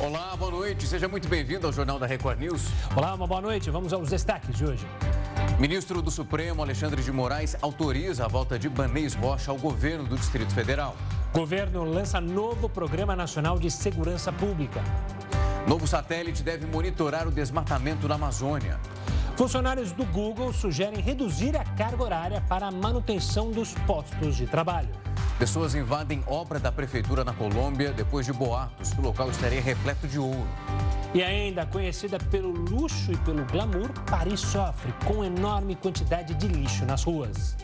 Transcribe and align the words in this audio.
Olá, 0.00 0.36
boa 0.36 0.52
noite. 0.52 0.86
Seja 0.86 1.08
muito 1.08 1.28
bem-vindo 1.28 1.66
ao 1.66 1.72
Jornal 1.72 1.98
da 1.98 2.06
Record 2.06 2.38
News. 2.38 2.68
Olá, 2.94 3.14
uma 3.14 3.26
boa 3.26 3.40
noite. 3.40 3.68
Vamos 3.68 3.92
aos 3.92 4.10
destaques 4.10 4.56
de 4.56 4.64
hoje. 4.64 4.86
Ministro 5.58 6.00
do 6.00 6.08
Supremo, 6.08 6.62
Alexandre 6.62 7.02
de 7.02 7.10
Moraes, 7.10 7.56
autoriza 7.60 8.24
a 8.24 8.28
volta 8.28 8.56
de 8.56 8.68
Banês 8.68 9.14
Rocha 9.14 9.50
ao 9.50 9.58
governo 9.58 10.04
do 10.04 10.16
Distrito 10.16 10.54
Federal. 10.54 10.94
Governo 11.32 11.82
lança 11.82 12.20
novo 12.20 12.68
Programa 12.68 13.16
Nacional 13.16 13.58
de 13.58 13.72
Segurança 13.72 14.32
Pública. 14.32 14.84
Novo 15.66 15.84
satélite 15.84 16.44
deve 16.44 16.64
monitorar 16.64 17.26
o 17.26 17.32
desmatamento 17.32 18.06
na 18.06 18.14
Amazônia. 18.14 18.78
Funcionários 19.36 19.90
do 19.90 20.04
Google 20.04 20.52
sugerem 20.52 21.00
reduzir 21.00 21.56
a 21.56 21.64
carga 21.64 22.04
horária 22.04 22.40
para 22.48 22.68
a 22.68 22.70
manutenção 22.70 23.50
dos 23.50 23.74
postos 23.84 24.36
de 24.36 24.46
trabalho. 24.46 24.90
Pessoas 25.38 25.72
invadem 25.76 26.20
obra 26.26 26.58
da 26.58 26.72
prefeitura 26.72 27.22
na 27.22 27.32
Colômbia 27.32 27.92
depois 27.92 28.26
de 28.26 28.32
boatos 28.32 28.92
que 28.92 28.98
o 28.98 29.04
local 29.04 29.30
estaria 29.30 29.60
repleto 29.60 30.08
de 30.08 30.18
ouro. 30.18 30.48
E 31.14 31.22
ainda 31.22 31.64
conhecida 31.64 32.18
pelo 32.18 32.50
luxo 32.50 33.12
e 33.12 33.16
pelo 33.18 33.44
glamour, 33.44 33.88
Paris 34.10 34.40
sofre 34.40 34.92
com 35.06 35.24
enorme 35.24 35.76
quantidade 35.76 36.34
de 36.34 36.48
lixo 36.48 36.84
nas 36.84 37.04
ruas. 37.04 37.56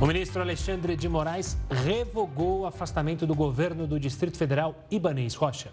O 0.00 0.06
ministro 0.06 0.40
Alexandre 0.40 0.94
de 0.94 1.08
Moraes 1.08 1.56
revogou 1.68 2.60
o 2.60 2.66
afastamento 2.66 3.26
do 3.26 3.34
governo 3.34 3.88
do 3.88 3.98
Distrito 3.98 4.36
Federal 4.36 4.76
Ibanês 4.88 5.34
Rocha. 5.34 5.72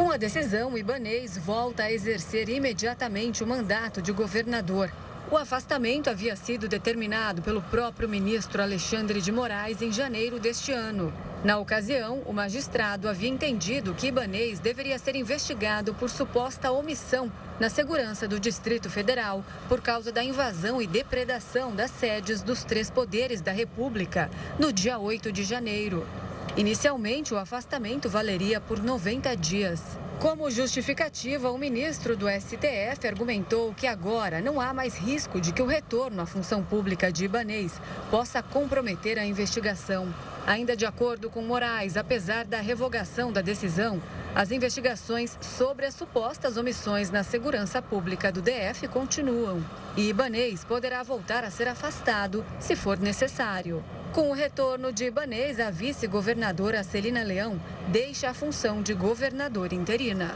Com 0.00 0.10
a 0.10 0.16
decisão, 0.16 0.78
Ibanês 0.78 1.36
volta 1.36 1.82
a 1.82 1.92
exercer 1.92 2.48
imediatamente 2.48 3.44
o 3.44 3.46
mandato 3.46 4.00
de 4.00 4.10
governador. 4.12 4.90
O 5.30 5.36
afastamento 5.36 6.08
havia 6.08 6.34
sido 6.36 6.66
determinado 6.66 7.42
pelo 7.42 7.60
próprio 7.60 8.08
ministro 8.08 8.62
Alexandre 8.62 9.20
de 9.20 9.30
Moraes 9.30 9.82
em 9.82 9.92
janeiro 9.92 10.40
deste 10.40 10.72
ano. 10.72 11.12
Na 11.44 11.58
ocasião, 11.58 12.22
o 12.24 12.32
magistrado 12.32 13.10
havia 13.10 13.28
entendido 13.28 13.92
que 13.92 14.06
Ibanês 14.06 14.58
deveria 14.58 14.98
ser 14.98 15.16
investigado 15.16 15.92
por 15.92 16.08
suposta 16.08 16.72
omissão 16.72 17.30
na 17.60 17.68
segurança 17.68 18.26
do 18.26 18.40
Distrito 18.40 18.88
Federal 18.88 19.44
por 19.68 19.82
causa 19.82 20.10
da 20.10 20.24
invasão 20.24 20.80
e 20.80 20.86
depredação 20.86 21.74
das 21.74 21.90
sedes 21.90 22.40
dos 22.40 22.64
três 22.64 22.88
poderes 22.88 23.42
da 23.42 23.52
República 23.52 24.30
no 24.58 24.72
dia 24.72 24.98
8 24.98 25.30
de 25.30 25.44
janeiro. 25.44 26.06
Inicialmente, 26.56 27.32
o 27.32 27.38
afastamento 27.38 28.08
valeria 28.08 28.60
por 28.60 28.82
90 28.82 29.36
dias. 29.36 29.80
Como 30.18 30.50
justificativa, 30.50 31.50
o 31.50 31.56
ministro 31.56 32.16
do 32.16 32.26
STF 32.28 33.06
argumentou 33.06 33.72
que 33.72 33.86
agora 33.86 34.40
não 34.40 34.60
há 34.60 34.74
mais 34.74 34.98
risco 34.98 35.40
de 35.40 35.52
que 35.52 35.62
o 35.62 35.66
retorno 35.66 36.20
à 36.20 36.26
função 36.26 36.62
pública 36.62 37.10
de 37.10 37.24
Ibanês 37.24 37.80
possa 38.10 38.42
comprometer 38.42 39.18
a 39.18 39.24
investigação. 39.24 40.12
Ainda 40.46 40.76
de 40.76 40.84
acordo 40.84 41.30
com 41.30 41.40
Moraes, 41.40 41.96
apesar 41.96 42.44
da 42.44 42.60
revogação 42.60 43.32
da 43.32 43.40
decisão, 43.40 44.02
as 44.34 44.50
investigações 44.50 45.38
sobre 45.40 45.86
as 45.86 45.94
supostas 45.94 46.56
omissões 46.56 47.10
na 47.10 47.22
segurança 47.22 47.80
pública 47.80 48.32
do 48.32 48.42
DF 48.42 48.88
continuam. 48.88 49.64
E 49.96 50.08
Ibanês 50.08 50.64
poderá 50.64 51.02
voltar 51.02 51.44
a 51.44 51.50
ser 51.50 51.68
afastado 51.68 52.44
se 52.58 52.74
for 52.74 52.98
necessário. 52.98 53.82
Com 54.12 54.30
o 54.30 54.32
retorno 54.32 54.92
de 54.92 55.04
Ibanês, 55.04 55.60
a 55.60 55.70
vice-governadora 55.70 56.82
Celina 56.82 57.22
Leão 57.22 57.60
deixa 57.86 58.28
a 58.28 58.34
função 58.34 58.82
de 58.82 58.92
governadora 58.92 59.72
interina. 59.72 60.34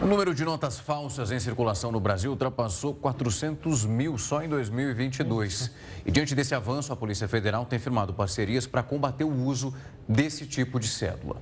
O 0.00 0.06
número 0.06 0.32
de 0.32 0.44
notas 0.44 0.78
falsas 0.78 1.32
em 1.32 1.40
circulação 1.40 1.90
no 1.90 1.98
Brasil 1.98 2.30
ultrapassou 2.30 2.94
400 2.94 3.84
mil 3.84 4.16
só 4.16 4.44
em 4.44 4.48
2022. 4.48 5.72
E 6.06 6.12
diante 6.12 6.36
desse 6.36 6.54
avanço, 6.54 6.92
a 6.92 6.96
Polícia 6.96 7.26
Federal 7.26 7.66
tem 7.66 7.80
firmado 7.80 8.14
parcerias 8.14 8.64
para 8.64 8.84
combater 8.84 9.24
o 9.24 9.44
uso 9.44 9.74
desse 10.08 10.46
tipo 10.46 10.78
de 10.78 10.86
cédula. 10.86 11.36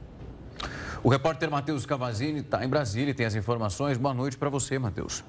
O 1.05 1.11
repórter 1.11 1.51
Matheus 1.51 1.85
Cavazini 1.85 2.41
está 2.41 2.65
em 2.65 2.69
Brasília 2.69 3.11
e 3.11 3.15
tem 3.15 3.27
as 3.27 3.35
informações. 3.35 3.99
Boa 3.99 4.15
noite 4.15 4.39
para 4.39 4.49
você, 4.49 4.79
Matheus. 4.79 5.23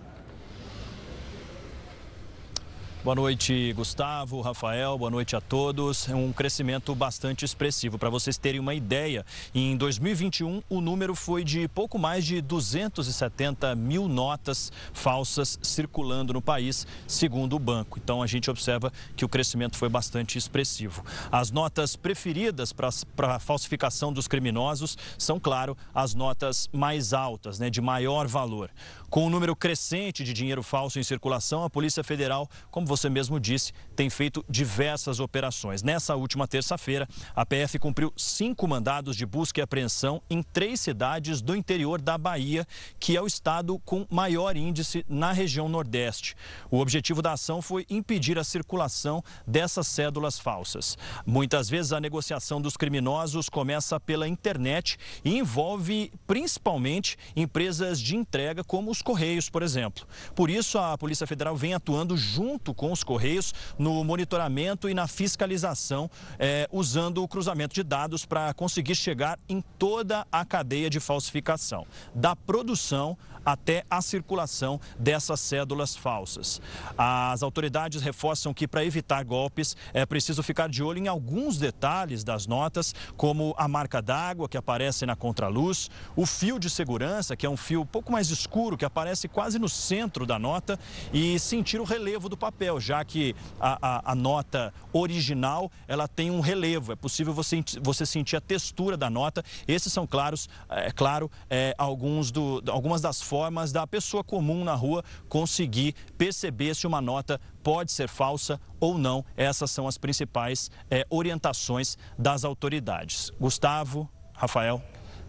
Boa 3.01 3.15
noite, 3.15 3.71
Gustavo, 3.71 4.41
Rafael, 4.41 4.97
boa 4.97 5.09
noite 5.09 5.33
a 5.33 5.39
todos. 5.39 6.09
É 6.09 6.15
um 6.15 6.33
crescimento 6.33 6.93
bastante 6.93 7.45
expressivo. 7.45 7.97
Para 7.97 8.09
vocês 8.09 8.37
terem 8.37 8.59
uma 8.59 8.73
ideia, 8.73 9.25
em 9.55 9.77
2021 9.77 10.61
o 10.69 10.81
número 10.81 11.15
foi 11.15 11.45
de 11.45 11.65
pouco 11.69 11.97
mais 11.97 12.25
de 12.25 12.41
270 12.41 13.73
mil 13.73 14.09
notas 14.09 14.69
falsas 14.91 15.57
circulando 15.61 16.33
no 16.33 16.41
país, 16.41 16.85
segundo 17.07 17.55
o 17.55 17.59
banco. 17.59 17.97
Então 18.03 18.21
a 18.21 18.27
gente 18.27 18.51
observa 18.51 18.91
que 19.15 19.23
o 19.23 19.29
crescimento 19.29 19.77
foi 19.77 19.87
bastante 19.87 20.37
expressivo. 20.37 21.01
As 21.31 21.51
notas 21.51 21.95
preferidas 21.95 22.73
para 22.73 22.89
a 23.35 23.39
falsificação 23.39 24.11
dos 24.11 24.27
criminosos 24.27 24.97
são, 25.17 25.39
claro, 25.39 25.77
as 25.95 26.13
notas 26.13 26.67
mais 26.73 27.13
altas, 27.13 27.59
né, 27.59 27.69
de 27.69 27.79
maior 27.79 28.27
valor. 28.27 28.69
Com 29.09 29.25
o 29.25 29.29
número 29.29 29.55
crescente 29.55 30.23
de 30.23 30.33
dinheiro 30.33 30.61
falso 30.61 30.99
em 30.99 31.03
circulação, 31.03 31.63
a 31.63 31.69
Polícia 31.69 32.03
Federal, 32.03 32.47
como 32.69 32.85
você 32.85 33.09
mesmo 33.09 33.39
disse, 33.39 33.73
tem 33.95 34.07
feito 34.07 34.45
diversas 34.47 35.19
operações. 35.19 35.81
Nessa 35.81 36.15
última 36.15 36.47
terça-feira, 36.47 37.07
a 37.35 37.43
PF 37.43 37.79
cumpriu 37.79 38.13
cinco 38.15 38.67
mandados 38.67 39.15
de 39.15 39.25
busca 39.25 39.59
e 39.59 39.63
apreensão 39.63 40.21
em 40.29 40.43
três 40.43 40.79
cidades 40.79 41.41
do 41.41 41.55
interior 41.55 41.99
da 41.99 42.19
Bahia, 42.19 42.67
que 42.99 43.17
é 43.17 43.21
o 43.21 43.25
estado 43.25 43.79
com 43.79 44.05
maior 44.11 44.55
índice 44.55 45.03
na 45.09 45.31
região 45.31 45.67
Nordeste. 45.67 46.35
O 46.69 46.77
objetivo 46.77 47.23
da 47.23 47.33
ação 47.33 47.63
foi 47.63 47.87
impedir 47.89 48.37
a 48.37 48.43
circulação 48.43 49.23
dessas 49.47 49.87
cédulas 49.87 50.37
falsas. 50.37 50.95
Muitas 51.25 51.67
vezes 51.67 51.93
a 51.93 51.99
negociação 51.99 52.61
dos 52.61 52.77
criminosos 52.77 53.49
começa 53.49 53.99
pela 53.99 54.27
internet 54.27 54.99
e 55.25 55.35
envolve 55.35 56.11
principalmente 56.27 57.17
empresas 57.35 57.99
de 57.99 58.15
entrega 58.15 58.63
como 58.63 58.98
os 58.99 58.99
os 58.99 59.01
Correios, 59.01 59.49
por 59.49 59.63
exemplo. 59.63 60.05
Por 60.35 60.49
isso, 60.49 60.77
a 60.77 60.97
Polícia 60.97 61.25
Federal 61.25 61.55
vem 61.55 61.73
atuando 61.73 62.17
junto 62.17 62.73
com 62.73 62.91
os 62.91 63.03
Correios 63.03 63.53
no 63.77 64.03
monitoramento 64.03 64.89
e 64.89 64.93
na 64.93 65.07
fiscalização, 65.07 66.09
é, 66.37 66.67
usando 66.71 67.23
o 67.23 67.27
cruzamento 67.27 67.73
de 67.73 67.83
dados 67.83 68.25
para 68.25 68.53
conseguir 68.53 68.95
chegar 68.95 69.39
em 69.47 69.61
toda 69.77 70.27
a 70.31 70.43
cadeia 70.45 70.89
de 70.89 70.99
falsificação, 70.99 71.87
da 72.13 72.35
produção 72.35 73.17
até 73.45 73.83
a 73.89 74.01
circulação 74.01 74.79
dessas 74.97 75.39
cédulas 75.39 75.95
falsas. 75.95 76.61
As 76.97 77.41
autoridades 77.41 78.01
reforçam 78.01 78.53
que 78.53 78.67
para 78.67 78.83
evitar 78.83 79.23
golpes 79.23 79.75
é 79.93 80.05
preciso 80.05 80.43
ficar 80.43 80.69
de 80.69 80.83
olho 80.83 80.99
em 80.99 81.07
alguns 81.07 81.57
detalhes 81.57 82.23
das 82.23 82.45
notas, 82.45 82.93
como 83.17 83.55
a 83.57 83.67
marca 83.67 84.01
d'água 84.01 84.49
que 84.49 84.57
aparece 84.57 85.05
na 85.05 85.15
contraluz, 85.15 85.89
o 86.15 86.25
fio 86.25 86.59
de 86.59 86.69
segurança, 86.69 87.35
que 87.35 87.45
é 87.45 87.49
um 87.49 87.57
fio 87.57 87.85
pouco 87.85 88.11
mais 88.11 88.29
escuro, 88.29 88.77
que 88.77 88.85
aparece 88.89 89.27
quase 89.27 89.57
no 89.57 89.69
centro 89.69 90.25
da 90.25 90.37
nota, 90.37 90.77
e 91.13 91.39
sentir 91.39 91.79
o 91.79 91.83
relevo 91.83 92.27
do 92.27 92.35
papel, 92.35 92.79
já 92.79 93.05
que 93.05 93.35
a, 93.59 93.77
a, 93.81 94.11
a 94.11 94.15
nota 94.15 94.73
original 94.91 95.71
ela 95.87 96.07
tem 96.07 96.31
um 96.31 96.39
relevo. 96.39 96.91
É 96.91 96.95
possível 96.95 97.33
você, 97.33 97.63
você 97.81 98.05
sentir 98.05 98.35
a 98.35 98.41
textura 98.41 98.97
da 98.97 99.09
nota. 99.09 99.43
Esses 99.67 99.93
são 99.93 100.05
claros, 100.05 100.49
é 100.69 100.91
claro, 100.91 101.29
é, 101.49 101.73
alguns 101.77 102.31
do, 102.31 102.61
algumas 102.69 103.01
das 103.01 103.21
formas 103.21 103.71
da 103.71 103.85
pessoa 103.85 104.23
comum 104.23 104.63
na 104.63 104.73
rua 104.73 105.03
conseguir 105.27 105.93
perceber 106.17 106.75
se 106.75 106.87
uma 106.87 106.99
nota 106.99 107.39
pode 107.63 107.91
ser 107.91 108.09
falsa 108.09 108.59
ou 108.79 108.97
não. 108.97 109.23
Essas 109.37 109.71
são 109.71 109.87
as 109.87 109.97
principais 109.97 110.71
é, 110.89 111.05
orientações 111.09 111.97
das 112.17 112.43
autoridades. 112.43 113.31
Gustavo, 113.39 114.09
Rafael. 114.33 114.81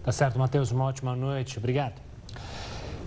Tá 0.02 0.12
certo, 0.12 0.38
Matheus. 0.38 0.70
Uma 0.70 0.84
ótima 0.84 1.14
noite. 1.14 1.58
Obrigado. 1.58 2.09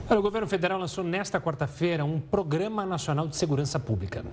O 0.09 0.21
governo 0.21 0.47
federal 0.47 0.77
lançou 0.77 1.03
nesta 1.03 1.39
quarta-feira 1.39 2.03
um 2.03 2.19
Programa 2.19 2.85
Nacional 2.85 3.27
de 3.27 3.35
Segurança 3.35 3.79
Pública. 3.79 4.23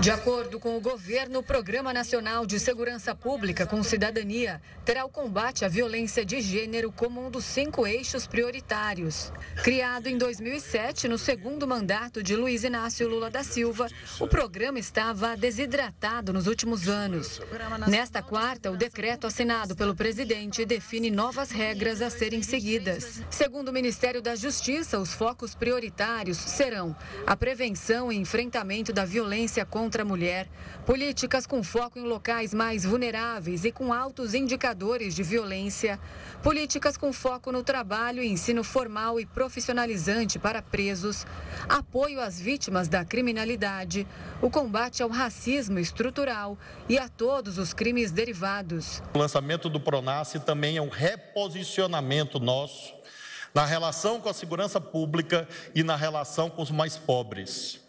De 0.00 0.10
acordo 0.10 0.60
com 0.60 0.76
o 0.76 0.80
governo, 0.80 1.38
o 1.38 1.42
Programa 1.42 1.92
Nacional 1.92 2.44
de 2.44 2.60
Segurança 2.60 3.14
Pública 3.14 3.64
com 3.64 3.82
Cidadania 3.82 4.60
terá 4.84 5.04
o 5.04 5.08
combate 5.08 5.64
à 5.64 5.68
violência 5.68 6.24
de 6.24 6.40
gênero 6.42 6.92
como 6.92 7.24
um 7.24 7.30
dos 7.30 7.44
cinco 7.44 7.86
eixos 7.86 8.26
prioritários. 8.26 9.32
Criado 9.62 10.08
em 10.08 10.18
2007, 10.18 11.08
no 11.08 11.16
segundo 11.16 11.66
mandato 11.66 12.22
de 12.22 12.36
Luiz 12.36 12.64
Inácio 12.64 13.08
Lula 13.08 13.30
da 13.30 13.42
Silva, 13.42 13.86
o 14.20 14.26
programa 14.26 14.78
estava 14.78 15.36
desidratado 15.36 16.32
nos 16.32 16.46
últimos 16.46 16.86
anos. 16.86 17.40
Nesta 17.88 18.22
quarta, 18.22 18.70
o 18.70 18.76
decreto 18.76 19.26
assinado 19.26 19.74
pelo 19.74 19.94
presidente 19.94 20.66
define 20.66 21.10
novas 21.10 21.50
regras 21.50 22.02
a 22.02 22.10
serem 22.10 22.42
seguidas. 22.42 23.22
Segundo 23.30 23.68
o 23.68 23.72
Ministério 23.72 24.20
da 24.20 24.36
Justiça, 24.36 24.98
os 24.98 25.14
focos 25.14 25.54
prioritários 25.54 26.36
serão 26.36 26.94
a 27.26 27.34
prevenção 27.36 28.12
e 28.12 28.16
enfrentamento 28.16 28.92
da 28.92 29.04
violência 29.04 29.64
contra 29.64 29.83
contra 29.84 30.00
a 30.00 30.04
mulher, 30.06 30.48
políticas 30.86 31.46
com 31.46 31.62
foco 31.62 31.98
em 31.98 32.04
locais 32.04 32.54
mais 32.54 32.86
vulneráveis 32.86 33.66
e 33.66 33.70
com 33.70 33.92
altos 33.92 34.32
indicadores 34.32 35.14
de 35.14 35.22
violência, 35.22 36.00
políticas 36.42 36.96
com 36.96 37.12
foco 37.12 37.52
no 37.52 37.62
trabalho 37.62 38.22
e 38.22 38.26
ensino 38.26 38.64
formal 38.64 39.20
e 39.20 39.26
profissionalizante 39.26 40.38
para 40.38 40.62
presos, 40.62 41.26
apoio 41.68 42.18
às 42.18 42.40
vítimas 42.40 42.88
da 42.88 43.04
criminalidade, 43.04 44.06
o 44.40 44.48
combate 44.48 45.02
ao 45.02 45.10
racismo 45.10 45.78
estrutural 45.78 46.56
e 46.88 46.98
a 46.98 47.06
todos 47.06 47.58
os 47.58 47.74
crimes 47.74 48.10
derivados. 48.10 49.02
O 49.12 49.18
lançamento 49.18 49.68
do 49.68 49.78
Pronace 49.78 50.40
também 50.40 50.78
é 50.78 50.82
um 50.82 50.88
reposicionamento 50.88 52.40
nosso 52.40 52.94
na 53.52 53.66
relação 53.66 54.18
com 54.18 54.30
a 54.30 54.34
segurança 54.34 54.80
pública 54.80 55.46
e 55.74 55.82
na 55.82 55.94
relação 55.94 56.48
com 56.48 56.62
os 56.62 56.70
mais 56.70 56.96
pobres. 56.96 57.83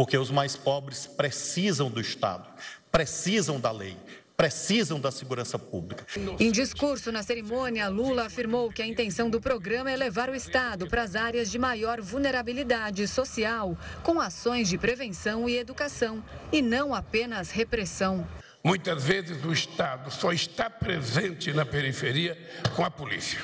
Porque 0.00 0.16
os 0.16 0.30
mais 0.30 0.56
pobres 0.56 1.06
precisam 1.06 1.90
do 1.90 2.00
Estado, 2.00 2.48
precisam 2.90 3.60
da 3.60 3.70
lei, 3.70 3.94
precisam 4.34 4.98
da 4.98 5.10
segurança 5.10 5.58
pública. 5.58 6.06
Em 6.38 6.50
discurso 6.50 7.12
na 7.12 7.22
cerimônia, 7.22 7.86
Lula 7.88 8.24
afirmou 8.24 8.72
que 8.72 8.80
a 8.80 8.86
intenção 8.86 9.28
do 9.28 9.42
programa 9.42 9.90
é 9.90 9.96
levar 9.98 10.30
o 10.30 10.34
Estado 10.34 10.86
para 10.86 11.02
as 11.02 11.14
áreas 11.14 11.50
de 11.50 11.58
maior 11.58 12.00
vulnerabilidade 12.00 13.06
social, 13.06 13.76
com 14.02 14.18
ações 14.18 14.70
de 14.70 14.78
prevenção 14.78 15.46
e 15.46 15.58
educação, 15.58 16.24
e 16.50 16.62
não 16.62 16.94
apenas 16.94 17.50
repressão. 17.50 18.26
Muitas 18.64 19.04
vezes 19.04 19.44
o 19.44 19.52
Estado 19.52 20.10
só 20.10 20.32
está 20.32 20.70
presente 20.70 21.52
na 21.52 21.66
periferia 21.66 22.38
com 22.74 22.82
a 22.86 22.90
polícia. 22.90 23.38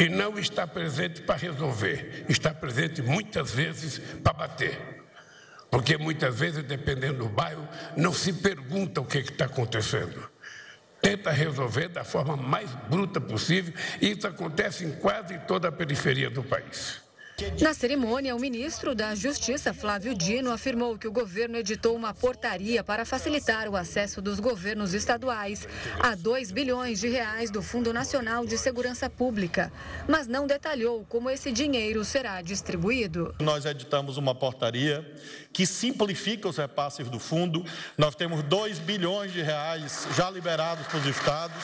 E 0.00 0.08
não 0.08 0.36
está 0.36 0.66
presente 0.66 1.22
para 1.22 1.36
resolver, 1.36 2.26
está 2.28 2.52
presente 2.52 3.00
muitas 3.00 3.52
vezes 3.52 4.00
para 4.20 4.32
bater. 4.32 5.01
Porque 5.72 5.96
muitas 5.96 6.38
vezes, 6.38 6.62
dependendo 6.62 7.20
do 7.20 7.28
bairro, 7.30 7.66
não 7.96 8.12
se 8.12 8.30
pergunta 8.30 9.00
o 9.00 9.06
que 9.06 9.16
está 9.16 9.46
acontecendo. 9.46 10.30
Tenta 11.00 11.30
resolver 11.30 11.88
da 11.88 12.04
forma 12.04 12.36
mais 12.36 12.70
bruta 12.90 13.18
possível, 13.18 13.72
e 13.98 14.10
isso 14.10 14.26
acontece 14.26 14.84
em 14.84 14.92
quase 14.92 15.38
toda 15.48 15.68
a 15.68 15.72
periferia 15.72 16.28
do 16.28 16.42
país. 16.42 17.01
Na 17.60 17.74
cerimônia, 17.74 18.34
o 18.34 18.40
ministro 18.40 18.94
da 18.94 19.14
Justiça, 19.14 19.72
Flávio 19.72 20.14
Dino, 20.14 20.50
afirmou 20.50 20.98
que 20.98 21.08
o 21.08 21.12
governo 21.12 21.56
editou 21.56 21.94
uma 21.94 22.12
portaria 22.12 22.82
para 22.84 23.04
facilitar 23.04 23.68
o 23.68 23.76
acesso 23.76 24.20
dos 24.20 24.40
governos 24.40 24.94
estaduais 24.94 25.66
a 26.00 26.14
2 26.14 26.52
bilhões 26.52 27.00
de 27.00 27.08
reais 27.08 27.50
do 27.50 27.62
Fundo 27.62 27.92
Nacional 27.92 28.46
de 28.46 28.58
Segurança 28.58 29.08
Pública, 29.08 29.72
mas 30.08 30.26
não 30.26 30.46
detalhou 30.46 31.04
como 31.08 31.30
esse 31.30 31.50
dinheiro 31.52 32.04
será 32.04 32.42
distribuído. 32.42 33.34
Nós 33.40 33.64
editamos 33.64 34.16
uma 34.16 34.34
portaria 34.34 35.04
que 35.52 35.66
simplifica 35.66 36.48
os 36.48 36.56
repasses 36.56 37.08
do 37.08 37.18
fundo. 37.18 37.64
Nós 37.96 38.14
temos 38.14 38.42
2 38.42 38.78
bilhões 38.78 39.32
de 39.32 39.42
reais 39.42 40.06
já 40.16 40.30
liberados 40.30 40.86
para 40.86 40.98
os 40.98 41.06
estados 41.06 41.62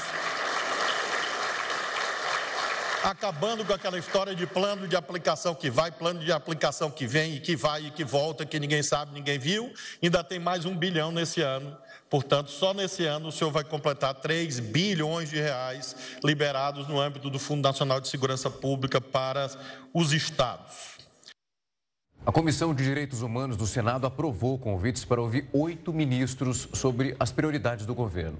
acabando 3.02 3.64
com 3.64 3.72
aquela 3.72 3.98
história 3.98 4.34
de 4.34 4.46
plano 4.46 4.88
de 4.88 4.96
aplicação 4.96 5.54
que 5.54 5.70
vai, 5.70 5.90
plano 5.90 6.20
de 6.20 6.32
aplicação 6.32 6.90
que 6.90 7.06
vem 7.06 7.36
e 7.36 7.40
que 7.40 7.56
vai 7.56 7.86
e 7.86 7.90
que 7.90 8.04
volta, 8.04 8.44
que 8.44 8.58
ninguém 8.58 8.82
sabe, 8.82 9.12
ninguém 9.12 9.38
viu. 9.38 9.72
Ainda 10.02 10.24
tem 10.24 10.38
mais 10.38 10.64
um 10.64 10.76
bilhão 10.76 11.12
nesse 11.12 11.40
ano. 11.40 11.76
Portanto, 12.10 12.50
só 12.50 12.72
nesse 12.72 13.04
ano 13.04 13.28
o 13.28 13.32
senhor 13.32 13.50
vai 13.50 13.64
completar 13.64 14.14
3 14.14 14.60
bilhões 14.60 15.28
de 15.28 15.36
reais 15.36 15.94
liberados 16.24 16.88
no 16.88 17.00
âmbito 17.00 17.28
do 17.28 17.38
Fundo 17.38 17.62
Nacional 17.62 18.00
de 18.00 18.08
Segurança 18.08 18.50
Pública 18.50 19.00
para 19.00 19.50
os 19.92 20.12
estados. 20.12 20.98
A 22.26 22.32
Comissão 22.32 22.74
de 22.74 22.84
Direitos 22.84 23.22
Humanos 23.22 23.56
do 23.56 23.66
Senado 23.66 24.06
aprovou 24.06 24.58
convites 24.58 25.04
para 25.04 25.20
ouvir 25.20 25.48
oito 25.52 25.92
ministros 25.92 26.68
sobre 26.74 27.14
as 27.18 27.30
prioridades 27.30 27.86
do 27.86 27.94
governo. 27.94 28.38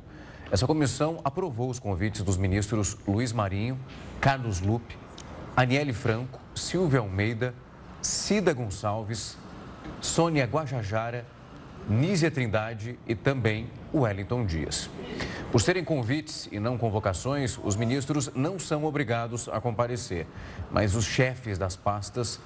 Essa 0.51 0.67
comissão 0.67 1.21
aprovou 1.23 1.69
os 1.69 1.79
convites 1.79 2.23
dos 2.23 2.39
ministros 2.39 2.97
Luiz 3.07 3.33
Marinho, 3.33 3.79
Carlos 4.19 4.61
Lupe, 4.61 4.97
Aniele 5.55 5.93
Franco, 5.93 6.41
Silvia 6.55 7.01
Almeida, 7.01 7.55
Cida 8.01 8.55
Gonçalves, 8.55 9.37
Sônia 10.01 10.47
Guajajara, 10.47 11.27
Nízia 11.87 12.31
Trindade 12.31 12.99
e 13.07 13.15
também 13.15 13.69
Wellington 13.93 14.47
Dias. 14.47 14.89
Por 15.53 15.61
serem 15.61 15.85
convites 15.85 16.49
e 16.51 16.59
não 16.59 16.79
convocações, 16.79 17.59
os 17.63 17.77
ministros 17.77 18.31
não 18.35 18.59
são 18.59 18.85
obrigados 18.85 19.51
a 19.51 19.61
comparecer, 19.61 20.27
mas 20.71 20.95
os 20.95 21.05
chefes 21.05 21.59
das 21.59 21.77
pastas 21.77 22.41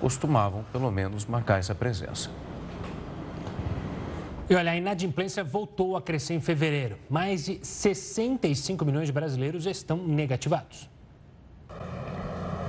costumavam, 0.00 0.64
pelo 0.72 0.92
menos, 0.92 1.26
marcar 1.26 1.58
essa 1.58 1.74
presença. 1.74 2.30
E 4.50 4.54
olha, 4.54 4.72
a 4.72 4.76
inadimplência 4.76 5.44
voltou 5.44 5.94
a 5.94 6.00
crescer 6.00 6.32
em 6.32 6.40
fevereiro. 6.40 6.96
Mais 7.10 7.44
de 7.44 7.60
65 7.62 8.82
milhões 8.82 9.06
de 9.06 9.12
brasileiros 9.12 9.66
estão 9.66 9.98
negativados. 9.98 10.88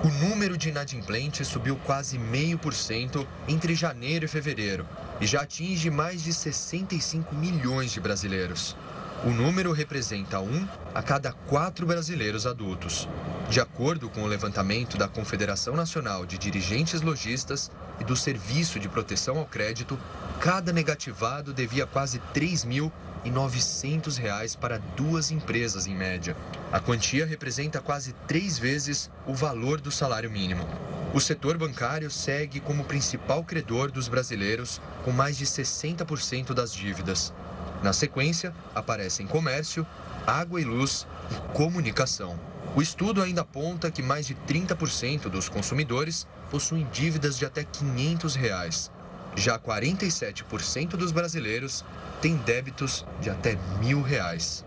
O 0.03 0.27
número 0.27 0.57
de 0.57 0.69
inadimplentes 0.69 1.47
subiu 1.47 1.77
quase 1.85 2.19
meio 2.19 2.57
por 2.57 2.73
cento 2.73 3.25
entre 3.47 3.75
janeiro 3.75 4.25
e 4.25 4.27
fevereiro 4.27 4.85
e 5.21 5.25
já 5.25 5.41
atinge 5.41 5.89
mais 5.89 6.21
de 6.21 6.33
65 6.33 7.33
milhões 7.35 7.91
de 7.91 8.01
brasileiros. 8.01 8.75
O 9.25 9.31
número 9.31 9.73
representa 9.73 10.39
um 10.39 10.65
a 10.95 11.03
cada 11.03 11.33
quatro 11.33 11.85
brasileiros 11.85 12.47
adultos. 12.47 13.05
De 13.49 13.59
acordo 13.59 14.09
com 14.09 14.23
o 14.23 14.27
levantamento 14.27 14.97
da 14.97 15.09
Confederação 15.09 15.75
Nacional 15.75 16.25
de 16.25 16.37
Dirigentes 16.37 17.01
Logistas 17.01 17.69
e 17.99 18.05
do 18.05 18.15
Serviço 18.15 18.79
de 18.79 18.87
Proteção 18.87 19.37
ao 19.37 19.45
Crédito, 19.45 19.99
cada 20.39 20.71
negativado 20.71 21.51
devia 21.53 21.85
quase 21.85 22.21
R$ 22.33 22.55
3.900 23.25 24.57
para 24.57 24.77
duas 24.95 25.31
empresas 25.31 25.85
em 25.85 25.93
média. 25.93 26.33
A 26.71 26.79
quantia 26.79 27.25
representa 27.25 27.81
quase 27.81 28.13
três 28.25 28.57
vezes 28.57 29.11
o 29.27 29.33
valor 29.33 29.81
do 29.81 29.91
salário 29.91 30.31
mínimo. 30.31 30.65
O 31.13 31.19
setor 31.19 31.57
bancário 31.57 32.09
segue 32.09 32.61
como 32.61 32.85
principal 32.85 33.43
credor 33.43 33.91
dos 33.91 34.07
brasileiros, 34.07 34.79
com 35.03 35.11
mais 35.11 35.37
de 35.37 35.45
60% 35.45 36.53
das 36.53 36.73
dívidas. 36.73 37.33
Na 37.83 37.93
sequência, 37.93 38.53
aparecem 38.75 39.25
comércio, 39.25 39.85
água 40.27 40.59
e 40.59 40.65
luz 40.65 41.07
e 41.31 41.53
comunicação. 41.53 42.37
O 42.75 42.81
estudo 42.81 43.21
ainda 43.21 43.41
aponta 43.41 43.89
que 43.89 44.01
mais 44.01 44.27
de 44.27 44.35
30% 44.35 45.29
dos 45.29 45.49
consumidores 45.49 46.27
possuem 46.51 46.87
dívidas 46.91 47.37
de 47.37 47.45
até 47.45 47.63
500 47.63 48.35
reais. 48.35 48.91
Já 49.35 49.57
47% 49.57 50.89
dos 50.91 51.11
brasileiros 51.11 51.85
têm 52.21 52.35
débitos 52.37 53.05
de 53.21 53.29
até 53.29 53.57
mil 53.79 54.01
reais. 54.01 54.65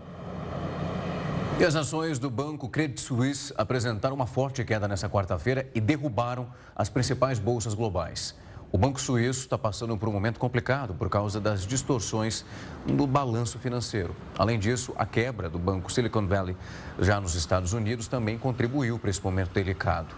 E 1.59 1.63
as 1.63 1.75
ações 1.75 2.17
do 2.17 2.31
banco 2.31 2.67
Credit 2.67 2.99
Suisse 2.99 3.53
apresentaram 3.55 4.15
uma 4.15 4.25
forte 4.25 4.65
queda 4.65 4.87
nessa 4.87 5.07
quarta-feira 5.07 5.69
e 5.75 5.79
derrubaram 5.79 6.51
as 6.75 6.89
principais 6.89 7.37
bolsas 7.37 7.75
globais. 7.75 8.35
O 8.75 8.77
Banco 8.79 8.99
Suíço 8.99 9.41
está 9.41 9.55
passando 9.55 9.95
por 9.95 10.09
um 10.09 10.11
momento 10.11 10.39
complicado 10.39 10.95
por 10.95 11.07
causa 11.07 11.39
das 11.39 11.63
distorções 11.63 12.43
no 12.87 13.05
balanço 13.05 13.59
financeiro. 13.59 14.15
Além 14.35 14.57
disso, 14.57 14.95
a 14.97 15.05
quebra 15.05 15.47
do 15.47 15.59
Banco 15.59 15.91
Silicon 15.91 16.25
Valley, 16.25 16.57
já 16.97 17.21
nos 17.21 17.35
Estados 17.35 17.73
Unidos, 17.73 18.07
também 18.07 18.35
contribuiu 18.35 18.97
para 18.97 19.11
esse 19.11 19.23
momento 19.23 19.53
delicado. 19.53 20.15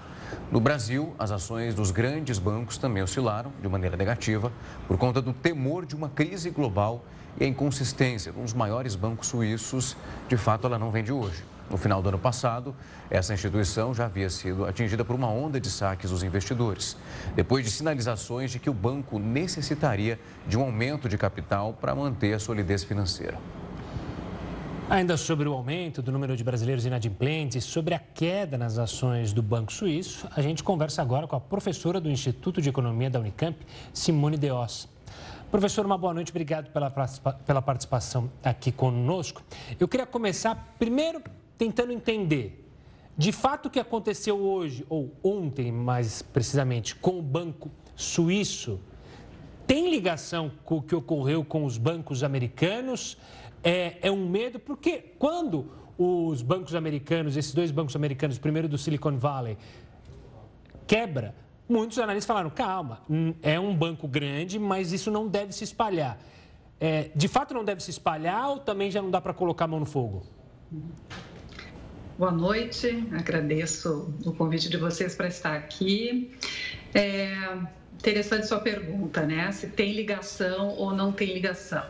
No 0.49 0.61
Brasil, 0.61 1.13
as 1.19 1.31
ações 1.31 1.75
dos 1.75 1.91
grandes 1.91 2.39
bancos 2.39 2.77
também 2.77 3.03
oscilaram 3.03 3.51
de 3.61 3.67
maneira 3.67 3.97
negativa 3.97 4.53
por 4.87 4.97
conta 4.97 5.21
do 5.21 5.33
temor 5.33 5.85
de 5.85 5.93
uma 5.93 6.07
crise 6.07 6.49
global 6.49 7.03
e 7.37 7.43
a 7.43 7.47
inconsistência 7.47 8.31
dos 8.31 8.53
maiores 8.53 8.95
bancos 8.95 9.27
suíços. 9.27 9.97
De 10.29 10.37
fato, 10.37 10.65
ela 10.65 10.79
não 10.79 10.91
vem 10.91 11.03
de 11.03 11.11
hoje. 11.11 11.43
No 11.69 11.77
final 11.77 12.01
do 12.01 12.09
ano 12.09 12.19
passado, 12.19 12.75
essa 13.09 13.33
instituição 13.33 13.93
já 13.93 14.05
havia 14.05 14.29
sido 14.29 14.65
atingida 14.65 15.03
por 15.03 15.15
uma 15.15 15.27
onda 15.27 15.59
de 15.59 15.69
saques 15.69 16.11
dos 16.11 16.23
investidores, 16.23 16.95
depois 17.35 17.65
de 17.65 17.71
sinalizações 17.71 18.51
de 18.51 18.59
que 18.59 18.69
o 18.69 18.73
banco 18.73 19.17
necessitaria 19.17 20.19
de 20.47 20.57
um 20.57 20.61
aumento 20.61 21.09
de 21.09 21.17
capital 21.17 21.73
para 21.73 21.95
manter 21.95 22.33
a 22.33 22.39
solidez 22.39 22.83
financeira. 22.83 23.39
Ainda 24.87 25.17
sobre 25.17 25.49
o 25.49 25.53
aumento 25.53 25.99
do 25.99 26.11
número 26.11 26.37
de 26.37 26.43
brasileiros 26.43 26.85
inadimplentes, 26.85 27.63
sobre 27.63 27.95
a 27.95 27.99
queda 27.99 28.55
nas 28.55 28.77
ações 28.77 29.33
do 29.33 29.41
Banco 29.41 29.73
Suíço, 29.73 30.27
a 30.35 30.43
gente 30.43 30.61
conversa 30.61 31.01
agora 31.01 31.25
com 31.25 31.35
a 31.35 31.39
professora 31.39 31.99
do 31.99 32.07
Instituto 32.07 32.61
de 32.61 32.69
Economia 32.69 33.09
da 33.09 33.19
Unicamp, 33.19 33.57
Simone 33.91 34.37
Deos. 34.37 34.87
Professor, 35.49 35.83
uma 35.87 35.97
boa 35.97 36.13
noite, 36.13 36.29
obrigado 36.29 36.69
pela, 36.69 36.91
pela 36.91 37.61
participação 37.63 38.29
aqui 38.43 38.71
conosco. 38.71 39.41
Eu 39.79 39.87
queria 39.87 40.05
começar 40.05 40.75
primeiro 40.77 41.19
tentando 41.57 41.91
entender 41.91 42.65
de 43.17 43.31
fato 43.31 43.67
o 43.67 43.69
que 43.69 43.79
aconteceu 43.79 44.37
hoje, 44.37 44.85
ou 44.89 45.13
ontem 45.23 45.71
mais 45.71 46.21
precisamente, 46.21 46.95
com 46.95 47.19
o 47.19 47.21
Banco 47.21 47.71
Suíço, 47.95 48.79
tem 49.65 49.89
ligação 49.89 50.51
com 50.65 50.77
o 50.77 50.81
que 50.81 50.93
ocorreu 50.93 51.43
com 51.43 51.63
os 51.63 51.77
bancos 51.77 52.23
americanos? 52.23 53.17
É, 53.63 53.97
é 54.01 54.11
um 54.11 54.27
medo, 54.27 54.59
porque 54.59 55.13
quando 55.17 55.71
os 55.97 56.41
bancos 56.41 56.75
americanos, 56.75 57.37
esses 57.37 57.53
dois 57.53 57.71
bancos 57.71 57.95
americanos, 57.95 58.37
primeiro 58.37 58.67
do 58.67 58.77
Silicon 58.77 59.17
Valley, 59.17 59.57
quebra, 60.85 61.33
muitos 61.69 61.97
analistas 61.97 62.27
falaram: 62.27 62.49
calma, 62.49 63.01
hum, 63.09 63.33
é 63.41 63.57
um 63.57 63.73
banco 63.73 64.07
grande, 64.09 64.59
mas 64.59 64.91
isso 64.91 65.09
não 65.09 65.27
deve 65.27 65.53
se 65.53 65.63
espalhar. 65.63 66.19
É, 66.79 67.11
de 67.15 67.29
fato, 67.29 67.53
não 67.53 67.63
deve 67.63 67.81
se 67.81 67.89
espalhar 67.89 68.49
ou 68.49 68.59
também 68.59 68.91
já 68.91 69.01
não 69.01 69.09
dá 69.09 69.21
para 69.21 69.33
colocar 69.33 69.65
a 69.65 69.67
mão 69.69 69.79
no 69.79 69.85
fogo? 69.85 70.23
Boa 72.17 72.31
noite, 72.31 73.05
agradeço 73.11 74.09
o 74.25 74.31
convite 74.31 74.69
de 74.69 74.77
vocês 74.77 75.13
para 75.15 75.27
estar 75.27 75.53
aqui. 75.53 76.31
É 76.93 77.57
interessante 77.93 78.47
sua 78.47 78.61
pergunta, 78.61 79.25
né? 79.25 79.51
Se 79.51 79.67
tem 79.67 79.91
ligação 79.91 80.69
ou 80.77 80.95
não 80.95 81.11
tem 81.11 81.33
ligação. 81.33 81.83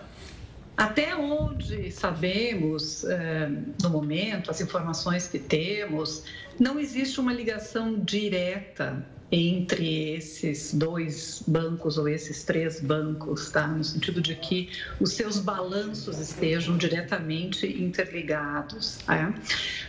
Até 0.77 1.15
onde 1.15 1.89
sabemos, 1.89 3.05
é, 3.05 3.49
no 3.81 3.89
momento, 3.89 4.51
as 4.51 4.59
informações 4.59 5.27
que 5.27 5.39
temos, 5.39 6.23
não 6.59 6.79
existe 6.79 7.19
uma 7.19 7.31
ligação 7.31 7.99
direta 7.99 9.05
entre 9.31 10.13
esses 10.13 10.73
dois 10.73 11.43
bancos 11.47 11.97
ou 11.97 12.07
esses 12.07 12.43
três 12.43 12.79
bancos, 12.79 13.49
tá? 13.49 13.67
No 13.67 13.83
sentido 13.83 14.21
de 14.21 14.35
que 14.35 14.69
os 14.99 15.13
seus 15.13 15.39
balanços 15.39 16.19
estejam 16.19 16.77
diretamente 16.77 17.65
interligados. 17.65 18.97
Tá? 19.05 19.33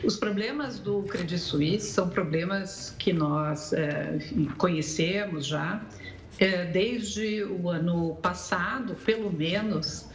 Os 0.02 0.16
problemas 0.16 0.78
do 0.78 1.02
Credit 1.02 1.38
Suisse 1.38 1.90
são 1.90 2.08
problemas 2.08 2.94
que 2.98 3.12
nós 3.12 3.72
é, 3.72 4.18
conhecemos 4.56 5.46
já 5.46 5.84
é, 6.38 6.64
desde 6.64 7.44
o 7.44 7.68
ano 7.68 8.16
passado, 8.16 8.94
pelo 9.04 9.32
menos. 9.32 10.06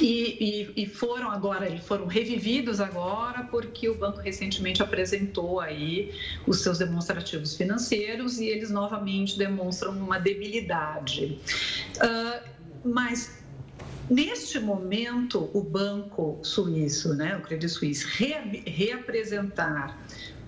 E, 0.00 0.72
e, 0.76 0.82
e, 0.82 0.86
foram 0.86 1.30
agora, 1.30 1.74
foram 1.78 2.06
revividos 2.06 2.80
agora 2.80 3.44
porque 3.44 3.88
o 3.88 3.94
banco 3.96 4.18
recentemente 4.18 4.82
apresentou 4.82 5.58
aí 5.58 6.12
os 6.46 6.60
seus 6.60 6.78
demonstrativos 6.78 7.56
financeiros 7.56 8.38
e 8.38 8.46
eles 8.46 8.70
novamente 8.70 9.38
demonstram 9.38 9.92
uma 9.92 10.18
debilidade. 10.18 11.40
Uh, 11.96 12.48
mas 12.84 13.36
Neste 14.08 14.60
momento, 14.60 15.50
o 15.52 15.60
banco 15.60 16.38
suíço, 16.40 17.12
né, 17.14 17.36
o 17.36 17.40
Credit 17.40 17.68
Suisse, 17.68 18.06
re, 18.06 18.62
reapresentar 18.64 19.98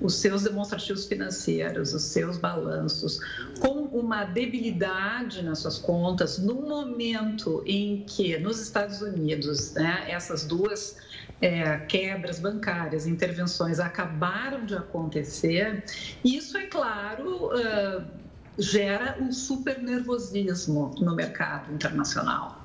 os 0.00 0.14
seus 0.14 0.44
demonstrativos 0.44 1.06
financeiros, 1.06 1.92
os 1.92 2.02
seus 2.02 2.38
balanços, 2.38 3.18
com 3.60 3.84
uma 3.86 4.24
debilidade 4.24 5.42
nas 5.42 5.60
suas 5.60 5.78
contas, 5.78 6.38
no 6.38 6.54
momento 6.54 7.62
em 7.66 8.04
que 8.04 8.38
nos 8.38 8.60
Estados 8.60 9.02
Unidos 9.02 9.74
né, 9.74 10.04
essas 10.08 10.44
duas 10.44 10.96
é, 11.40 11.78
quebras 11.78 12.38
bancárias, 12.38 13.06
intervenções 13.06 13.80
acabaram 13.80 14.64
de 14.64 14.76
acontecer, 14.76 15.84
isso 16.24 16.56
é 16.56 16.66
claro. 16.66 17.48
Uh, 17.48 18.28
gera 18.60 19.16
um 19.20 19.30
super 19.30 19.80
nervosismo 19.80 20.92
no 20.98 21.14
mercado 21.14 21.72
internacional, 21.72 22.60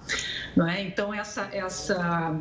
não 0.58 0.68
é? 0.68 0.82
Então 0.82 1.14
essa 1.14 1.48
essa 1.54 2.36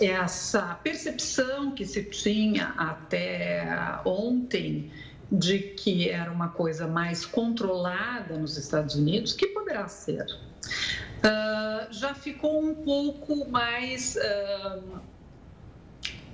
essa 0.00 0.74
percepção 0.82 1.72
que 1.72 1.84
se 1.84 2.04
tinha 2.04 2.74
até 2.76 3.66
ontem 4.04 4.90
de 5.30 5.58
que 5.58 6.10
era 6.10 6.30
uma 6.30 6.48
coisa 6.48 6.86
mais 6.86 7.24
controlada 7.24 8.36
nos 8.36 8.56
Estados 8.58 8.94
Unidos, 8.94 9.32
que 9.32 9.46
poderá 9.48 9.88
ser, 9.88 10.24
uh, 10.24 11.92
já 11.92 12.14
ficou 12.14 12.62
um 12.62 12.74
pouco 12.74 13.48
mais. 13.48 14.16
Uh, 14.16 15.00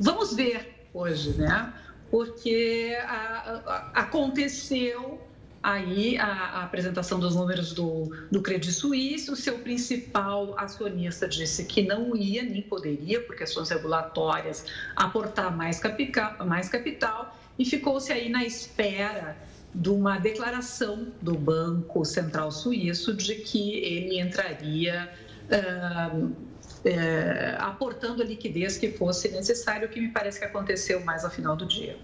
vamos 0.00 0.34
ver 0.34 0.88
hoje, 0.92 1.30
né? 1.38 1.72
Porque 2.10 2.98
a, 3.02 3.90
a, 3.94 4.00
aconteceu 4.00 5.20
aí 5.62 6.16
a, 6.18 6.26
a, 6.26 6.64
apresentação 6.64 7.18
dos 7.18 7.34
números 7.34 7.72
do, 7.72 8.10
do 8.30 8.40
Credit 8.40 8.72
Suisse, 8.72 9.30
o 9.30 9.36
seu 9.36 9.58
principal 9.58 10.58
acionista 10.58 11.26
disse 11.28 11.64
que 11.64 11.82
não 11.82 12.16
ia 12.16 12.42
nem 12.42 12.62
poderia, 12.62 13.20
por 13.22 13.36
questões 13.36 13.68
regulatórias, 13.68 14.64
aportar 14.94 15.54
mais 15.56 15.78
capital, 15.78 16.46
mais 16.46 16.68
capital 16.68 17.36
e 17.58 17.64
ficou-se 17.64 18.12
aí 18.12 18.28
na 18.28 18.44
espera 18.44 19.36
de 19.74 19.90
uma 19.90 20.18
declaração 20.18 21.08
do 21.20 21.34
Banco 21.34 22.04
Central 22.04 22.50
Suíço 22.50 23.14
de 23.14 23.34
que 23.36 23.74
ele 23.78 24.20
entraria 24.20 25.10
uh, 25.50 26.26
uh, 26.26 26.32
aportando 27.58 28.22
a 28.22 28.24
liquidez 28.24 28.78
que 28.78 28.90
fosse 28.92 29.28
necessário, 29.28 29.88
o 29.88 29.90
que 29.90 30.00
me 30.00 30.08
parece 30.08 30.38
que 30.38 30.44
aconteceu 30.44 31.04
mais 31.04 31.24
ao 31.24 31.30
final 31.30 31.56
do 31.56 31.66
dia. 31.66 31.98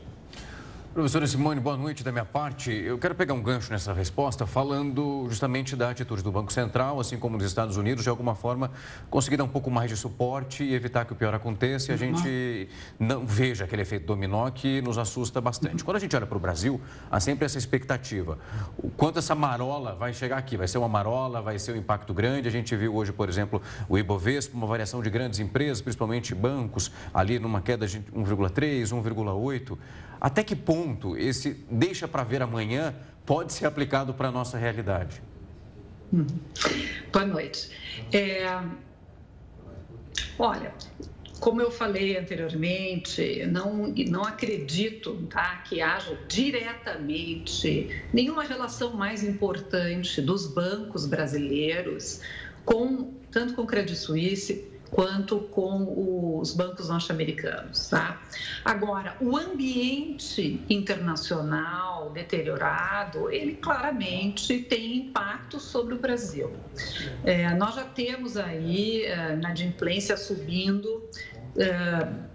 Professora 0.94 1.26
Simone, 1.26 1.60
boa 1.60 1.76
noite 1.76 2.04
da 2.04 2.12
minha 2.12 2.24
parte. 2.24 2.70
Eu 2.70 2.96
quero 2.96 3.16
pegar 3.16 3.34
um 3.34 3.42
gancho 3.42 3.72
nessa 3.72 3.92
resposta 3.92 4.46
falando 4.46 5.26
justamente 5.28 5.74
da 5.74 5.90
atitude 5.90 6.22
do 6.22 6.30
Banco 6.30 6.52
Central, 6.52 7.00
assim 7.00 7.18
como 7.18 7.36
nos 7.36 7.44
Estados 7.44 7.76
Unidos, 7.76 8.04
de 8.04 8.08
alguma 8.08 8.36
forma 8.36 8.70
conseguir 9.10 9.36
dar 9.36 9.42
um 9.42 9.48
pouco 9.48 9.72
mais 9.72 9.90
de 9.90 9.96
suporte 9.96 10.62
e 10.62 10.72
evitar 10.72 11.04
que 11.04 11.12
o 11.12 11.16
pior 11.16 11.34
aconteça 11.34 11.90
e 11.90 11.94
a 11.94 11.96
gente 11.96 12.68
não 12.96 13.26
veja 13.26 13.64
aquele 13.64 13.82
efeito 13.82 14.06
dominó 14.06 14.48
que 14.50 14.80
nos 14.82 14.96
assusta 14.96 15.40
bastante. 15.40 15.82
Quando 15.82 15.96
a 15.96 16.00
gente 16.00 16.14
olha 16.14 16.26
para 16.26 16.36
o 16.36 16.40
Brasil, 16.40 16.80
há 17.10 17.18
sempre 17.18 17.44
essa 17.44 17.58
expectativa. 17.58 18.38
O 18.78 18.88
quanto 18.88 19.18
essa 19.18 19.34
marola 19.34 19.96
vai 19.96 20.14
chegar 20.14 20.38
aqui? 20.38 20.56
Vai 20.56 20.68
ser 20.68 20.78
uma 20.78 20.88
marola? 20.88 21.42
Vai 21.42 21.58
ser 21.58 21.72
um 21.72 21.76
impacto 21.76 22.14
grande? 22.14 22.46
A 22.46 22.52
gente 22.52 22.76
viu 22.76 22.94
hoje, 22.94 23.12
por 23.12 23.28
exemplo, 23.28 23.60
o 23.88 23.98
Ibovespa, 23.98 24.56
uma 24.56 24.68
variação 24.68 25.02
de 25.02 25.10
grandes 25.10 25.40
empresas, 25.40 25.80
principalmente 25.80 26.36
bancos, 26.36 26.92
ali 27.12 27.40
numa 27.40 27.60
queda 27.60 27.84
de 27.84 27.98
1,3, 27.98 28.90
1,8. 28.90 29.76
Até 30.24 30.42
que 30.42 30.56
ponto 30.56 31.18
esse 31.18 31.52
deixa 31.70 32.08
para 32.08 32.24
ver 32.24 32.40
amanhã 32.40 32.94
pode 33.26 33.52
ser 33.52 33.66
aplicado 33.66 34.14
para 34.14 34.28
a 34.28 34.32
nossa 34.32 34.56
realidade? 34.56 35.22
Boa 37.12 37.26
noite. 37.26 37.68
É... 38.10 38.46
Olha, 40.38 40.72
como 41.40 41.60
eu 41.60 41.70
falei 41.70 42.16
anteriormente, 42.16 43.44
não, 43.48 43.92
não 44.08 44.24
acredito 44.24 45.14
tá, 45.28 45.56
que 45.58 45.82
haja 45.82 46.18
diretamente 46.26 47.90
nenhuma 48.10 48.44
relação 48.44 48.94
mais 48.94 49.22
importante 49.22 50.22
dos 50.22 50.46
bancos 50.46 51.04
brasileiros 51.04 52.22
com 52.64 53.12
tanto 53.30 53.52
com 53.52 53.60
o 53.60 53.66
Credit 53.66 53.94
Suisse 53.94 54.73
quanto 54.94 55.40
com 55.40 56.38
os 56.40 56.54
bancos 56.54 56.88
norte-americanos. 56.88 57.88
Tá? 57.88 58.22
Agora, 58.64 59.16
o 59.20 59.36
ambiente 59.36 60.64
internacional 60.70 62.10
deteriorado, 62.10 63.28
ele 63.28 63.56
claramente 63.56 64.60
tem 64.60 64.98
impacto 64.98 65.58
sobre 65.58 65.94
o 65.94 65.98
Brasil. 65.98 66.52
É, 67.24 67.52
nós 67.54 67.74
já 67.74 67.84
temos 67.84 68.36
aí 68.36 69.04
é, 69.04 69.34
inadimplência 69.34 70.16
subindo. 70.16 71.02
É, 71.58 72.34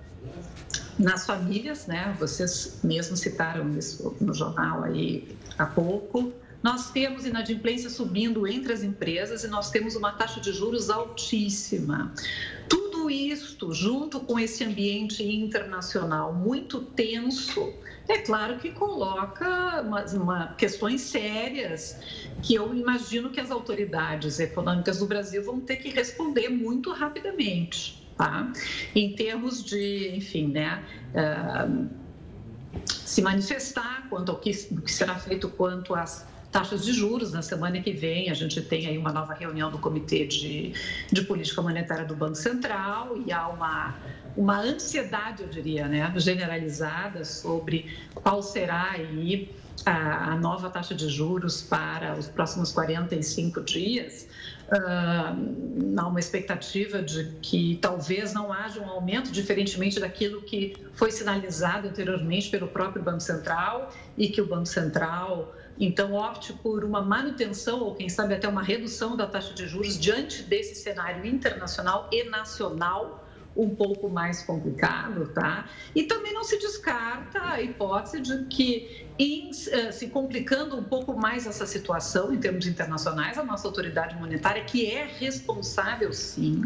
nas 0.98 1.26
famílias, 1.26 1.88
né? 1.88 2.14
Vocês 2.20 2.80
mesmo 2.84 3.16
citaram 3.16 3.70
isso 3.78 4.18
no 4.20 4.34
jornal 4.34 4.84
aí 4.84 5.34
há 5.58 5.66
pouco. 5.66 6.34
Nós 6.62 6.92
temos 6.92 7.26
inadimplência 7.26 7.90
subindo 7.90 8.46
entre 8.46 8.74
as 8.74 8.84
empresas 8.84 9.44
e 9.44 9.48
nós 9.48 9.72
temos 9.72 9.96
uma 9.96 10.12
taxa 10.12 10.42
de 10.42 10.52
juros 10.52 10.90
altíssima. 10.90 12.14
Tudo 12.68 13.10
isto, 13.10 13.74
junto 13.74 14.20
com 14.20 14.38
esse 14.38 14.64
ambiente 14.64 15.24
internacional 15.24 16.34
muito 16.34 16.82
tenso, 16.82 17.74
é 18.10 18.18
claro 18.18 18.58
que 18.60 18.72
coloca 18.72 19.82
uma, 20.14 20.54
questões 20.56 21.02
sérias 21.02 21.98
que 22.44 22.56
eu 22.56 22.76
imagino 22.76 23.30
que 23.30 23.40
as 23.40 23.52
autoridades 23.52 24.40
econômicas 24.40 25.00
do 25.00 25.06
Brasil 25.06 25.44
vão 25.44 25.62
ter 25.62 25.78
que 25.78 25.90
responder 25.90 26.50
muito 26.50 26.92
rapidamente, 26.92 28.06
tá? 28.18 28.52
Em 28.94 29.16
termos 29.16 29.64
de, 29.64 30.12
enfim, 30.16 30.48
né? 30.48 30.84
Uh, 31.14 31.90
se 32.90 33.22
manifestar 33.22 34.08
quanto 34.10 34.32
ao 34.32 34.40
que, 34.40 34.52
que 34.52 34.92
será 34.92 35.16
feito 35.16 35.50
quanto 35.50 35.96
às 35.96 36.28
taxas 36.52 36.84
de 36.84 36.94
juros. 36.94 37.32
Na 37.32 37.42
semana 37.42 37.80
que 37.82 37.92
vem, 37.92 38.30
a 38.30 38.34
gente 38.34 38.62
tem 38.62 38.88
aí 38.88 38.98
uma 38.98 39.12
nova 39.12 39.34
reunião 39.34 39.72
do 39.72 39.78
Comitê 39.78 40.26
de, 40.26 40.74
de 41.12 41.22
Política 41.24 41.62
Monetária 41.62 42.06
do 42.06 42.16
Banco 42.16 42.36
Central 42.36 43.18
e 43.26 43.32
há 43.32 43.48
uma, 43.48 43.96
uma 44.36 44.60
ansiedade, 44.60 45.44
eu 45.44 45.50
diria, 45.50 45.88
né, 45.88 46.12
generalizada 46.18 47.24
sobre 47.24 47.98
qual 48.14 48.42
será 48.42 48.92
aí 48.92 49.50
a, 49.86 50.34
a 50.34 50.36
nova 50.36 50.70
taxa 50.70 50.94
de 50.94 51.08
juros 51.10 51.62
para 51.62 52.18
os 52.18 52.28
próximos 52.28 52.72
45 52.72 53.62
dias. 53.62 54.28
Uh, 54.68 55.98
há 55.98 56.08
uma 56.08 56.20
expectativa 56.20 57.02
de 57.02 57.32
que 57.42 57.80
talvez 57.82 58.34
não 58.34 58.54
haja 58.54 58.80
um 58.80 58.88
aumento, 58.88 59.32
diferentemente 59.32 60.00
daquilo 60.00 60.44
que 60.44 60.78
foi 60.94 61.12
sinalizado 61.12 61.88
anteriormente 61.88 62.50
pelo 62.50 62.68
próprio 62.68 63.02
Banco 63.02 63.22
Central 63.22 63.92
e 64.16 64.28
que 64.28 64.42
o 64.42 64.46
Banco 64.46 64.68
Central 64.68 65.56
então, 65.80 66.14
opte 66.14 66.52
por 66.52 66.84
uma 66.84 67.02
manutenção 67.02 67.80
ou, 67.80 67.96
quem 67.96 68.10
sabe, 68.10 68.34
até 68.34 68.48
uma 68.48 68.62
redução 68.62 69.16
da 69.16 69.26
taxa 69.26 69.54
de 69.54 69.66
juros 69.66 69.98
diante 69.98 70.44
desse 70.44 70.76
cenário 70.76 71.26
internacional 71.26 72.10
e 72.12 72.26
nacional 72.26 73.26
um 73.56 73.74
pouco 73.76 74.10
mais 74.10 74.44
complicado, 74.44 75.28
tá? 75.34 75.68
E 75.96 76.04
também 76.04 76.34
não 76.34 76.44
se 76.44 76.58
descarta 76.60 77.42
a 77.42 77.62
hipótese 77.62 78.22
de 78.22 78.46
que, 78.46 79.08
em, 79.18 79.50
eh, 79.72 79.92
se 79.92 80.08
complicando 80.10 80.78
um 80.78 80.84
pouco 80.84 81.14
mais 81.18 81.48
essa 81.48 81.66
situação 81.66 82.34
em 82.34 82.40
termos 82.40 82.68
internacionais, 82.68 83.38
a 83.38 83.44
nossa 83.44 83.68
autoridade 83.68 84.16
monetária, 84.16 84.64
que 84.64 84.86
é 84.86 85.06
responsável, 85.06 86.14
sim, 86.14 86.62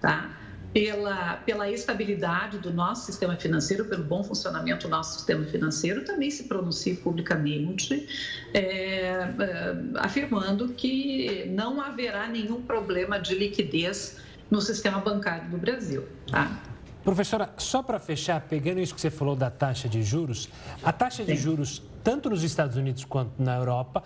tá? 0.00 0.30
Pela, 0.72 1.36
pela 1.44 1.70
estabilidade 1.70 2.58
do 2.58 2.72
nosso 2.72 3.04
sistema 3.04 3.36
financeiro, 3.36 3.84
pelo 3.84 4.02
bom 4.02 4.24
funcionamento 4.24 4.88
do 4.88 4.90
nosso 4.90 5.14
sistema 5.18 5.44
financeiro, 5.44 6.04
também 6.04 6.30
se 6.30 6.44
pronuncie 6.44 6.96
publicamente, 6.96 8.08
é, 8.54 8.60
é, 8.60 9.76
afirmando 9.96 10.68
que 10.68 11.44
não 11.50 11.80
haverá 11.80 12.26
nenhum 12.26 12.62
problema 12.62 13.18
de 13.18 13.34
liquidez 13.34 14.18
no 14.50 14.60
sistema 14.60 14.98
bancário 14.98 15.50
do 15.50 15.58
Brasil. 15.58 16.06
Tá? 16.30 16.62
Professora, 17.04 17.50
só 17.56 17.82
para 17.82 17.98
fechar, 17.98 18.40
pegando 18.42 18.80
isso 18.80 18.94
que 18.94 19.00
você 19.00 19.10
falou 19.10 19.34
da 19.34 19.50
taxa 19.50 19.88
de 19.88 20.02
juros, 20.02 20.48
a 20.84 20.92
taxa 20.92 21.24
de 21.24 21.36
Sim. 21.36 21.42
juros, 21.42 21.82
tanto 22.04 22.30
nos 22.30 22.44
Estados 22.44 22.76
Unidos 22.76 23.04
quanto 23.04 23.42
na 23.42 23.56
Europa, 23.56 24.04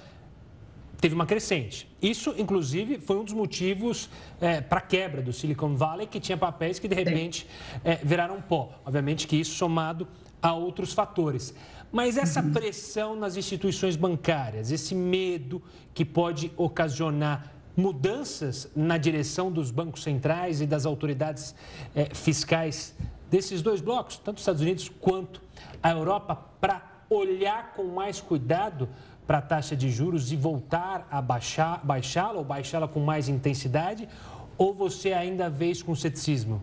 teve 1.01 1.15
uma 1.15 1.27
crescente. 1.27 1.89
Isso, 2.01 2.35
inclusive, 2.39 2.99
foi 2.99 3.17
um 3.17 3.25
dos 3.25 3.35
motivos 3.35 4.09
é, 4.41 4.61
para 4.61 4.79
a 4.79 4.83
quebra 4.83 5.23
do 5.23 5.33
Silicon 5.33 5.75
Valley, 5.75 6.07
que 6.07 6.21
tinha 6.21 6.37
papéis 6.37 6.79
que, 6.79 6.89
de 6.89 6.95
repente, 6.95 7.47
é, 7.85 7.97
viraram 7.97 8.41
pó. 8.41 8.71
Obviamente 8.85 9.27
que 9.27 9.37
isso 9.37 9.57
somado 9.57 10.09
a 10.41 10.53
outros 10.53 10.93
fatores. 10.93 11.55
Mas 11.93 12.17
essa 12.17 12.43
uhum. 12.43 12.53
pressão 12.53 13.17
nas 13.17 13.37
instituições 13.37 13.97
bancárias, 13.97 14.71
esse 14.71 14.95
medo 14.95 15.63
que 15.95 16.05
pode 16.05 16.53
ocasionar 16.57 17.53
mudanças 17.77 18.69
na 18.75 18.97
direção 18.97 19.53
dos 19.53 19.71
bancos 19.71 20.03
centrais 20.03 20.61
e 20.61 20.67
das 20.67 20.87
autoridades 20.87 21.55
é, 21.95 22.07
fiscais 22.15 22.95
desses 23.31 23.61
dois 23.61 23.81
blocos, 23.81 24.17
tanto 24.19 24.37
os 24.37 24.43
Estados 24.43 24.63
Unidos 24.63 24.91
quanto 25.01 25.43
a 25.83 25.91
Europa, 25.91 26.35
para 26.61 26.97
olhar 27.09 27.75
com 27.75 27.85
mais 27.85 28.21
cuidado 28.21 28.89
para 29.27 29.39
a 29.39 29.43
taxa 29.43 29.75
de 29.75 29.91
juros 29.91 30.33
e 30.33 30.37
voltar 30.37 31.07
a 31.11 31.21
baixar, 31.21 31.81
baixá-la 31.85 32.39
ou 32.39 32.45
baixá-la 32.45 32.87
com 32.87 33.01
mais 33.01 33.29
intensidade? 33.29 34.09
Ou 34.57 34.73
você 34.73 35.13
ainda 35.13 35.51
vê 35.51 35.67
isso 35.67 35.85
com 35.85 35.95
ceticismo? 35.95 36.63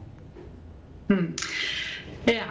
Hum. 1.09 1.33
É, 2.25 2.47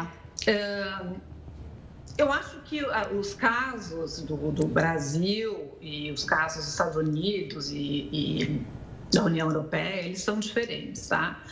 eu 2.19 2.33
acho 2.33 2.61
que 2.61 2.81
ah, 2.81 3.09
os 3.19 3.35
casos 3.35 4.21
do, 4.23 4.37
do, 4.53 4.67
Brasil 4.67 5.73
e 5.81 6.11
os 6.11 6.25
casos 6.25 6.59
dos 6.59 6.69
Estados 6.69 6.97
Unidos 6.97 7.71
e, 7.71 8.09
e 8.13 8.67
da 9.13 9.25
União 9.25 9.49
Europeia, 9.49 10.05
eles 10.05 10.23
são 10.23 10.39
diferentes, 10.39 11.09
tá? 11.09 11.43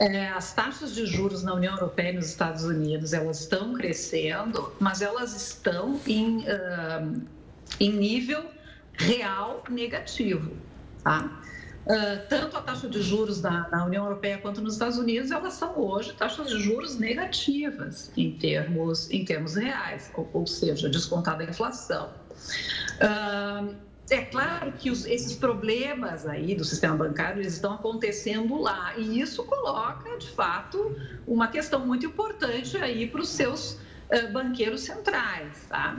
É, 0.00 0.28
as 0.28 0.52
taxas 0.54 0.94
de 0.94 1.04
juros 1.06 1.42
na 1.42 1.54
União 1.54 1.74
Europeia 1.74 2.10
e 2.10 2.12
nos 2.14 2.26
Estados 2.26 2.64
Unidos, 2.64 3.12
elas 3.12 3.40
estão 3.40 3.74
crescendo, 3.74 4.72
mas 4.80 5.02
elas 5.02 5.34
estão 5.34 6.00
em, 6.06 6.38
uh, 6.38 7.22
em 7.78 7.92
nível 7.92 8.44
real 8.94 9.62
negativo, 9.68 10.56
tá? 11.02 11.40
Uh, 11.86 12.28
tanto 12.28 12.56
a 12.58 12.60
taxa 12.60 12.88
de 12.88 13.00
juros 13.00 13.40
na, 13.40 13.68
na, 13.70 13.86
União 13.86 14.04
Europeia 14.04 14.36
quanto 14.36 14.60
nos 14.60 14.74
Estados 14.74 14.98
Unidos, 14.98 15.30
elas 15.30 15.54
são 15.54 15.80
hoje 15.80 16.12
taxas 16.12 16.48
de 16.48 16.60
juros 16.60 16.98
negativas 16.98 18.12
em 18.16 18.32
termos, 18.32 19.10
em 19.10 19.24
termos 19.24 19.54
reais, 19.54 20.10
ou, 20.14 20.28
ou 20.34 20.46
seja, 20.46 20.90
descontada 20.90 21.42
a 21.42 21.46
inflação. 21.46 22.10
Uh, 23.00 23.74
é 24.10 24.22
claro 24.22 24.72
que 24.72 24.90
os, 24.90 25.06
esses 25.06 25.34
problemas 25.34 26.26
aí 26.26 26.54
do 26.54 26.64
sistema 26.64 26.96
bancário 26.96 27.40
eles 27.40 27.54
estão 27.54 27.74
acontecendo 27.74 28.60
lá 28.60 28.92
e 28.98 29.18
isso 29.20 29.42
coloca, 29.44 30.18
de 30.18 30.30
fato, 30.30 30.94
uma 31.26 31.48
questão 31.48 31.86
muito 31.86 32.04
importante 32.04 32.76
aí 32.76 33.06
para 33.06 33.22
os 33.22 33.30
seus 33.30 33.72
uh, 33.72 34.30
banqueiros 34.32 34.82
centrais, 34.82 35.66
tá? 35.68 35.96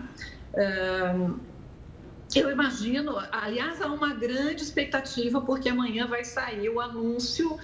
Eu 2.33 2.49
imagino, 2.49 3.17
aliás, 3.31 3.81
há 3.81 3.87
uma 3.87 4.13
grande 4.13 4.63
expectativa, 4.63 5.41
porque 5.41 5.69
amanhã 5.69 6.07
vai 6.07 6.23
sair 6.23 6.69
o 6.69 6.79
anúncio 6.79 7.57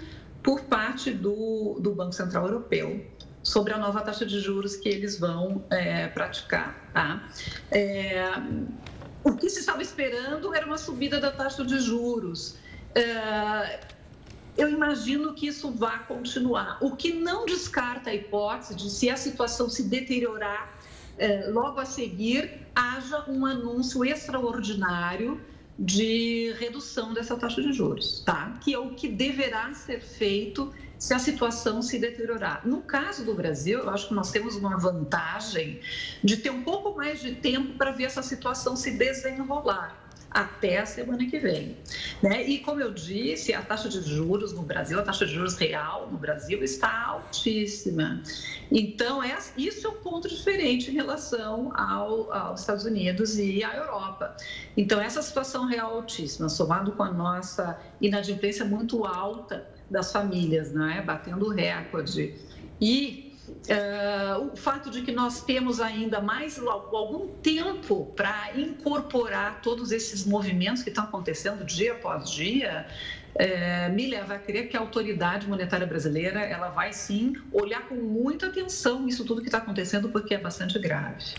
por 0.43 0.61
parte 0.65 1.11
do, 1.11 1.79
do 1.79 1.93
Banco 1.93 2.13
Central 2.13 2.45
Europeu 2.45 3.05
sobre 3.41 3.73
a 3.73 3.77
nova 3.77 4.01
taxa 4.01 4.25
de 4.25 4.39
juros 4.41 4.75
que 4.75 4.89
eles 4.89 5.17
vão 5.17 5.65
é, 5.69 6.07
praticar. 6.07 6.91
Tá? 6.93 7.29
É, 7.71 8.29
o 9.23 9.35
que 9.37 9.49
se 9.49 9.59
estava 9.59 9.81
esperando 9.81 10.53
era 10.53 10.65
uma 10.65 10.77
subida 10.77 11.19
da 11.19 11.31
taxa 11.31 11.63
de 11.63 11.79
juros. 11.79 12.57
É, 12.93 13.79
eu 14.57 14.69
imagino 14.69 15.33
que 15.33 15.47
isso 15.47 15.71
vai 15.71 16.05
continuar. 16.07 16.77
O 16.81 16.95
que 16.95 17.13
não 17.13 17.45
descarta 17.45 18.09
a 18.09 18.15
hipótese 18.15 18.75
de, 18.75 18.89
se 18.89 19.09
a 19.09 19.15
situação 19.15 19.69
se 19.69 19.83
deteriorar, 19.83 20.76
logo 21.49 21.79
a 21.79 21.85
seguir, 21.85 22.67
haja 22.75 23.25
um 23.27 23.45
anúncio 23.45 24.05
extraordinário 24.05 25.41
de 25.77 26.53
redução 26.59 27.13
dessa 27.13 27.35
taxa 27.35 27.61
de 27.61 27.71
juros, 27.71 28.21
tá? 28.25 28.57
Que 28.61 28.73
é 28.73 28.79
o 28.79 28.91
que 28.95 29.07
deverá 29.07 29.73
ser 29.73 30.01
feito 30.01 30.73
se 30.97 31.13
a 31.13 31.19
situação 31.19 31.81
se 31.81 31.99
deteriorar. 31.99 32.67
No 32.67 32.81
caso 32.81 33.23
do 33.23 33.35
Brasil, 33.35 33.79
eu 33.79 33.89
acho 33.89 34.07
que 34.07 34.13
nós 34.13 34.31
temos 34.31 34.55
uma 34.55 34.77
vantagem 34.77 35.79
de 36.23 36.37
ter 36.37 36.49
um 36.49 36.63
pouco 36.63 36.95
mais 36.95 37.21
de 37.21 37.35
tempo 37.35 37.73
para 37.77 37.91
ver 37.91 38.05
essa 38.05 38.23
situação 38.23 38.75
se 38.75 38.91
desenrolar 38.91 40.06
até 40.37 40.77
a 40.77 40.85
semana 40.85 41.25
que 41.25 41.39
vem. 41.39 41.75
Né? 42.21 42.43
E 42.43 42.59
como 42.59 42.79
eu 42.79 42.93
disse, 42.93 43.55
a 43.55 43.61
taxa 43.63 43.89
de 43.89 43.99
juros 44.03 44.53
no 44.53 44.61
Brasil, 44.61 44.99
a 44.99 45.01
taxa 45.01 45.25
de 45.25 45.33
juros 45.33 45.57
real 45.57 46.09
no 46.11 46.17
Brasil 46.19 46.63
está 46.63 47.05
altíssima. 47.07 48.21
Então, 48.71 49.23
é, 49.23 49.35
isso 49.57 49.87
é 49.87 49.89
um 49.89 49.95
ponto 49.95 50.29
diferente 50.29 50.91
em 50.91 50.93
relação 50.93 51.75
ao, 51.75 52.31
aos 52.31 52.59
Estados 52.59 52.85
Unidos 52.85 53.39
e 53.39 53.63
à 53.63 53.75
Europa. 53.77 54.37
Então, 54.75 55.01
essa 55.01 55.23
situação 55.23 55.65
real 55.65 55.95
altíssima, 55.95 56.49
somado 56.49 56.91
com 56.91 57.01
a 57.01 57.11
nossa 57.11 57.79
inadimplência 57.99 58.63
muito 58.63 59.05
alta 59.05 59.67
das 59.89 60.11
famílias, 60.11 60.71
né? 60.71 61.01
batendo 61.03 61.49
recorde, 61.49 62.35
e 62.79 63.26
Uh, 63.65 64.53
o 64.53 64.55
fato 64.55 64.89
de 64.89 65.01
que 65.01 65.11
nós 65.11 65.43
temos 65.43 65.81
ainda 65.81 66.21
mais 66.21 66.57
algum 66.57 67.27
tempo 67.27 68.05
para 68.15 68.51
incorporar 68.55 69.61
todos 69.61 69.91
esses 69.91 70.25
movimentos 70.25 70.83
que 70.83 70.89
estão 70.89 71.03
acontecendo 71.03 71.65
dia 71.65 71.93
após 71.93 72.29
dia, 72.29 72.87
uh, 73.35 73.93
me 73.93 74.07
leva 74.07 74.35
a 74.35 74.39
crer 74.39 74.69
que 74.69 74.77
a 74.77 74.79
autoridade 74.79 75.47
monetária 75.47 75.85
brasileira 75.85 76.39
ela 76.39 76.69
vai 76.69 76.93
sim 76.93 77.35
olhar 77.51 77.87
com 77.89 77.95
muita 77.95 78.47
atenção 78.47 79.05
isso 79.07 79.25
tudo 79.25 79.41
que 79.41 79.47
está 79.47 79.57
acontecendo, 79.57 80.09
porque 80.09 80.35
é 80.35 80.37
bastante 80.37 80.79
grave. 80.79 81.35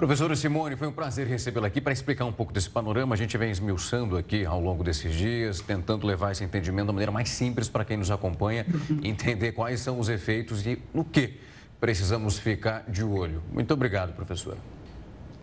Professora 0.00 0.34
Simone, 0.34 0.76
foi 0.76 0.88
um 0.88 0.92
prazer 0.92 1.26
recebê-la 1.26 1.66
aqui 1.66 1.78
para 1.78 1.92
explicar 1.92 2.24
um 2.24 2.32
pouco 2.32 2.54
desse 2.54 2.70
panorama. 2.70 3.14
A 3.14 3.18
gente 3.18 3.36
vem 3.36 3.50
esmiuçando 3.50 4.16
aqui 4.16 4.46
ao 4.46 4.58
longo 4.58 4.82
desses 4.82 5.14
dias, 5.14 5.60
tentando 5.60 6.06
levar 6.06 6.32
esse 6.32 6.42
entendimento 6.42 6.86
da 6.86 6.92
maneira 6.94 7.12
mais 7.12 7.28
simples 7.28 7.68
para 7.68 7.84
quem 7.84 7.98
nos 7.98 8.10
acompanha, 8.10 8.64
entender 9.04 9.52
quais 9.52 9.80
são 9.80 10.00
os 10.00 10.08
efeitos 10.08 10.66
e 10.66 10.82
no 10.94 11.04
que 11.04 11.38
precisamos 11.78 12.38
ficar 12.38 12.84
de 12.88 13.04
olho. 13.04 13.42
Muito 13.52 13.74
obrigado, 13.74 14.14
professora. 14.14 14.56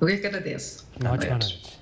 Eu 0.01 0.07
que 0.07 0.25
agradeço. 0.25 0.87
Boa 0.99 1.13
Ótima 1.13 1.37
noite. 1.37 1.79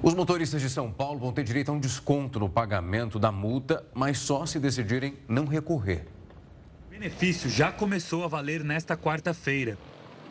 Os 0.00 0.14
motoristas 0.14 0.62
de 0.62 0.70
São 0.70 0.92
Paulo 0.92 1.18
vão 1.18 1.32
ter 1.32 1.42
direito 1.42 1.72
a 1.72 1.74
um 1.74 1.80
desconto 1.80 2.38
no 2.38 2.48
pagamento 2.48 3.18
da 3.18 3.32
multa, 3.32 3.84
mas 3.92 4.18
só 4.18 4.46
se 4.46 4.60
decidirem 4.60 5.16
não 5.26 5.44
recorrer. 5.44 6.06
O 6.86 6.90
benefício 6.92 7.50
já 7.50 7.72
começou 7.72 8.22
a 8.22 8.28
valer 8.28 8.62
nesta 8.62 8.96
quarta-feira. 8.96 9.76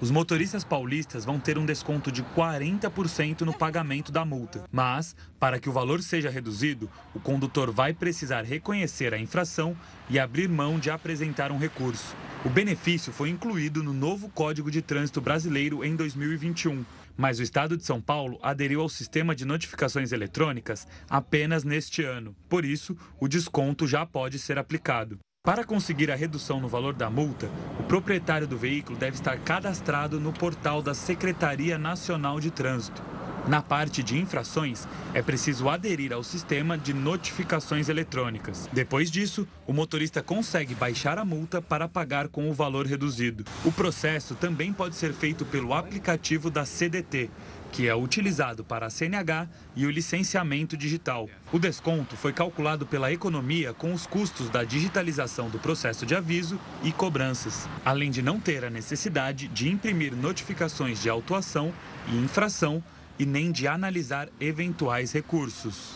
Os 0.03 0.11
motoristas 0.11 0.65
paulistas 0.65 1.23
vão 1.23 1.39
ter 1.39 1.57
um 1.57 1.65
desconto 1.65 2.11
de 2.11 2.23
40% 2.35 3.43
no 3.43 3.53
pagamento 3.53 4.11
da 4.11 4.25
multa. 4.25 4.65
Mas, 4.69 5.15
para 5.39 5.57
que 5.57 5.69
o 5.69 5.71
valor 5.71 6.03
seja 6.03 6.29
reduzido, 6.29 6.89
o 7.15 7.21
condutor 7.21 7.71
vai 7.71 7.93
precisar 7.93 8.41
reconhecer 8.41 9.13
a 9.13 9.17
infração 9.17 9.73
e 10.09 10.19
abrir 10.19 10.49
mão 10.49 10.77
de 10.77 10.89
apresentar 10.89 11.53
um 11.53 11.57
recurso. 11.57 12.17
O 12.43 12.49
benefício 12.49 13.13
foi 13.13 13.29
incluído 13.29 13.81
no 13.81 13.93
novo 13.93 14.27
Código 14.27 14.69
de 14.69 14.81
Trânsito 14.81 15.21
Brasileiro 15.21 15.85
em 15.85 15.95
2021. 15.95 16.83
Mas 17.15 17.39
o 17.39 17.43
estado 17.43 17.77
de 17.77 17.85
São 17.85 18.01
Paulo 18.01 18.37
aderiu 18.43 18.81
ao 18.81 18.89
sistema 18.89 19.33
de 19.33 19.45
notificações 19.45 20.11
eletrônicas 20.11 20.85
apenas 21.09 21.63
neste 21.63 22.03
ano. 22.03 22.35
Por 22.49 22.65
isso, 22.65 22.97
o 23.21 23.27
desconto 23.29 23.87
já 23.87 24.05
pode 24.05 24.37
ser 24.37 24.59
aplicado. 24.59 25.17
Para 25.45 25.65
conseguir 25.65 26.09
a 26.09 26.15
redução 26.15 26.61
no 26.61 26.69
valor 26.69 26.93
da 26.93 27.09
multa, 27.09 27.51
o 27.77 27.83
proprietário 27.83 28.47
do 28.47 28.57
veículo 28.57 28.97
deve 28.97 29.17
estar 29.17 29.37
cadastrado 29.39 30.17
no 30.17 30.31
portal 30.31 30.81
da 30.81 30.93
Secretaria 30.93 31.77
Nacional 31.77 32.39
de 32.39 32.49
Trânsito. 32.49 33.03
Na 33.45 33.61
parte 33.61 34.01
de 34.01 34.17
infrações, 34.17 34.87
é 35.13 35.21
preciso 35.21 35.67
aderir 35.67 36.13
ao 36.13 36.23
sistema 36.23 36.77
de 36.77 36.93
notificações 36.93 37.89
eletrônicas. 37.89 38.69
Depois 38.71 39.11
disso, 39.11 39.45
o 39.67 39.73
motorista 39.73 40.23
consegue 40.23 40.73
baixar 40.73 41.17
a 41.17 41.25
multa 41.25 41.61
para 41.61 41.89
pagar 41.89 42.29
com 42.29 42.49
o 42.49 42.53
valor 42.53 42.85
reduzido. 42.85 43.43
O 43.65 43.71
processo 43.73 44.35
também 44.35 44.71
pode 44.71 44.95
ser 44.95 45.11
feito 45.11 45.43
pelo 45.43 45.73
aplicativo 45.73 46.49
da 46.49 46.63
CDT, 46.63 47.29
que 47.73 47.87
é 47.87 47.95
utilizado 47.95 48.63
para 48.63 48.85
a 48.85 48.89
CNH 48.89 49.49
e 49.75 49.87
o 49.87 49.89
licenciamento 49.89 50.77
digital. 50.77 51.27
O 51.51 51.57
desconto 51.57 52.15
foi 52.15 52.31
calculado 52.31 52.85
pela 52.85 53.11
economia 53.11 53.73
com 53.73 53.91
os 53.91 54.05
custos 54.05 54.47
da 54.47 54.63
digitalização 54.63 55.49
do 55.49 55.57
processo 55.57 56.05
de 56.05 56.13
aviso 56.13 56.59
e 56.83 56.91
cobranças, 56.91 57.67
além 57.83 58.11
de 58.11 58.21
não 58.21 58.39
ter 58.39 58.63
a 58.63 58.69
necessidade 58.69 59.47
de 59.47 59.69
imprimir 59.69 60.15
notificações 60.15 61.01
de 61.01 61.09
autuação 61.09 61.73
e 62.07 62.15
infração 62.15 62.81
e 63.17 63.25
nem 63.25 63.51
de 63.51 63.67
analisar 63.67 64.29
eventuais 64.39 65.11
recursos. 65.11 65.95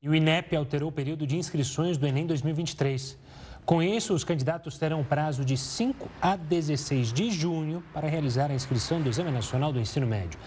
E 0.00 0.08
o 0.08 0.14
INEP 0.14 0.54
alterou 0.54 0.90
o 0.90 0.92
período 0.92 1.26
de 1.26 1.36
inscrições 1.36 1.98
do 1.98 2.06
Enem 2.06 2.26
2023. 2.26 3.18
Com 3.64 3.82
isso, 3.82 4.12
os 4.12 4.22
candidatos 4.22 4.76
terão 4.76 5.02
prazo 5.02 5.42
de 5.42 5.56
5 5.56 6.10
a 6.20 6.36
16 6.36 7.10
de 7.12 7.30
junho 7.30 7.82
para 7.94 8.06
realizar 8.06 8.50
a 8.50 8.54
inscrição 8.54 9.00
do 9.00 9.08
Exame 9.08 9.30
Nacional 9.30 9.72
do 9.72 9.80
Ensino 9.80 10.06
Médio. 10.06 10.38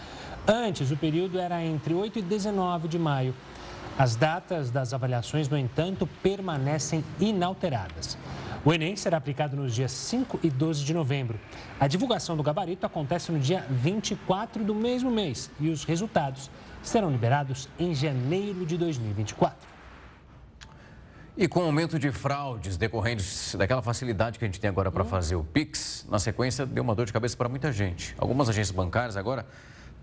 Antes, 0.50 0.92
o 0.92 0.96
período 0.96 1.38
era 1.38 1.62
entre 1.62 1.94
8 1.94 2.20
e 2.20 2.22
19 2.22 2.88
de 2.88 2.98
maio. 2.98 3.36
As 4.00 4.16
datas 4.16 4.72
das 4.72 4.94
avaliações, 4.94 5.50
no 5.50 5.58
entanto, 5.58 6.08
permanecem 6.24 7.04
inalteradas. 7.20 8.18
O 8.64 8.74
Enem 8.74 8.96
será 8.96 9.18
aplicado 9.18 9.58
nos 9.58 9.76
dias 9.76 9.92
5 9.92 10.40
e 10.42 10.50
12 10.50 10.86
de 10.86 10.94
novembro. 10.94 11.38
A 11.78 11.86
divulgação 11.86 12.38
do 12.38 12.44
gabarito 12.44 12.86
acontece 12.86 13.30
no 13.30 13.40
dia 13.40 13.66
24 13.70 14.64
do 14.64 14.74
mesmo 14.74 15.12
mês 15.12 15.52
e 15.60 15.68
os 15.70 15.84
resultados 15.84 16.50
serão 16.82 17.12
liberados 17.12 17.68
em 17.78 17.94
janeiro 17.94 18.66
de 18.66 18.78
2024. 18.78 19.58
E 21.36 21.46
com 21.48 21.60
o 21.60 21.64
aumento 21.64 22.00
de 22.00 22.10
fraudes 22.10 22.78
decorrentes 22.78 23.54
daquela 23.56 23.82
facilidade 23.82 24.40
que 24.40 24.46
a 24.46 24.48
gente 24.48 24.62
tem 24.62 24.70
agora 24.70 24.92
para 24.92 25.04
fazer 25.04 25.36
o 25.36 25.44
Pix, 25.44 26.06
na 26.10 26.20
sequência 26.20 26.66
deu 26.66 26.84
uma 26.84 26.96
dor 26.96 27.06
de 27.06 27.14
cabeça 27.14 27.36
para 27.36 27.50
muita 27.50 27.70
gente. 27.72 28.16
Algumas 28.18 28.48
agências 28.48 28.76
bancárias 28.76 29.18
agora 29.18 29.46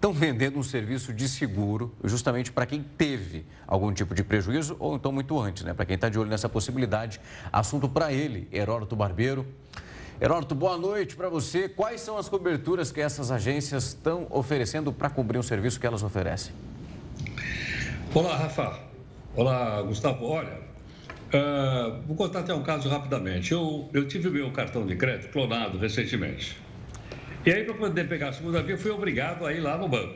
estão 0.04 0.12
vendendo 0.12 0.58
um 0.58 0.62
serviço 0.62 1.14
de 1.14 1.26
seguro 1.26 1.94
justamente 2.04 2.52
para 2.52 2.66
quem 2.66 2.82
teve 2.82 3.46
algum 3.66 3.90
tipo 3.90 4.14
de 4.14 4.22
prejuízo 4.22 4.76
ou 4.78 4.96
então 4.96 5.10
muito 5.10 5.40
antes, 5.40 5.64
né? 5.64 5.72
Para 5.72 5.86
quem 5.86 5.94
está 5.94 6.10
de 6.10 6.18
olho 6.18 6.28
nessa 6.28 6.46
possibilidade. 6.46 7.18
Assunto 7.50 7.88
para 7.88 8.12
ele, 8.12 8.46
Heródoto 8.52 8.94
Barbeiro. 8.94 9.46
Heródoto, 10.20 10.54
boa 10.54 10.76
noite 10.76 11.16
para 11.16 11.30
você. 11.30 11.70
Quais 11.70 12.02
são 12.02 12.18
as 12.18 12.28
coberturas 12.28 12.92
que 12.92 13.00
essas 13.00 13.30
agências 13.30 13.84
estão 13.86 14.26
oferecendo 14.28 14.92
para 14.92 15.08
cobrir 15.08 15.38
um 15.38 15.42
serviço 15.42 15.80
que 15.80 15.86
elas 15.86 16.02
oferecem? 16.02 16.52
Olá, 18.12 18.36
Rafa. 18.36 18.78
Olá, 19.34 19.80
Gustavo. 19.80 20.26
Olha, 20.26 20.64
Uh, 21.34 22.00
vou 22.06 22.14
contar 22.14 22.40
até 22.40 22.54
um 22.54 22.62
caso 22.62 22.88
rapidamente. 22.88 23.50
Eu, 23.50 23.90
eu 23.92 24.06
tive 24.06 24.30
meu 24.30 24.52
cartão 24.52 24.86
de 24.86 24.94
crédito 24.94 25.32
clonado 25.32 25.78
recentemente. 25.78 26.56
E 27.46 27.52
aí, 27.52 27.64
para 27.64 27.74
poder 27.74 28.08
pegar 28.08 28.30
a 28.30 28.32
segunda 28.32 28.62
via, 28.62 28.78
fui 28.78 28.90
obrigado 28.90 29.44
a 29.44 29.52
ir 29.52 29.60
lá 29.60 29.76
no 29.76 29.86
banco. 29.86 30.14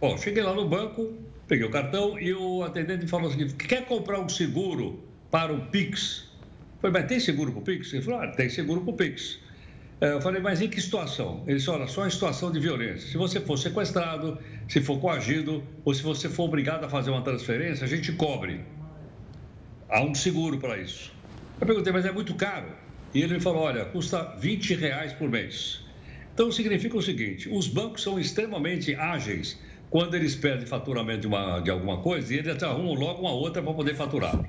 Bom, 0.00 0.18
cheguei 0.18 0.42
lá 0.42 0.52
no 0.52 0.68
banco, 0.68 1.16
peguei 1.46 1.64
o 1.64 1.70
cartão 1.70 2.18
e 2.18 2.32
o 2.34 2.64
atendente 2.64 3.06
falou 3.06 3.28
o 3.28 3.30
seguinte: 3.30 3.54
quer 3.54 3.86
comprar 3.86 4.18
um 4.18 4.28
seguro 4.28 5.04
para 5.30 5.52
o 5.52 5.66
Pix? 5.66 6.24
Eu 6.74 6.80
falei, 6.80 7.00
mas 7.00 7.08
tem 7.08 7.20
seguro 7.20 7.52
para 7.52 7.60
o 7.60 7.62
Pix? 7.62 7.92
Ele 7.92 8.02
falou, 8.02 8.20
ah, 8.20 8.26
tem 8.28 8.48
seguro 8.48 8.80
para 8.80 8.90
o 8.90 8.96
Pix. 8.96 9.38
É, 10.00 10.12
eu 10.12 10.20
falei, 10.20 10.40
mas 10.40 10.60
em 10.60 10.68
que 10.68 10.80
situação? 10.80 11.44
Ele 11.46 11.58
disse, 11.58 11.70
olha, 11.70 11.86
só 11.86 12.04
em 12.06 12.10
situação 12.10 12.50
de 12.50 12.58
violência. 12.58 13.08
Se 13.08 13.16
você 13.16 13.38
for 13.38 13.56
sequestrado, 13.56 14.38
se 14.66 14.80
for 14.80 14.98
coagido 14.98 15.62
ou 15.84 15.94
se 15.94 16.02
você 16.02 16.28
for 16.28 16.44
obrigado 16.44 16.84
a 16.84 16.88
fazer 16.88 17.10
uma 17.10 17.22
transferência, 17.22 17.84
a 17.84 17.88
gente 17.88 18.10
cobre. 18.12 18.64
Há 19.88 20.02
um 20.02 20.14
seguro 20.14 20.58
para 20.58 20.78
isso. 20.78 21.12
Eu 21.60 21.66
perguntei, 21.66 21.92
mas 21.92 22.06
é 22.06 22.10
muito 22.10 22.34
caro? 22.34 22.72
E 23.14 23.22
ele 23.22 23.34
me 23.34 23.40
falou, 23.40 23.62
olha, 23.62 23.84
custa 23.84 24.22
20 24.40 24.74
reais 24.74 25.12
por 25.12 25.28
mês. 25.28 25.84
Então 26.40 26.50
significa 26.50 26.96
o 26.96 27.02
seguinte: 27.02 27.50
os 27.50 27.68
bancos 27.68 28.02
são 28.02 28.18
extremamente 28.18 28.94
ágeis 28.94 29.60
quando 29.90 30.14
eles 30.14 30.34
perdem 30.34 30.66
faturamento 30.66 31.20
de, 31.20 31.26
uma, 31.26 31.60
de 31.60 31.70
alguma 31.70 31.98
coisa 31.98 32.32
e 32.32 32.38
eles 32.38 32.62
arrumam 32.62 32.94
logo 32.94 33.20
uma 33.20 33.32
outra 33.32 33.62
para 33.62 33.74
poder 33.74 33.94
faturar. 33.94 34.42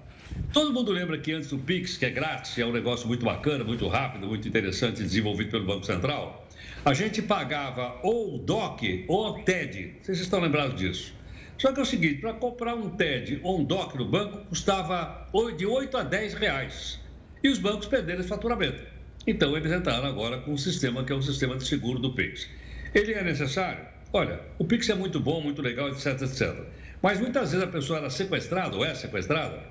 Todo 0.54 0.72
mundo 0.72 0.90
lembra 0.94 1.18
que 1.18 1.34
antes 1.34 1.50
do 1.50 1.58
Pix, 1.58 1.98
que 1.98 2.06
é 2.06 2.10
grátis, 2.10 2.58
é 2.58 2.66
um 2.66 2.72
negócio 2.72 3.10
muito 3.10 3.26
bacana, 3.26 3.66
muito 3.66 3.90
rápido, 3.90 4.26
muito 4.26 4.48
interessante, 4.48 5.04
desenvolvido 5.04 5.52
pelo 5.52 5.66
Banco 5.66 5.86
Central, 5.86 6.48
a 6.86 6.94
gente 6.94 7.22
pagava 7.22 8.00
ou 8.04 8.40
DOC 8.40 9.04
ou 9.10 9.44
TED. 9.44 9.98
Vocês 10.02 10.22
estão 10.22 10.40
lembrados 10.40 10.80
disso? 10.80 11.14
Só 11.58 11.74
que 11.74 11.80
é 11.82 11.84
o 11.84 11.86
seguinte, 11.86 12.22
para 12.22 12.34
comprar 12.36 12.74
um 12.74 12.92
TED 12.92 13.42
ou 13.44 13.60
um 13.60 13.66
DOC 13.66 13.98
no 13.98 14.06
banco 14.06 14.46
custava 14.46 15.28
de 15.58 15.66
8 15.66 15.98
a 15.98 16.04
10 16.04 16.36
reais. 16.36 17.02
E 17.44 17.50
os 17.50 17.60
bancos 17.60 17.88
perderam 17.88 18.22
esse 18.22 18.30
faturamento. 18.30 18.82
Então, 19.28 19.56
eles 19.56 19.72
entraram 19.72 20.08
agora 20.08 20.40
com 20.40 20.54
o 20.54 20.58
sistema 20.58 21.04
que 21.04 21.12
é 21.12 21.16
o 21.16 21.22
sistema 21.22 21.56
de 21.56 21.66
seguro 21.66 22.00
do 22.00 22.14
Pix. 22.14 22.50
Ele 22.94 23.14
é 23.14 23.24
necessário? 23.24 23.86
Olha, 24.12 24.42
o 24.58 24.66
Pix 24.66 24.90
é 24.90 24.96
muito 24.96 25.20
bom, 25.20 25.42
muito 25.42 25.62
legal, 25.62 25.90
etc, 25.90 26.22
etc. 26.22 26.54
Mas 27.02 27.20
muitas 27.20 27.52
vezes 27.52 27.66
a 27.66 27.70
pessoa 27.70 28.00
era 28.00 28.10
sequestrada 28.10 28.76
ou 28.76 28.84
é 28.84 28.94
sequestrada 28.94 29.64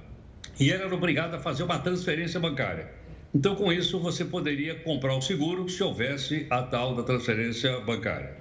e 0.58 0.70
era 0.70 0.92
obrigada 0.94 1.36
a 1.36 1.40
fazer 1.40 1.62
uma 1.62 1.78
transferência 1.78 2.40
bancária. 2.40 2.88
Então, 3.34 3.54
com 3.54 3.72
isso, 3.72 4.00
você 4.00 4.24
poderia 4.24 4.74
comprar 4.76 5.14
o 5.14 5.20
seguro 5.20 5.68
se 5.68 5.82
houvesse 5.82 6.46
a 6.50 6.62
tal 6.62 6.96
da 6.96 7.02
transferência 7.02 7.80
bancária. 7.80 8.36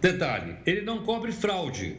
Detalhe: 0.00 0.56
ele 0.66 0.80
não 0.80 1.04
cobre 1.04 1.30
fraude, 1.30 1.98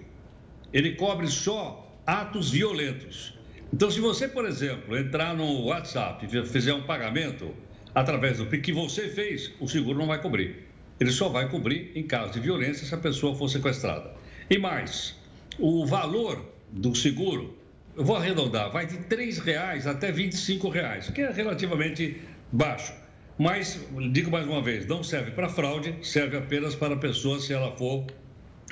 ele 0.74 0.96
cobre 0.96 1.28
só 1.28 1.96
atos 2.06 2.52
violentos. 2.52 3.38
Então, 3.74 3.90
se 3.90 4.00
você, 4.00 4.28
por 4.28 4.46
exemplo, 4.46 4.98
entrar 4.98 5.36
no 5.36 5.66
WhatsApp 5.66 6.26
e 6.26 6.46
fizer 6.46 6.74
um 6.74 6.84
pagamento 6.84 7.54
através 7.96 8.38
do 8.38 8.46
que 8.46 8.74
você 8.74 9.08
fez, 9.08 9.54
o 9.60 9.68
seguro 9.68 9.98
não 9.98 10.08
vai 10.08 10.22
cobrir. 10.22 10.68
Ele 11.00 11.12
só 11.12 11.30
vai 11.30 11.50
cobrir 11.50 11.94
em 11.96 12.04
caso 12.04 12.34
de 12.34 12.42
violência 12.42 12.86
se 12.86 12.94
a 12.94 12.98
pessoa 12.98 13.34
for 13.36 13.50
sequestrada. 13.50 14.14
E 14.50 14.58
mais, 14.58 15.16
o 15.58 15.86
valor 15.86 16.54
do 16.72 16.94
seguro, 16.94 17.58
eu 17.96 18.04
vou 18.04 18.18
arredondar, 18.18 18.72
vai 18.72 18.86
de 18.86 18.96
R$ 18.96 19.32
reais 19.44 19.88
até 19.88 20.12
R$ 20.12 20.30
reais, 20.72 21.10
que 21.10 21.22
é 21.22 21.32
relativamente 21.32 22.22
baixo. 22.52 22.94
Mas, 23.38 23.80
digo 24.12 24.30
mais 24.30 24.46
uma 24.46 24.62
vez, 24.62 24.86
não 24.86 25.04
serve 25.04 25.32
para 25.32 25.50
fraude, 25.50 25.96
serve 26.02 26.38
apenas 26.38 26.76
para 26.76 26.94
a 26.94 26.98
pessoa 26.98 27.40
se 27.40 27.54
ela 27.54 27.76
for, 27.76 28.06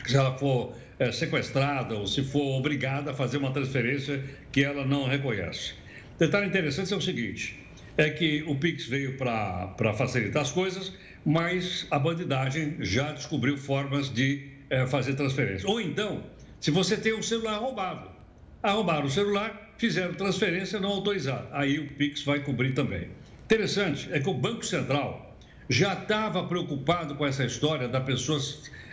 se 0.06 0.16
ela 0.16 0.38
for 0.38 0.74
é, 1.00 1.12
sequestrada 1.12 1.96
ou 1.96 2.08
se 2.08 2.24
for 2.24 2.58
obrigada 2.58 3.12
a 3.12 3.14
fazer 3.14 3.38
uma 3.38 3.52
transferência 3.52 4.24
que 4.52 4.64
ela 4.64 4.86
não 4.86 5.06
reconhece. 5.06 5.74
Detalhe 6.18 6.48
interessante 6.48 6.94
é 6.94 6.98
o 6.98 7.02
seguinte: 7.02 7.63
é 7.98 8.10
que 8.10 8.44
o 8.48 8.56
Pix 8.56 8.86
veio 8.88 9.18
para 9.18 9.94
facilitar 9.94 10.42
as 10.42 10.52
coisas, 10.52 10.94
mas 11.26 11.88
a 11.92 12.00
bandidagem 12.00 12.78
já 12.80 13.12
descobriu 13.12 13.58
formas 13.58 14.10
de 14.10 14.50
é, 14.70 14.86
fazer 14.88 15.14
transferência. 15.14 15.70
Ou 15.70 15.80
então, 15.80 16.24
se 16.60 16.72
você 16.72 16.98
tem 16.98 17.14
um 17.14 17.22
celular 17.22 17.58
roubado, 17.58 18.10
arrombaram 18.62 19.06
o 19.06 19.10
celular, 19.10 19.74
fizeram 19.78 20.14
transferência 20.14 20.80
não 20.80 20.90
autorizada, 20.90 21.48
aí 21.52 21.80
o 21.80 21.88
Pix 21.88 22.24
vai 22.24 22.40
cobrir 22.40 22.74
também. 22.74 23.10
Interessante 23.46 24.10
é 24.12 24.20
que 24.20 24.30
o 24.30 24.34
Banco 24.34 24.66
Central 24.66 25.38
já 25.70 25.94
estava 25.94 26.44
preocupado 26.46 27.16
com 27.16 27.26
essa 27.26 27.46
história 27.46 27.88
da 27.88 28.02
pessoa 28.02 28.40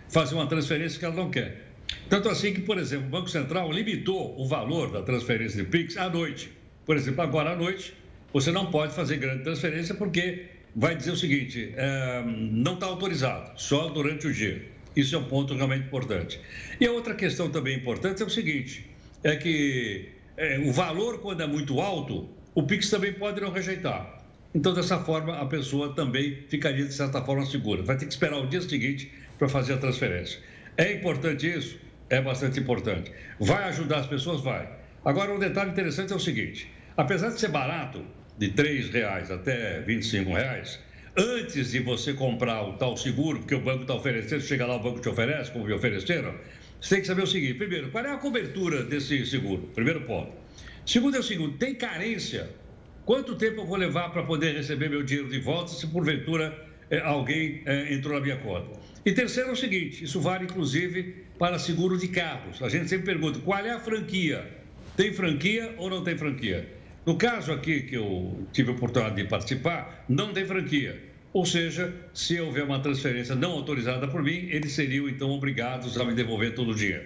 fazer 0.09 0.35
uma 0.35 0.47
transferência 0.47 0.99
que 0.99 1.05
ela 1.05 1.15
não 1.15 1.31
quer. 1.31 1.69
Tanto 2.09 2.29
assim 2.29 2.53
que, 2.53 2.61
por 2.61 2.79
exemplo, 2.79 3.07
o 3.07 3.11
Banco 3.11 3.29
Central 3.29 3.73
limitou 3.73 4.39
o 4.39 4.47
valor 4.47 4.91
da 4.93 5.03
transferência 5.03 5.63
de 5.63 5.69
Pix 5.69 5.97
à 5.97 6.09
noite. 6.09 6.51
Por 6.85 6.97
exemplo, 6.97 7.23
agora 7.23 7.53
à 7.53 7.57
noite, 7.57 7.95
você 8.33 8.51
não 8.51 8.71
pode 8.71 8.95
fazer 8.95 9.17
grande 9.17 9.43
transferência 9.43 9.95
porque 9.95 10.47
vai 10.75 10.95
dizer 10.95 11.11
o 11.13 11.17
seguinte: 11.17 11.73
é, 11.77 12.23
não 12.25 12.75
está 12.75 12.87
autorizado, 12.87 13.53
só 13.57 13.89
durante 13.89 14.27
o 14.27 14.33
dia. 14.33 14.63
Isso 14.95 15.15
é 15.15 15.19
um 15.19 15.25
ponto 15.25 15.55
realmente 15.55 15.87
importante. 15.87 16.41
E 16.81 16.87
a 16.87 16.93
outra 16.93 17.15
questão 17.15 17.51
também 17.51 17.77
importante 17.77 18.23
é 18.23 18.27
o 18.27 18.31
seguinte: 18.31 18.89
é 19.23 19.37
que 19.37 20.09
é, 20.37 20.59
o 20.59 20.73
valor, 20.73 21.21
quando 21.21 21.43
é 21.43 21.47
muito 21.47 21.81
alto, 21.81 22.29
o 22.55 22.63
Pix 22.63 22.91
também 22.91 23.13
pode 23.13 23.41
não 23.41 23.51
rejeitar. 23.51 24.19
Então, 24.53 24.75
dessa 24.75 24.99
forma, 24.99 25.37
a 25.37 25.47
pessoa 25.47 25.95
também 25.95 26.39
ficaria, 26.49 26.85
de 26.85 26.93
certa 26.93 27.23
forma, 27.23 27.47
segura. 27.47 27.83
Vai 27.83 27.97
ter 27.97 28.07
que 28.07 28.13
esperar 28.13 28.39
o 28.39 28.49
dia 28.49 28.61
seguinte 28.61 29.13
para 29.39 29.49
fazer 29.49 29.75
a 29.75 29.77
transferência. 29.77 30.41
É 30.77 30.93
importante 30.93 31.49
isso? 31.49 31.79
É 32.09 32.21
bastante 32.21 32.59
importante. 32.59 33.13
Vai 33.39 33.65
ajudar 33.65 33.99
as 33.99 34.07
pessoas? 34.07 34.41
Vai. 34.41 34.69
Agora, 35.05 35.33
um 35.33 35.39
detalhe 35.39 35.71
interessante 35.71 36.13
é 36.13 36.17
o 36.17 36.21
seguinte: 36.21 36.69
apesar 36.97 37.29
de 37.29 37.39
ser 37.39 37.49
barato, 37.49 38.05
de 38.41 38.47
R$ 38.47 38.91
reais 38.91 39.31
até 39.31 39.85
R$ 39.87 40.01
reais, 40.25 40.81
antes 41.15 41.73
de 41.73 41.81
você 41.81 42.15
comprar 42.15 42.63
o 42.63 42.73
tal 42.79 42.97
seguro, 42.97 43.45
que 43.45 43.55
o 43.55 43.61
banco 43.61 43.83
está 43.83 43.95
oferecendo, 43.95 44.41
chega 44.41 44.65
lá 44.65 44.77
o 44.77 44.83
banco 44.83 44.99
te 44.99 45.11
oferece, 45.11 45.51
como 45.51 45.67
me 45.67 45.75
ofereceram, 45.75 46.35
você 46.81 46.95
tem 46.95 47.01
que 47.03 47.07
saber 47.07 47.23
o 47.23 47.27
seguinte: 47.27 47.55
primeiro, 47.55 47.91
qual 47.91 48.03
é 48.03 48.11
a 48.11 48.17
cobertura 48.17 48.83
desse 48.83 49.27
seguro? 49.27 49.69
Primeiro 49.75 50.01
ponto. 50.07 50.33
Segundo 50.87 51.19
é 51.19 51.21
o 51.21 51.23
seguinte: 51.23 51.59
tem 51.59 51.75
carência? 51.75 52.49
Quanto 53.05 53.37
tempo 53.37 53.61
eu 53.61 53.67
vou 53.67 53.77
levar 53.77 54.09
para 54.11 54.23
poder 54.23 54.55
receber 54.55 54.89
meu 54.89 55.03
dinheiro 55.03 55.29
de 55.29 55.39
volta 55.39 55.73
se 55.73 55.87
porventura 55.87 56.57
é, 56.89 56.99
alguém 57.01 57.61
é, 57.67 57.93
entrou 57.93 58.15
na 58.15 58.21
minha 58.21 58.39
conta? 58.39 58.81
E 59.05 59.13
terceiro 59.13 59.51
é 59.51 59.53
o 59.53 59.57
seguinte: 59.57 60.03
isso 60.03 60.19
vale 60.19 60.45
inclusive 60.45 61.27
para 61.39 61.59
seguro 61.59 61.99
de 61.99 62.09
carros. 62.09 62.63
A 62.63 62.71
gente 62.71 62.89
sempre 62.89 63.05
pergunta 63.05 63.39
qual 63.41 63.59
é 63.59 63.71
a 63.71 63.79
franquia? 63.79 64.49
Tem 64.97 65.13
franquia 65.13 65.75
ou 65.77 65.91
não 65.91 66.03
tem 66.03 66.17
franquia? 66.17 66.80
No 67.07 67.17
caso 67.17 67.51
aqui 67.53 67.83
que 67.83 67.95
eu 67.95 68.47
tive 68.53 68.71
a 68.71 68.75
oportunidade 68.75 69.17
de 69.17 69.25
participar, 69.27 70.05
não 70.07 70.35
tem 70.35 70.45
franquia. 70.45 71.03
Ou 71.33 71.47
seja, 71.47 71.95
se 72.13 72.39
houver 72.39 72.65
uma 72.65 72.81
transferência 72.81 73.35
não 73.35 73.53
autorizada 73.53 74.07
por 74.07 74.23
mim, 74.23 74.49
eles 74.51 74.73
seriam 74.73 75.09
então 75.09 75.31
obrigados 75.31 75.99
a 75.99 76.05
me 76.05 76.13
devolver 76.13 76.55
todo 76.55 76.73
o 76.73 76.75
dinheiro. 76.75 77.05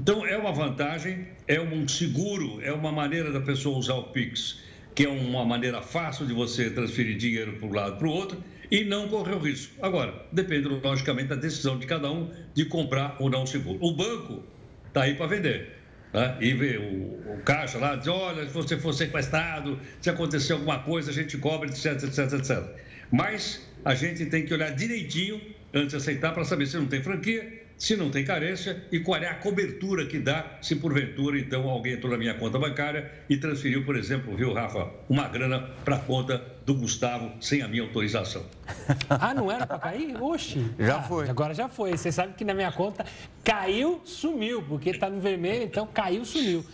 Então 0.00 0.26
é 0.26 0.36
uma 0.36 0.52
vantagem, 0.52 1.28
é 1.46 1.60
um 1.60 1.86
seguro, 1.86 2.60
é 2.62 2.72
uma 2.72 2.90
maneira 2.90 3.30
da 3.30 3.40
pessoa 3.40 3.78
usar 3.78 3.94
o 3.94 4.04
Pix, 4.04 4.60
que 4.94 5.04
é 5.04 5.08
uma 5.08 5.44
maneira 5.44 5.82
fácil 5.82 6.26
de 6.26 6.32
você 6.32 6.70
transferir 6.70 7.16
dinheiro 7.16 7.52
para 7.52 7.68
um 7.68 7.72
lado 7.72 7.98
para 7.98 8.08
o 8.08 8.10
outro 8.10 8.42
e 8.70 8.82
não 8.82 9.06
correr 9.06 9.34
o 9.34 9.38
risco. 9.38 9.72
Agora, 9.84 10.26
depende 10.32 10.66
logicamente 10.66 11.28
da 11.28 11.36
decisão 11.36 11.78
de 11.78 11.86
cada 11.86 12.10
um 12.10 12.28
de 12.54 12.64
comprar 12.64 13.16
ou 13.20 13.30
não 13.30 13.44
o 13.44 13.46
seguro. 13.46 13.78
O 13.80 13.92
banco 13.92 14.42
está 14.88 15.02
aí 15.02 15.14
para 15.14 15.26
vender. 15.26 15.81
Né? 16.12 16.36
E 16.40 16.76
o, 16.76 17.34
o, 17.34 17.42
caixa 17.44 17.78
lá, 17.78 17.96
diz, 17.96 18.08
olha, 18.08 18.46
se 18.46 18.52
você 18.52 18.76
for 18.76 18.92
sequestrado, 18.92 19.78
se 20.00 20.10
acontecer 20.10 20.52
alguma 20.52 20.80
coisa, 20.80 21.10
a 21.10 21.14
gente 21.14 21.38
cobra, 21.38 21.68
etc, 21.68 22.02
etc, 22.02 22.32
etc. 22.34 22.62
Mas 23.10 23.66
a 23.84 23.94
gente 23.94 24.26
tem 24.26 24.44
que 24.44 24.52
olhar 24.52 24.70
direitinho 24.70 25.40
antes 25.72 25.90
de 25.90 25.96
aceitar 25.96 26.32
para 26.32 26.44
saber 26.44 26.66
se 26.66 26.76
não 26.76 26.86
tem 26.86 27.02
franquia 27.02 27.61
se 27.82 27.96
não 27.96 28.12
tem 28.12 28.24
carência 28.24 28.80
e 28.92 29.00
qual 29.00 29.20
é 29.20 29.26
a 29.26 29.34
cobertura 29.34 30.06
que 30.06 30.16
dá 30.16 30.56
se 30.62 30.76
porventura 30.76 31.36
então 31.36 31.68
alguém 31.68 31.94
entrou 31.94 32.12
na 32.12 32.16
minha 32.16 32.32
conta 32.32 32.56
bancária 32.56 33.10
e 33.28 33.36
transferiu, 33.36 33.84
por 33.84 33.96
exemplo, 33.96 34.36
viu, 34.36 34.52
Rafa, 34.52 34.88
uma 35.08 35.26
grana 35.26 35.68
para 35.84 35.96
a 35.96 35.98
conta 35.98 36.40
do 36.64 36.74
Gustavo 36.74 37.32
sem 37.40 37.60
a 37.60 37.66
minha 37.66 37.82
autorização. 37.82 38.46
ah, 39.10 39.34
não 39.34 39.50
era 39.50 39.66
para 39.66 39.80
cair? 39.80 40.16
Oxi. 40.22 40.64
Já 40.78 40.98
ah, 40.98 41.02
foi. 41.02 41.28
Agora 41.28 41.52
já 41.54 41.68
foi. 41.68 41.96
Você 41.96 42.12
sabe 42.12 42.34
que 42.34 42.44
na 42.44 42.54
minha 42.54 42.70
conta 42.70 43.04
caiu, 43.42 44.00
sumiu, 44.04 44.62
porque 44.62 44.90
está 44.90 45.10
no 45.10 45.18
vermelho, 45.18 45.64
então 45.64 45.84
caiu, 45.84 46.24
sumiu. 46.24 46.64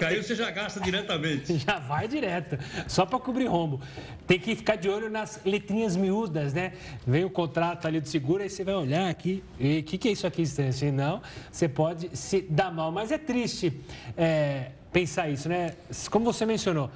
Caiu, 0.00 0.22
você 0.22 0.34
já 0.34 0.50
gasta 0.50 0.80
diretamente. 0.80 1.58
Já 1.68 1.78
vai 1.78 2.08
direto, 2.08 2.58
só 2.86 3.04
para 3.04 3.18
cobrir 3.18 3.46
rombo. 3.46 3.80
Tem 4.26 4.38
que 4.38 4.54
ficar 4.54 4.76
de 4.76 4.88
olho 4.88 5.10
nas 5.10 5.40
letrinhas 5.44 5.96
miúdas, 5.96 6.54
né? 6.54 6.72
Vem 7.06 7.24
o 7.24 7.30
contrato 7.30 7.86
ali 7.86 8.00
do 8.00 8.08
seguro, 8.08 8.42
aí 8.42 8.50
você 8.50 8.64
vai 8.64 8.74
olhar 8.74 9.08
aqui, 9.08 9.42
e 9.58 9.78
o 9.78 9.82
que, 9.82 9.98
que 9.98 10.08
é 10.08 10.12
isso 10.12 10.26
aqui, 10.26 10.42
assim, 10.42 10.90
não, 10.90 11.20
você 11.50 11.68
pode 11.68 12.16
se 12.16 12.40
dar 12.42 12.72
mal. 12.72 12.90
Mas 12.92 13.10
é 13.10 13.18
triste 13.18 13.72
é, 14.16 14.70
pensar 14.92 15.28
isso, 15.28 15.48
né? 15.48 15.74
Como 16.10 16.24
você 16.24 16.46
mencionou, 16.46 16.90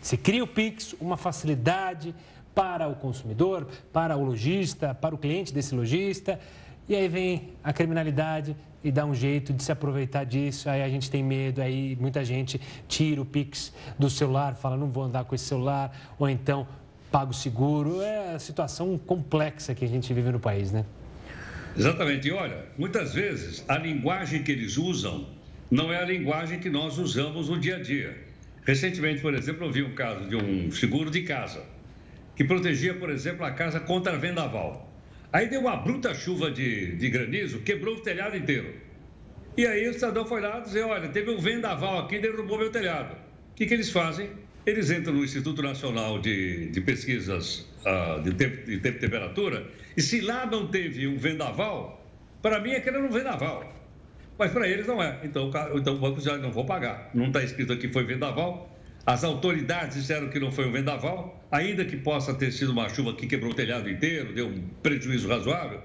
você 0.00 0.16
cria 0.16 0.42
o 0.42 0.46
Pix, 0.46 0.94
uma 1.00 1.16
facilidade 1.16 2.14
para 2.54 2.88
o 2.88 2.94
consumidor, 2.94 3.68
para 3.92 4.16
o 4.16 4.24
lojista, 4.24 4.94
para 4.94 5.14
o 5.14 5.18
cliente 5.18 5.52
desse 5.52 5.74
lojista, 5.74 6.40
e 6.88 6.96
aí 6.96 7.08
vem 7.08 7.52
a 7.62 7.72
criminalidade, 7.72 8.56
e 8.82 8.90
dá 8.90 9.04
um 9.04 9.14
jeito 9.14 9.52
de 9.52 9.62
se 9.62 9.70
aproveitar 9.70 10.24
disso. 10.24 10.68
Aí 10.68 10.82
a 10.82 10.88
gente 10.88 11.10
tem 11.10 11.22
medo, 11.22 11.60
aí 11.60 11.96
muita 12.00 12.24
gente 12.24 12.60
tira 12.88 13.20
o 13.20 13.24
Pix 13.24 13.72
do 13.98 14.08
celular, 14.08 14.54
fala 14.54 14.76
não 14.76 14.88
vou 14.88 15.04
andar 15.04 15.24
com 15.24 15.34
esse 15.34 15.44
celular, 15.44 16.14
ou 16.18 16.28
então 16.28 16.66
paga 17.10 17.30
o 17.30 17.34
seguro. 17.34 18.00
É 18.00 18.34
a 18.34 18.38
situação 18.38 18.98
complexa 18.98 19.74
que 19.74 19.84
a 19.84 19.88
gente 19.88 20.12
vive 20.12 20.30
no 20.30 20.40
país, 20.40 20.72
né? 20.72 20.84
Exatamente. 21.76 22.28
E 22.28 22.32
olha, 22.32 22.66
muitas 22.76 23.14
vezes 23.14 23.64
a 23.68 23.76
linguagem 23.76 24.42
que 24.42 24.50
eles 24.50 24.76
usam 24.76 25.26
não 25.70 25.92
é 25.92 26.02
a 26.02 26.04
linguagem 26.04 26.58
que 26.58 26.68
nós 26.68 26.98
usamos 26.98 27.48
no 27.48 27.58
dia 27.58 27.76
a 27.76 27.82
dia. 27.82 28.16
Recentemente, 28.64 29.20
por 29.20 29.34
exemplo, 29.34 29.66
eu 29.66 29.72
vi 29.72 29.82
um 29.82 29.94
caso 29.94 30.28
de 30.28 30.36
um 30.36 30.70
seguro 30.72 31.10
de 31.10 31.22
casa 31.22 31.62
que 32.34 32.44
protegia, 32.44 32.94
por 32.94 33.10
exemplo, 33.10 33.44
a 33.44 33.50
casa 33.50 33.78
contra 33.78 34.16
vendaval. 34.16 34.89
Aí 35.32 35.48
deu 35.48 35.60
uma 35.60 35.76
bruta 35.76 36.14
chuva 36.14 36.50
de, 36.50 36.96
de 36.96 37.08
granizo, 37.08 37.60
quebrou 37.60 37.96
o 37.96 38.00
telhado 38.00 38.36
inteiro. 38.36 38.74
E 39.56 39.66
aí 39.66 39.88
o 39.88 39.94
cidadão 39.94 40.24
foi 40.24 40.40
lá 40.40 40.60
dizer, 40.60 40.84
olha, 40.84 41.08
teve 41.08 41.30
um 41.30 41.38
vendaval 41.38 42.00
aqui, 42.00 42.18
derrubou 42.18 42.58
meu 42.58 42.70
telhado. 42.70 43.14
O 43.14 43.54
que, 43.54 43.66
que 43.66 43.74
eles 43.74 43.90
fazem? 43.90 44.30
Eles 44.66 44.90
entram 44.90 45.14
no 45.14 45.24
Instituto 45.24 45.62
Nacional 45.62 46.18
de, 46.18 46.68
de 46.70 46.80
Pesquisas 46.80 47.66
uh, 47.84 48.22
de, 48.22 48.32
tempo, 48.34 48.66
de 48.66 48.78
tempo 48.78 48.96
e 48.96 49.00
temperatura, 49.00 49.66
e 49.96 50.02
se 50.02 50.20
lá 50.20 50.46
não 50.46 50.68
teve 50.68 51.06
um 51.06 51.16
vendaval, 51.16 52.04
para 52.42 52.60
mim 52.60 52.70
é 52.70 52.80
que 52.80 52.88
era 52.88 53.00
um 53.00 53.10
vendaval. 53.10 53.72
Mas 54.38 54.52
para 54.52 54.66
eles 54.66 54.86
não 54.86 55.02
é. 55.02 55.20
Então, 55.22 55.50
então 55.74 55.94
o 55.94 55.98
banco 55.98 56.20
já 56.20 56.38
não 56.38 56.50
vou 56.50 56.64
pagar. 56.64 57.10
Não 57.12 57.26
está 57.26 57.42
escrito 57.42 57.74
aqui 57.74 57.88
foi 57.88 58.04
vendaval, 58.04 58.69
as 59.10 59.24
autoridades 59.24 59.96
disseram 59.96 60.28
que 60.28 60.38
não 60.38 60.52
foi 60.52 60.68
um 60.68 60.70
vendaval, 60.70 61.44
ainda 61.50 61.84
que 61.84 61.96
possa 61.96 62.32
ter 62.32 62.52
sido 62.52 62.70
uma 62.70 62.88
chuva 62.88 63.12
que 63.12 63.26
quebrou 63.26 63.50
o 63.50 63.54
telhado 63.54 63.90
inteiro, 63.90 64.32
deu 64.32 64.46
um 64.46 64.62
prejuízo 64.80 65.26
razoável. 65.26 65.80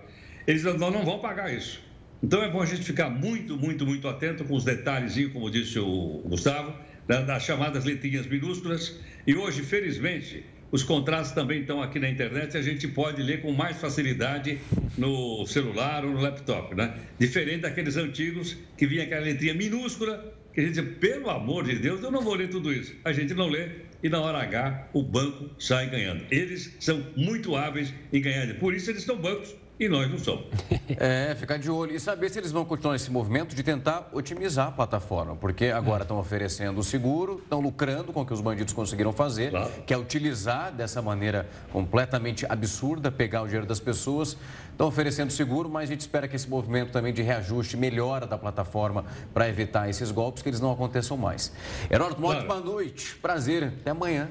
Eles 0.45 0.63
não, 0.63 1.03
vão 1.03 1.17
pagar 1.17 1.51
isso. 1.51 1.81
Então 2.21 2.43
é 2.43 2.51
bom 2.51 2.61
a 2.61 2.67
gente 2.67 2.83
ficar 2.83 3.09
muito, 3.09 3.57
muito, 3.57 3.83
muito 3.83 4.07
atento 4.07 4.43
com 4.43 4.53
os 4.53 4.63
detalhezinhos, 4.63 5.33
como 5.33 5.49
disse 5.49 5.79
o 5.79 6.21
Gustavo, 6.27 6.75
das 7.07 7.43
chamadas 7.43 7.83
letrinhas 7.83 8.27
minúsculas. 8.27 8.99
E 9.25 9.35
hoje, 9.35 9.63
felizmente, 9.63 10.45
os 10.71 10.83
contratos 10.83 11.31
também 11.31 11.61
estão 11.61 11.81
aqui 11.81 11.97
na 11.97 12.07
internet 12.07 12.53
e 12.53 12.57
a 12.59 12.61
gente 12.61 12.87
pode 12.87 13.23
ler 13.23 13.41
com 13.41 13.51
mais 13.51 13.77
facilidade 13.77 14.59
no 14.99 15.47
celular 15.47 16.05
ou 16.05 16.11
no 16.11 16.21
laptop, 16.21 16.75
né? 16.75 16.93
Diferente 17.17 17.61
daqueles 17.61 17.97
antigos 17.97 18.55
que 18.77 18.85
vinha 18.85 19.01
aquela 19.01 19.21
letrinha 19.21 19.55
minúscula 19.55 20.44
que 20.55 20.61
a 20.61 20.63
gente 20.63 20.81
diz, 20.81 20.97
pelo 20.99 21.29
amor 21.29 21.65
de 21.65 21.75
Deus, 21.75 22.01
eu 22.01 22.09
não 22.09 22.21
vou 22.21 22.33
ler 22.33 22.49
tudo 22.49 22.71
isso. 22.73 22.95
A 23.03 23.11
gente 23.11 23.33
não 23.33 23.49
lê 23.49 23.69
e 24.01 24.07
na 24.07 24.21
hora 24.21 24.37
H 24.37 24.87
o 24.93 25.03
banco 25.03 25.49
sai 25.59 25.89
ganhando. 25.89 26.23
Eles 26.31 26.77
são 26.79 27.05
muito 27.13 27.57
hábeis 27.57 27.93
em 28.13 28.21
ganhar. 28.21 28.53
Por 28.55 28.73
isso 28.73 28.89
eles 28.89 29.03
são 29.03 29.17
bancos 29.17 29.53
e 29.79 29.89
nós 29.89 30.09
não 30.09 30.17
somos. 30.17 30.45
É, 30.97 31.35
ficar 31.35 31.57
de 31.57 31.69
olho 31.69 31.95
e 31.95 31.99
saber 31.99 32.29
se 32.29 32.37
eles 32.39 32.51
vão 32.51 32.63
continuar 32.63 32.95
esse 32.95 33.09
movimento 33.09 33.55
de 33.55 33.63
tentar 33.63 34.07
otimizar 34.13 34.67
a 34.67 34.71
plataforma, 34.71 35.35
porque 35.35 35.65
agora 35.65 36.03
estão 36.03 36.19
oferecendo 36.19 36.79
o 36.79 36.83
seguro, 36.83 37.41
estão 37.43 37.59
lucrando 37.59 38.13
com 38.13 38.21
o 38.21 38.25
que 38.25 38.31
os 38.31 38.39
bandidos 38.39 38.71
conseguiram 38.71 39.11
fazer, 39.11 39.49
claro. 39.49 39.71
que 39.85 39.93
é 39.93 39.97
utilizar 39.97 40.71
dessa 40.71 41.01
maneira 41.01 41.49
completamente 41.71 42.45
absurda, 42.47 43.11
pegar 43.11 43.41
o 43.41 43.45
dinheiro 43.45 43.65
das 43.65 43.79
pessoas, 43.79 44.37
estão 44.71 44.87
oferecendo 44.87 45.31
seguro, 45.31 45.67
mas 45.67 45.89
a 45.89 45.93
gente 45.93 46.01
espera 46.01 46.27
que 46.27 46.35
esse 46.35 46.49
movimento 46.49 46.91
também 46.91 47.11
de 47.11 47.23
reajuste 47.23 47.75
melhora 47.75 48.27
da 48.27 48.37
plataforma 48.37 49.05
para 49.33 49.49
evitar 49.49 49.89
esses 49.89 50.11
golpes, 50.11 50.43
que 50.43 50.49
eles 50.49 50.61
não 50.61 50.71
aconteçam 50.71 51.17
mais. 51.17 51.51
Heródoto, 51.89 52.21
uma 52.21 52.35
claro. 52.35 52.47
ótima 52.47 52.59
noite, 52.71 53.15
prazer, 53.15 53.73
até 53.81 53.89
amanhã. 53.89 54.29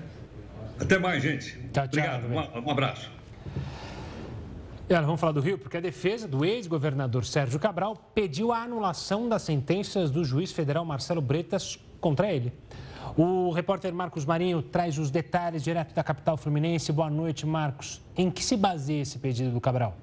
Até 0.79 0.99
mais, 0.99 1.23
gente. 1.23 1.59
Tchau, 1.73 1.89
tchau. 1.89 2.05
Obrigado, 2.23 2.27
um, 2.27 2.69
um 2.69 2.71
abraço. 2.71 3.11
E 4.87 4.95
vamos 4.95 5.19
falar 5.19 5.33
do 5.33 5.41
Rio, 5.41 5.57
porque 5.57 5.79
a 5.79 5.81
defesa 5.81 6.29
do 6.29 6.45
ex-governador 6.45 7.25
Sérgio 7.25 7.59
Cabral 7.59 7.97
pediu 8.15 8.53
a 8.53 8.59
anulação 8.59 9.27
das 9.27 9.41
sentenças 9.41 10.11
do 10.11 10.23
juiz 10.23 10.53
federal 10.53 10.85
Marcelo 10.85 11.23
Bretas 11.23 11.79
contra 12.03 12.31
ele. 12.31 12.53
O 13.17 13.51
repórter 13.51 13.95
Marcos 13.95 14.27
Marinho 14.27 14.61
traz 14.61 14.99
os 14.99 15.11
detalhes 15.11 15.65
direto 15.65 15.95
da 15.95 16.05
capital 16.05 16.37
fluminense. 16.37 16.93
Boa 16.93 17.09
noite, 17.09 17.47
Marcos. 17.47 18.03
Em 18.15 18.31
que 18.31 18.45
se 18.45 18.59
baseia 18.59 19.01
esse 19.01 19.19
pedido 19.19 19.53
do 19.53 19.61
Cabral? 19.61 19.97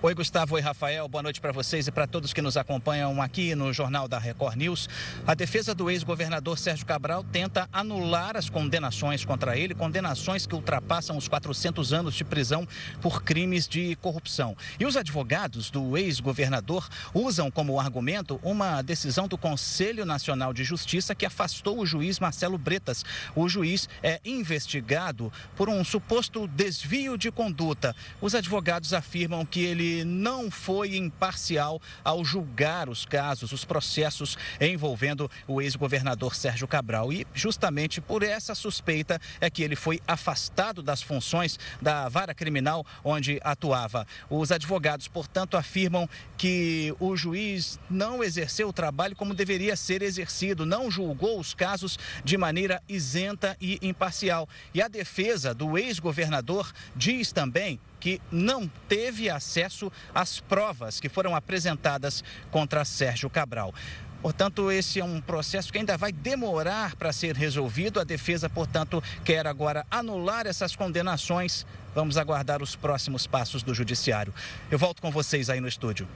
Oi, 0.00 0.14
Gustavo. 0.14 0.54
Oi, 0.54 0.60
Rafael. 0.60 1.08
Boa 1.08 1.24
noite 1.24 1.40
para 1.40 1.50
vocês 1.50 1.88
e 1.88 1.90
para 1.90 2.06
todos 2.06 2.32
que 2.32 2.40
nos 2.40 2.56
acompanham 2.56 3.20
aqui 3.20 3.56
no 3.56 3.72
Jornal 3.72 4.06
da 4.06 4.16
Record 4.16 4.54
News. 4.54 4.88
A 5.26 5.34
defesa 5.34 5.74
do 5.74 5.90
ex-governador 5.90 6.56
Sérgio 6.56 6.86
Cabral 6.86 7.24
tenta 7.24 7.68
anular 7.72 8.36
as 8.36 8.48
condenações 8.48 9.24
contra 9.24 9.58
ele, 9.58 9.74
condenações 9.74 10.46
que 10.46 10.54
ultrapassam 10.54 11.16
os 11.16 11.26
400 11.26 11.92
anos 11.92 12.14
de 12.14 12.22
prisão 12.24 12.64
por 13.02 13.24
crimes 13.24 13.66
de 13.66 13.96
corrupção. 13.96 14.56
E 14.78 14.86
os 14.86 14.96
advogados 14.96 15.68
do 15.68 15.98
ex-governador 15.98 16.88
usam 17.12 17.50
como 17.50 17.80
argumento 17.80 18.38
uma 18.44 18.80
decisão 18.82 19.26
do 19.26 19.36
Conselho 19.36 20.06
Nacional 20.06 20.54
de 20.54 20.62
Justiça 20.62 21.12
que 21.12 21.26
afastou 21.26 21.76
o 21.76 21.84
juiz 21.84 22.20
Marcelo 22.20 22.56
Bretas. 22.56 23.04
O 23.34 23.48
juiz 23.48 23.88
é 24.00 24.20
investigado 24.24 25.32
por 25.56 25.68
um 25.68 25.82
suposto 25.82 26.46
desvio 26.46 27.18
de 27.18 27.32
conduta. 27.32 27.96
Os 28.20 28.36
advogados 28.36 28.94
afirmam 28.94 29.44
que 29.44 29.64
ele 29.64 29.87
não 30.04 30.50
foi 30.50 30.96
imparcial 30.96 31.80
ao 32.04 32.24
julgar 32.24 32.88
os 32.88 33.04
casos, 33.04 33.52
os 33.52 33.64
processos 33.64 34.36
envolvendo 34.60 35.30
o 35.46 35.60
ex-governador 35.60 36.34
Sérgio 36.34 36.66
Cabral. 36.66 37.12
E 37.12 37.26
justamente 37.34 38.00
por 38.00 38.22
essa 38.22 38.54
suspeita 38.54 39.20
é 39.40 39.50
que 39.50 39.62
ele 39.62 39.76
foi 39.76 40.00
afastado 40.06 40.82
das 40.82 41.02
funções 41.02 41.58
da 41.80 42.08
vara 42.08 42.34
criminal 42.34 42.84
onde 43.04 43.40
atuava. 43.42 44.06
Os 44.30 44.52
advogados, 44.52 45.08
portanto, 45.08 45.56
afirmam 45.56 46.08
que 46.36 46.94
o 47.00 47.16
juiz 47.16 47.78
não 47.90 48.22
exerceu 48.22 48.68
o 48.68 48.72
trabalho 48.72 49.16
como 49.16 49.34
deveria 49.34 49.76
ser 49.76 50.02
exercido, 50.02 50.66
não 50.66 50.90
julgou 50.90 51.38
os 51.38 51.54
casos 51.54 51.98
de 52.24 52.36
maneira 52.36 52.82
isenta 52.88 53.56
e 53.60 53.78
imparcial. 53.82 54.48
E 54.72 54.82
a 54.82 54.88
defesa 54.88 55.54
do 55.54 55.76
ex-governador 55.78 56.72
diz 56.94 57.32
também 57.32 57.80
que 58.00 58.20
não 58.30 58.70
teve 58.88 59.28
acesso 59.28 59.90
às 60.14 60.40
provas 60.40 61.00
que 61.00 61.08
foram 61.08 61.34
apresentadas 61.34 62.22
contra 62.50 62.84
Sérgio 62.84 63.28
Cabral. 63.28 63.74
Portanto, 64.20 64.70
esse 64.70 64.98
é 64.98 65.04
um 65.04 65.20
processo 65.20 65.72
que 65.72 65.78
ainda 65.78 65.96
vai 65.96 66.10
demorar 66.10 66.96
para 66.96 67.12
ser 67.12 67.36
resolvido. 67.36 68.00
A 68.00 68.04
defesa, 68.04 68.50
portanto, 68.50 69.02
quer 69.24 69.46
agora 69.46 69.86
anular 69.90 70.46
essas 70.46 70.74
condenações. 70.74 71.64
Vamos 71.94 72.16
aguardar 72.16 72.60
os 72.62 72.74
próximos 72.74 73.26
passos 73.26 73.62
do 73.62 73.72
Judiciário. 73.72 74.34
Eu 74.70 74.78
volto 74.78 75.00
com 75.00 75.10
vocês 75.10 75.48
aí 75.48 75.60
no 75.60 75.68
estúdio. 75.68 76.08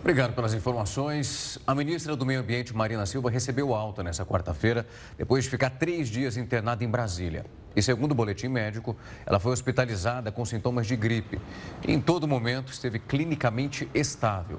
Obrigado 0.00 0.34
pelas 0.34 0.54
informações. 0.54 1.58
A 1.66 1.74
ministra 1.74 2.16
do 2.16 2.24
Meio 2.24 2.40
Ambiente, 2.40 2.74
Marina 2.74 3.04
Silva, 3.04 3.28
recebeu 3.28 3.74
alta 3.74 4.02
nessa 4.02 4.24
quarta-feira, 4.24 4.86
depois 5.18 5.44
de 5.44 5.50
ficar 5.50 5.70
três 5.70 6.08
dias 6.08 6.36
internada 6.36 6.84
em 6.84 6.88
Brasília. 6.88 7.44
E 7.76 7.82
segundo 7.82 8.12
o 8.12 8.14
boletim 8.14 8.48
médico, 8.48 8.96
ela 9.26 9.38
foi 9.38 9.52
hospitalizada 9.52 10.32
com 10.32 10.44
sintomas 10.44 10.86
de 10.86 10.96
gripe. 10.96 11.38
E, 11.86 11.92
em 11.92 12.00
todo 12.00 12.26
momento, 12.26 12.72
esteve 12.72 12.98
clinicamente 12.98 13.88
estável. 13.94 14.58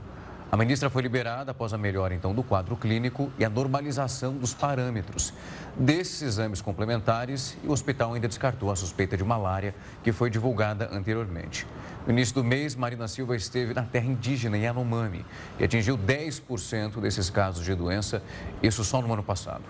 A 0.49 0.55
ministra 0.55 0.89
foi 0.89 1.01
liberada 1.01 1.51
após 1.51 1.73
a 1.73 1.77
melhora, 1.77 2.13
então, 2.13 2.33
do 2.33 2.41
quadro 2.41 2.77
clínico 2.77 3.29
e 3.37 3.43
a 3.43 3.49
normalização 3.49 4.33
dos 4.37 4.53
parâmetros 4.53 5.33
desses 5.75 6.21
exames 6.21 6.61
complementares 6.61 7.57
o 7.65 7.71
hospital 7.71 8.13
ainda 8.13 8.29
descartou 8.29 8.71
a 8.71 8.75
suspeita 8.75 9.17
de 9.17 9.25
malária 9.25 9.75
que 10.01 10.13
foi 10.13 10.29
divulgada 10.29 10.89
anteriormente. 10.91 11.67
No 12.05 12.13
início 12.13 12.33
do 12.33 12.45
mês, 12.45 12.75
Marina 12.75 13.09
Silva 13.09 13.35
esteve 13.35 13.73
na 13.73 13.83
terra 13.83 14.05
indígena 14.05 14.57
Yanomami 14.57 15.25
e 15.59 15.65
atingiu 15.65 15.97
10% 15.97 17.01
desses 17.01 17.29
casos 17.29 17.65
de 17.65 17.75
doença, 17.75 18.23
isso 18.63 18.85
só 18.85 19.01
no 19.01 19.11
ano 19.11 19.23
passado. 19.23 19.65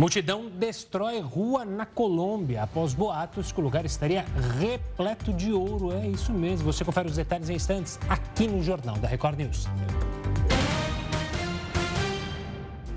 Multidão 0.00 0.48
destrói 0.48 1.20
rua 1.20 1.62
na 1.62 1.84
Colômbia 1.84 2.62
após 2.62 2.94
boatos 2.94 3.52
que 3.52 3.60
o 3.60 3.62
lugar 3.62 3.84
estaria 3.84 4.24
repleto 4.58 5.30
de 5.30 5.52
ouro. 5.52 5.92
É 5.92 6.08
isso 6.08 6.32
mesmo. 6.32 6.72
Você 6.72 6.82
confere 6.82 7.06
os 7.06 7.16
detalhes 7.16 7.50
em 7.50 7.56
instantes 7.56 7.98
aqui 8.08 8.48
no 8.48 8.62
Jornal 8.62 8.96
da 8.96 9.06
Record 9.06 9.38
News. 9.38 9.66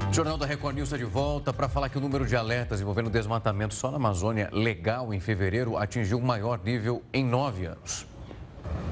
O 0.09 0.13
Jornal 0.13 0.37
da 0.37 0.45
Record 0.45 0.77
News 0.77 0.87
está 0.87 0.97
de 0.97 1.03
volta 1.03 1.51
para 1.51 1.67
falar 1.67 1.89
que 1.89 1.97
o 1.97 2.01
número 2.01 2.25
de 2.25 2.37
alertas 2.37 2.79
envolvendo 2.79 3.09
desmatamento 3.09 3.73
só 3.73 3.91
na 3.91 3.97
Amazônia 3.97 4.49
legal 4.53 5.13
em 5.13 5.19
fevereiro 5.19 5.75
atingiu 5.75 6.19
o 6.19 6.25
maior 6.25 6.61
nível 6.63 7.03
em 7.11 7.25
nove 7.25 7.65
anos. 7.65 8.07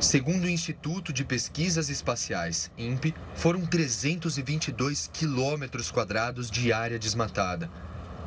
Segundo 0.01 0.43
o 0.43 0.49
Instituto 0.49 1.13
de 1.13 1.23
Pesquisas 1.23 1.87
Espaciais, 1.89 2.69
INPE, 2.77 3.15
foram 3.35 3.65
322 3.65 5.09
quilômetros 5.13 5.89
quadrados 5.89 6.51
de 6.51 6.73
área 6.73 6.99
desmatada. 6.99 7.69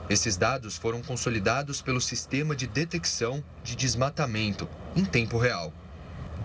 Esses 0.08 0.36
dados 0.36 0.76
foram 0.76 1.00
consolidados 1.00 1.80
pelo 1.80 2.00
Sistema 2.00 2.54
de 2.54 2.66
Detecção 2.66 3.42
de 3.62 3.74
Desmatamento 3.74 4.68
em 4.94 5.04
tempo 5.04 5.38
real. 5.38 5.72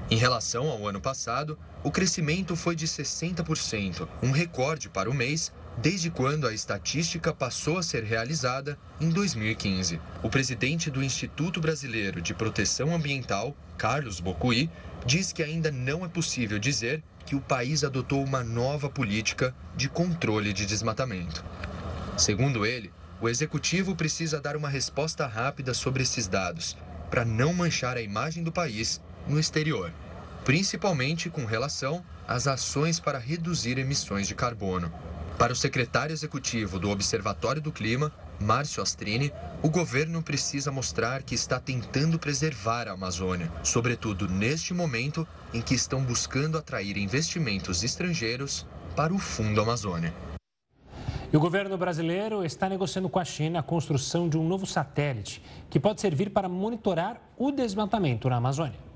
Em 0.09 0.15
relação 0.15 0.69
ao 0.69 0.87
ano 0.87 1.01
passado, 1.01 1.59
o 1.83 1.91
crescimento 1.91 2.55
foi 2.55 2.75
de 2.75 2.87
60%, 2.87 4.07
um 4.23 4.31
recorde 4.31 4.89
para 4.89 5.09
o 5.09 5.13
mês 5.13 5.51
desde 5.77 6.09
quando 6.09 6.47
a 6.47 6.53
estatística 6.53 7.33
passou 7.33 7.77
a 7.77 7.83
ser 7.83 8.03
realizada 8.03 8.77
em 8.99 9.09
2015. 9.09 9.99
O 10.23 10.29
presidente 10.29 10.89
do 10.89 11.03
Instituto 11.03 11.61
Brasileiro 11.61 12.21
de 12.21 12.33
Proteção 12.33 12.93
Ambiental, 12.93 13.55
Carlos 13.77 14.19
Bocuí, 14.19 14.69
diz 15.05 15.31
que 15.31 15.43
ainda 15.43 15.71
não 15.71 16.03
é 16.03 16.07
possível 16.07 16.59
dizer 16.59 17.03
que 17.25 17.35
o 17.35 17.41
país 17.41 17.83
adotou 17.83 18.23
uma 18.23 18.43
nova 18.43 18.89
política 18.89 19.53
de 19.75 19.87
controle 19.87 20.51
de 20.51 20.65
desmatamento. 20.65 21.45
Segundo 22.17 22.65
ele, 22.65 22.91
o 23.21 23.27
executivo 23.27 23.95
precisa 23.95 24.39
dar 24.39 24.55
uma 24.55 24.69
resposta 24.69 25.27
rápida 25.27 25.73
sobre 25.73 26.03
esses 26.03 26.27
dados, 26.27 26.77
para 27.09 27.25
não 27.25 27.53
manchar 27.53 27.97
a 27.97 28.01
imagem 28.01 28.43
do 28.43 28.51
país 28.51 29.01
no 29.27 29.39
exterior, 29.39 29.91
principalmente 30.45 31.29
com 31.29 31.45
relação 31.45 32.03
às 32.27 32.47
ações 32.47 32.99
para 32.99 33.19
reduzir 33.19 33.77
emissões 33.77 34.27
de 34.27 34.35
carbono. 34.35 34.91
Para 35.37 35.53
o 35.53 35.55
secretário 35.55 36.13
executivo 36.13 36.79
do 36.79 36.89
Observatório 36.89 37.61
do 37.61 37.71
Clima, 37.71 38.11
Márcio 38.39 38.81
Astrini, 38.81 39.33
o 39.61 39.69
governo 39.69 40.23
precisa 40.23 40.71
mostrar 40.71 41.23
que 41.23 41.35
está 41.35 41.59
tentando 41.59 42.17
preservar 42.17 42.87
a 42.87 42.91
Amazônia, 42.91 43.51
sobretudo 43.63 44.29
neste 44.29 44.73
momento 44.73 45.27
em 45.53 45.61
que 45.61 45.75
estão 45.75 46.01
buscando 46.01 46.57
atrair 46.57 46.97
investimentos 46.97 47.83
estrangeiros 47.83 48.65
para 48.95 49.13
o 49.13 49.19
Fundo 49.19 49.61
Amazônia. 49.61 50.13
E 51.31 51.37
o 51.37 51.39
governo 51.39 51.77
brasileiro 51.77 52.43
está 52.43 52.67
negociando 52.67 53.07
com 53.07 53.19
a 53.19 53.23
China 53.23 53.59
a 53.59 53.63
construção 53.63 54.27
de 54.27 54.35
um 54.35 54.47
novo 54.47 54.65
satélite 54.65 55.43
que 55.69 55.79
pode 55.79 56.01
servir 56.01 56.31
para 56.31 56.49
monitorar 56.49 57.21
o 57.37 57.51
desmatamento 57.51 58.27
na 58.27 58.37
Amazônia. 58.37 58.88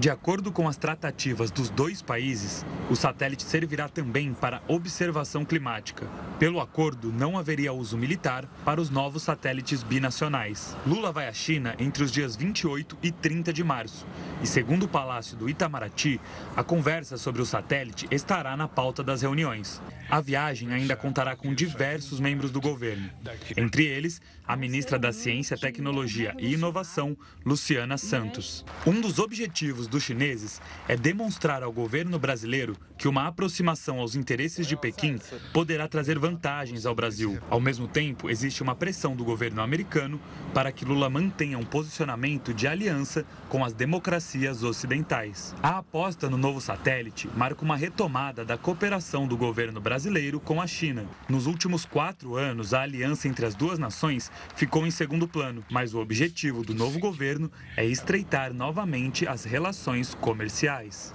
De 0.00 0.08
acordo 0.08 0.50
com 0.50 0.66
as 0.66 0.76
tratativas 0.76 1.50
dos 1.50 1.68
dois 1.68 2.00
países, 2.00 2.64
o 2.90 2.96
satélite 2.96 3.42
servirá 3.42 3.88
também 3.88 4.32
para 4.32 4.62
observação 4.66 5.44
climática. 5.44 6.08
Pelo 6.38 6.60
acordo, 6.60 7.12
não 7.12 7.38
haveria 7.38 7.72
uso 7.72 7.96
militar 7.96 8.46
para 8.64 8.80
os 8.80 8.88
novos 8.88 9.22
satélites 9.22 9.82
binacionais. 9.82 10.74
Lula 10.86 11.12
vai 11.12 11.28
à 11.28 11.32
China 11.32 11.76
entre 11.78 12.02
os 12.02 12.10
dias 12.10 12.34
28 12.34 12.96
e 13.02 13.12
30 13.12 13.52
de 13.52 13.62
março. 13.62 14.06
E 14.42 14.46
segundo 14.46 14.84
o 14.84 14.88
Palácio 14.88 15.36
do 15.36 15.48
Itamaraty, 15.48 16.18
a 16.56 16.64
conversa 16.64 17.16
sobre 17.18 17.42
o 17.42 17.46
satélite 17.46 18.08
estará 18.10 18.56
na 18.56 18.66
pauta 18.66 19.04
das 19.04 19.22
reuniões. 19.22 19.80
A 20.10 20.20
viagem 20.20 20.72
ainda 20.72 20.96
contará 20.96 21.36
com 21.36 21.54
diversos 21.54 22.18
membros 22.18 22.50
do 22.50 22.60
governo, 22.60 23.08
entre 23.56 23.86
eles 23.86 24.20
a 24.46 24.56
ministra 24.56 24.98
da 24.98 25.12
Ciência, 25.12 25.56
Tecnologia 25.56 26.34
e 26.38 26.52
Inovação, 26.52 27.16
Luciana 27.46 27.96
Santos. 27.96 28.64
Um 28.86 29.00
dos 29.00 29.18
objetivos 29.18 29.86
dos 29.92 30.02
chineses 30.02 30.60
é 30.88 30.96
demonstrar 30.96 31.62
ao 31.62 31.70
governo 31.70 32.18
brasileiro 32.18 32.76
que 32.96 33.06
uma 33.06 33.26
aproximação 33.26 33.98
aos 33.98 34.14
interesses 34.14 34.66
de 34.66 34.76
Pequim 34.76 35.18
poderá 35.52 35.86
trazer 35.86 36.18
vantagens 36.18 36.86
ao 36.86 36.94
Brasil. 36.94 37.38
Ao 37.50 37.60
mesmo 37.60 37.86
tempo, 37.86 38.30
existe 38.30 38.62
uma 38.62 38.74
pressão 38.74 39.14
do 39.14 39.24
governo 39.24 39.60
americano 39.60 40.20
para 40.54 40.72
que 40.72 40.84
Lula 40.84 41.10
mantenha 41.10 41.58
um 41.58 41.64
posicionamento 41.64 42.54
de 42.54 42.66
aliança 42.66 43.24
com 43.48 43.64
as 43.64 43.72
democracias 43.74 44.62
ocidentais. 44.62 45.54
A 45.62 45.78
aposta 45.78 46.30
no 46.30 46.38
novo 46.38 46.60
satélite 46.60 47.28
marca 47.36 47.64
uma 47.64 47.76
retomada 47.76 48.44
da 48.44 48.56
cooperação 48.56 49.26
do 49.26 49.36
governo 49.36 49.80
brasileiro 49.80 50.40
com 50.40 50.60
a 50.60 50.66
China. 50.66 51.04
Nos 51.28 51.46
últimos 51.46 51.84
quatro 51.84 52.36
anos, 52.36 52.72
a 52.72 52.82
aliança 52.82 53.28
entre 53.28 53.44
as 53.44 53.54
duas 53.54 53.78
nações 53.78 54.30
ficou 54.56 54.86
em 54.86 54.90
segundo 54.90 55.28
plano, 55.28 55.62
mas 55.70 55.92
o 55.92 55.98
objetivo 55.98 56.62
do 56.62 56.74
novo 56.74 56.98
governo 56.98 57.50
é 57.76 57.84
estreitar 57.84 58.54
novamente 58.54 59.26
as 59.26 59.44
relações 59.44 59.71
comerciais. 60.20 61.14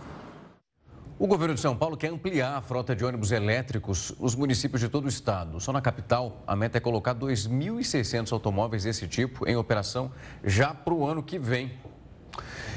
O 1.20 1.26
governo 1.26 1.56
de 1.56 1.60
São 1.60 1.76
Paulo 1.76 1.98
quer 1.98 2.10
ampliar 2.10 2.56
a 2.56 2.62
frota 2.62 2.96
de 2.96 3.04
ônibus 3.04 3.32
elétricos 3.32 4.14
nos 4.20 4.36
municípios 4.36 4.80
de 4.80 4.88
todo 4.88 5.06
o 5.06 5.08
estado. 5.08 5.60
Só 5.60 5.74
na 5.74 5.82
capital, 5.82 6.44
a 6.46 6.56
meta 6.56 6.78
é 6.78 6.80
colocar 6.80 7.16
2.600 7.16 8.32
automóveis 8.32 8.84
desse 8.84 9.08
tipo 9.08 9.48
em 9.48 9.56
operação 9.56 10.12
já 10.44 10.76
para 10.76 10.94
o 10.94 11.06
ano 11.08 11.24
que 11.24 11.40
vem. 11.40 11.72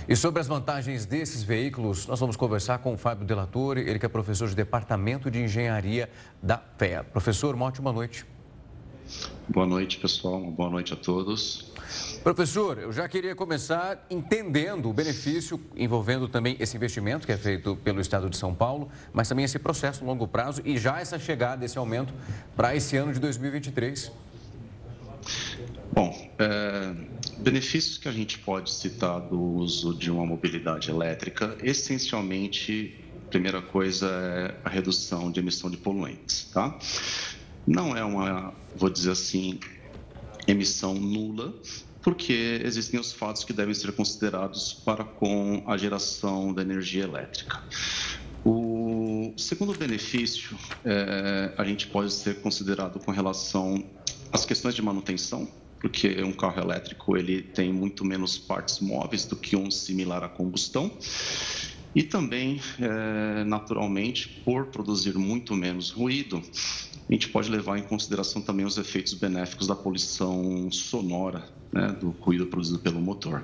E 0.08 0.16
sobre 0.16 0.40
as 0.40 0.46
vantagens 0.46 1.04
desses 1.04 1.42
veículos, 1.42 2.06
nós 2.06 2.18
vamos 2.18 2.34
conversar 2.34 2.78
com 2.78 2.94
o 2.94 2.96
Fábio 2.96 3.26
Delatore, 3.26 3.80
ele 3.80 3.98
que 3.98 4.06
é 4.06 4.08
professor 4.08 4.48
de 4.48 4.56
Departamento 4.56 5.30
de 5.30 5.42
Engenharia 5.42 6.10
da 6.42 6.60
FEA. 6.78 7.04
Professor, 7.04 7.54
uma 7.54 7.66
ótima 7.66 7.92
noite. 7.92 8.24
Boa 9.50 9.66
noite, 9.66 9.98
pessoal. 9.98 10.40
Uma 10.40 10.52
boa 10.52 10.70
noite 10.70 10.92
a 10.92 10.96
todos. 10.96 11.72
Professor, 12.22 12.78
eu 12.78 12.92
já 12.92 13.08
queria 13.08 13.34
começar 13.34 14.06
entendendo 14.08 14.88
o 14.88 14.92
benefício 14.92 15.60
envolvendo 15.74 16.28
também 16.28 16.56
esse 16.60 16.76
investimento 16.76 17.26
que 17.26 17.32
é 17.32 17.36
feito 17.36 17.74
pelo 17.74 18.00
Estado 18.00 18.30
de 18.30 18.36
São 18.36 18.54
Paulo, 18.54 18.88
mas 19.12 19.28
também 19.28 19.44
esse 19.44 19.58
processo 19.58 20.04
a 20.04 20.06
longo 20.06 20.28
prazo 20.28 20.62
e 20.64 20.78
já 20.78 21.00
essa 21.00 21.18
chegada, 21.18 21.64
esse 21.64 21.76
aumento 21.76 22.14
para 22.54 22.76
esse 22.76 22.96
ano 22.96 23.12
de 23.12 23.18
2023. 23.18 24.12
Bom, 25.92 26.32
é, 26.38 26.94
benefícios 27.38 27.98
que 27.98 28.06
a 28.06 28.12
gente 28.12 28.38
pode 28.38 28.70
citar 28.70 29.20
do 29.20 29.40
uso 29.40 29.92
de 29.92 30.12
uma 30.12 30.24
mobilidade 30.24 30.90
elétrica, 30.90 31.56
essencialmente, 31.60 33.04
primeira 33.28 33.60
coisa 33.60 34.06
é 34.06 34.54
a 34.64 34.70
redução 34.70 35.28
de 35.28 35.40
emissão 35.40 35.68
de 35.68 35.76
poluentes, 35.76 36.44
tá? 36.52 36.78
Não 37.66 37.96
é 37.96 38.04
uma, 38.04 38.54
vou 38.74 38.90
dizer 38.90 39.12
assim, 39.12 39.60
emissão 40.46 40.94
nula, 40.94 41.54
porque 42.02 42.60
existem 42.64 42.98
os 42.98 43.12
fatos 43.12 43.44
que 43.44 43.52
devem 43.52 43.74
ser 43.74 43.92
considerados 43.92 44.72
para 44.84 45.04
com 45.04 45.62
a 45.66 45.76
geração 45.76 46.52
da 46.52 46.62
energia 46.62 47.04
elétrica. 47.04 47.58
O 48.42 49.34
segundo 49.36 49.74
benefício, 49.74 50.58
é, 50.84 51.52
a 51.58 51.64
gente 51.64 51.86
pode 51.88 52.12
ser 52.12 52.40
considerado 52.40 52.98
com 52.98 53.10
relação 53.10 53.84
às 54.32 54.46
questões 54.46 54.74
de 54.74 54.80
manutenção, 54.80 55.46
porque 55.78 56.22
um 56.22 56.32
carro 56.32 56.60
elétrico 56.62 57.16
ele 57.16 57.42
tem 57.42 57.70
muito 57.70 58.04
menos 58.04 58.38
partes 58.38 58.80
móveis 58.80 59.26
do 59.26 59.36
que 59.36 59.56
um 59.56 59.70
similar 59.70 60.24
à 60.24 60.28
combustão. 60.28 60.90
E 61.94 62.02
também, 62.02 62.60
é, 62.80 63.44
naturalmente, 63.44 64.28
por 64.44 64.66
produzir 64.66 65.18
muito 65.18 65.54
menos 65.54 65.90
ruído, 65.90 66.40
a 67.08 67.12
gente 67.12 67.28
pode 67.28 67.50
levar 67.50 67.78
em 67.78 67.82
consideração 67.82 68.40
também 68.40 68.64
os 68.64 68.78
efeitos 68.78 69.14
benéficos 69.14 69.66
da 69.66 69.74
poluição 69.74 70.70
sonora, 70.70 71.44
né, 71.72 71.88
do 71.88 72.10
ruído 72.10 72.46
produzido 72.46 72.78
pelo 72.78 73.00
motor. 73.00 73.42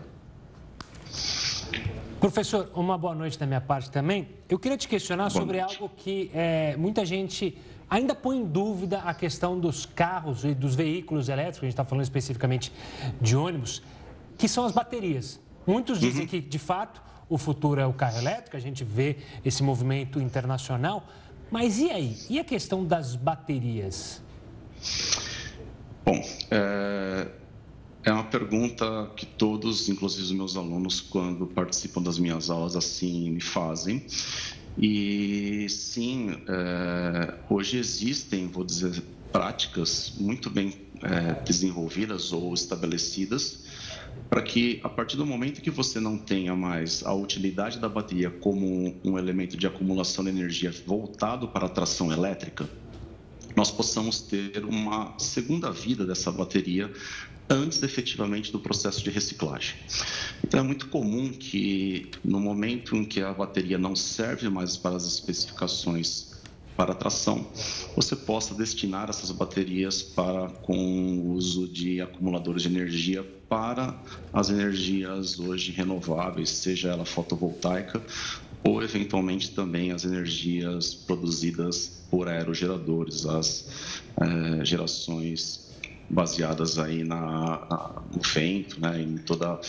Professor, 2.21 2.71
uma 2.75 2.97
boa 2.97 3.15
noite 3.15 3.39
da 3.39 3.47
minha 3.47 3.61
parte 3.61 3.91
também. 3.91 4.29
Eu 4.49 4.59
queria 4.59 4.79
te 4.79 4.89
questionar 4.89 5.25
boa 5.25 5.31
sobre 5.31 5.61
noite. 5.61 5.75
algo 5.75 5.93
que 5.97 6.31
é, 6.33 6.77
muita 6.77 7.05
gente 7.05 7.59
ainda 7.91 8.15
põe 8.15 8.39
em 8.39 8.45
dúvida 8.45 9.01
a 9.01 9.13
questão 9.13 9.59
dos 9.59 9.87
carros 9.87 10.45
e 10.45 10.55
dos 10.55 10.75
veículos 10.75 11.29
elétricos, 11.29 11.63
a 11.63 11.67
gente 11.67 11.73
está 11.73 11.85
falando 11.85 12.05
especificamente 12.05 12.73
de 13.21 13.37
ônibus, 13.37 13.83
que 14.39 14.49
são 14.49 14.65
as 14.65 14.73
baterias. 14.73 15.41
Muitos 15.67 15.99
dizem 15.99 16.23
uhum. 16.23 16.29
que, 16.29 16.41
de 16.41 16.59
fato, 16.59 17.03
o 17.29 17.37
futuro 17.37 17.81
é 17.81 17.87
o 17.87 17.93
carro 17.93 18.19
elétrico, 18.19 18.57
a 18.57 18.61
gente 18.61 18.85
vê 18.85 19.17
esse 19.45 19.63
movimento 19.63 20.21
internacional. 20.21 21.07
Mas 21.51 21.79
e 21.79 21.91
aí? 21.91 22.17
E 22.29 22.39
a 22.39 22.45
questão 22.45 22.85
das 22.85 23.15
baterias? 23.15 24.23
Bom, 26.05 26.21
é, 26.51 27.29
é 28.05 28.13
uma 28.13 28.25
pergunta 28.25 29.11
que 29.17 29.27
todos, 29.27 29.89
inclusive 29.89 30.23
os 30.23 30.33
meus 30.33 30.57
alunos, 30.57 31.01
quando 31.01 31.47
participam 31.47 32.03
das 32.03 32.19
minhas 32.19 32.51
aulas, 32.51 32.77
assim 32.77 33.31
me 33.31 33.41
fazem. 33.41 34.05
E 34.79 35.67
sim, 35.69 36.37
é, 36.49 37.35
hoje 37.49 37.79
existem, 37.79 38.47
vou 38.47 38.65
dizer, 38.65 39.03
práticas 39.33 40.13
muito 40.19 40.49
bem 40.51 40.75
é, 41.03 41.43
desenvolvidas 41.43 42.33
ou 42.33 42.55
estabelecidas 42.55 43.66
para 44.29 44.43
que 44.43 44.81
a 44.83 44.89
partir 44.89 45.17
do 45.17 45.25
momento 45.25 45.61
que 45.61 45.71
você 45.71 46.01
não 46.01 46.19
tenha 46.19 46.55
mais 46.55 47.03
a 47.05 47.15
utilidade 47.15 47.79
da 47.79 47.89
bateria 47.89 48.31
como 48.31 49.01
um 49.05 49.19
elemento 49.19 49.57
de 49.57 49.67
acumulação 49.67 50.25
de 50.25 50.31
energia 50.31 50.73
voltado 50.85 51.49
para 51.49 51.67
a 51.67 51.69
tração 51.69 52.13
elétrica, 52.13 52.69
nós 53.57 53.71
possamos 53.71 54.21
ter 54.21 54.65
uma 54.65 55.19
segunda 55.19 55.71
vida 55.71 56.05
dessa 56.05 56.31
bateria 56.31 56.93
antes 57.49 57.83
efetivamente 57.83 58.51
do 58.51 58.59
processo 58.59 59.03
de 59.03 59.11
reciclagem. 59.11 59.77
Então 60.45 60.61
é 60.61 60.63
muito 60.63 60.89
comum 60.89 61.31
que 61.31 62.11
no 62.25 62.41
momento 62.41 62.97
em 62.97 63.05
que 63.05 63.21
a 63.21 63.33
bateria 63.33 63.79
não 63.79 63.95
serve 63.95 64.49
mais 64.49 64.77
para 64.77 64.97
as 64.97 65.07
especificações 65.07 66.36
para 66.77 66.95
tração, 66.95 67.47
você 67.97 68.15
possa 68.15 68.55
destinar 68.55 69.09
essas 69.09 69.31
baterias 69.31 70.03
para 70.03 70.49
com 70.49 70.77
o 70.77 71.33
uso 71.33 71.67
de 71.67 72.01
acumuladores 72.01 72.63
de 72.63 72.69
energia 72.69 73.25
para 73.49 73.99
as 74.33 74.51
energias 74.51 75.39
hoje 75.39 75.73
renováveis, 75.73 76.51
seja 76.51 76.91
ela 76.91 77.05
fotovoltaica 77.05 78.03
ou 78.63 78.83
eventualmente 78.83 79.53
também 79.53 79.93
as 79.93 80.05
energias 80.05 80.93
produzidas 80.93 82.05
por 82.11 82.29
aerogeradores, 82.29 83.25
as 83.25 83.69
é, 84.21 84.65
gerações 84.65 85.67
baseadas 86.09 86.79
aí 86.79 87.05
na, 87.05 87.21
na, 87.21 88.03
no 88.15 88.21
vento, 88.23 88.81
né, 88.81 89.01
em 89.01 89.19
toda 89.19 89.61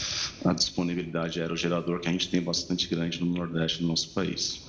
a 0.45 0.53
disponibilidade 0.53 1.41
aerogerador 1.41 1.99
que 1.99 2.07
a 2.07 2.11
gente 2.11 2.29
tem 2.29 2.41
bastante 2.41 2.87
grande 2.87 3.19
no 3.19 3.27
Nordeste 3.27 3.81
do 3.81 3.87
nosso 3.87 4.09
país. 4.09 4.66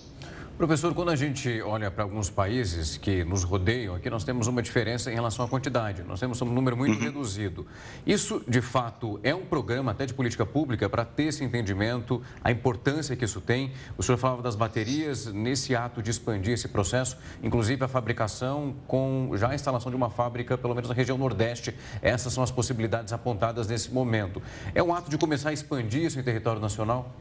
Professor, 0.59 0.93
quando 0.93 1.11
a 1.11 1.15
gente 1.15 1.63
olha 1.63 1.89
para 1.89 2.03
alguns 2.03 2.29
países 2.29 2.97
que 2.97 3.23
nos 3.23 3.45
rodeiam, 3.45 3.95
aqui 3.95 4.11
nós 4.11 4.25
temos 4.25 4.49
uma 4.49 4.61
diferença 4.61 5.09
em 5.09 5.15
relação 5.15 5.45
à 5.45 5.49
quantidade. 5.49 6.03
Nós 6.03 6.19
temos 6.19 6.43
um 6.43 6.47
número 6.47 6.77
muito 6.77 6.99
uhum. 6.99 7.05
reduzido. 7.05 7.65
Isso, 8.05 8.43
de 8.49 8.61
fato, 8.61 9.21
é 9.23 9.33
um 9.33 9.47
programa 9.47 9.93
até 9.93 10.05
de 10.05 10.13
política 10.13 10.45
pública 10.45 10.89
para 10.91 11.05
ter 11.05 11.27
esse 11.27 11.45
entendimento, 11.45 12.21
a 12.43 12.51
importância 12.51 13.15
que 13.15 13.25
isso 13.25 13.41
tem. 13.41 13.71
O 13.97 14.03
senhor 14.03 14.19
falava 14.19 14.43
das 14.43 14.57
baterias, 14.57 15.27
nesse 15.27 15.77
ato 15.77 16.03
de 16.03 16.11
expandir 16.11 16.55
esse 16.55 16.67
processo, 16.67 17.17
inclusive 17.41 17.85
a 17.85 17.89
fabricação 17.89 18.75
com 18.89 19.31
já 19.37 19.51
a 19.51 19.55
instalação 19.55 19.93
de 19.93 19.97
uma 19.97 20.11
fábrica, 20.11 20.59
pelo 20.59 20.75
menos 20.75 20.89
na 20.89 20.95
região 20.95 21.17
Nordeste. 21.17 21.73
Essas 22.03 22.33
são 22.33 22.43
as 22.43 22.51
possibilidades 22.51 23.13
apontadas 23.13 23.69
nesse 23.69 23.93
momento. 23.93 24.43
É 24.75 24.83
um 24.83 24.93
ato 24.93 25.09
de 25.09 25.17
começar 25.17 25.51
a 25.51 25.53
expandir 25.53 26.03
isso 26.03 26.19
em 26.19 26.23
território 26.25 26.61
nacional? 26.61 27.15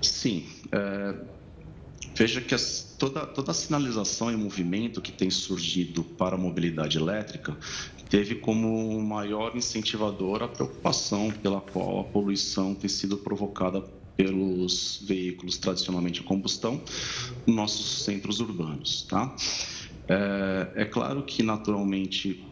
Sim. 0.00 0.46
É 0.70 1.31
Veja 2.22 2.40
que 2.40 2.54
as, 2.54 2.94
toda, 2.96 3.26
toda 3.26 3.50
a 3.50 3.54
sinalização 3.54 4.30
e 4.30 4.36
movimento 4.36 5.02
que 5.02 5.10
tem 5.10 5.28
surgido 5.28 6.04
para 6.04 6.36
a 6.36 6.38
mobilidade 6.38 6.96
elétrica 6.96 7.58
teve 8.08 8.36
como 8.36 9.02
maior 9.02 9.56
incentivador 9.56 10.40
a 10.40 10.46
preocupação 10.46 11.32
pela 11.32 11.60
qual 11.60 11.98
a 11.98 12.04
poluição 12.04 12.76
tem 12.76 12.88
sido 12.88 13.18
provocada 13.18 13.80
pelos 14.16 15.00
veículos 15.02 15.58
tradicionalmente 15.58 16.20
a 16.20 16.22
combustão 16.22 16.80
nos 17.44 17.56
nossos 17.56 18.04
centros 18.04 18.38
urbanos. 18.38 19.02
Tá? 19.10 19.34
É, 20.06 20.82
é 20.82 20.84
claro 20.84 21.24
que, 21.24 21.42
naturalmente, 21.42 22.51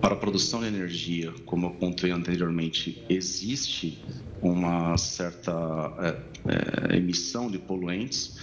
para 0.00 0.14
a 0.14 0.16
produção 0.16 0.60
de 0.60 0.66
energia, 0.66 1.32
como 1.44 1.66
eu 1.66 1.70
pontuei 1.70 2.12
anteriormente, 2.12 3.04
existe 3.08 4.02
uma 4.40 4.96
certa 4.96 5.52
é, 5.98 6.92
é, 6.92 6.96
emissão 6.96 7.50
de 7.50 7.58
poluentes, 7.58 8.36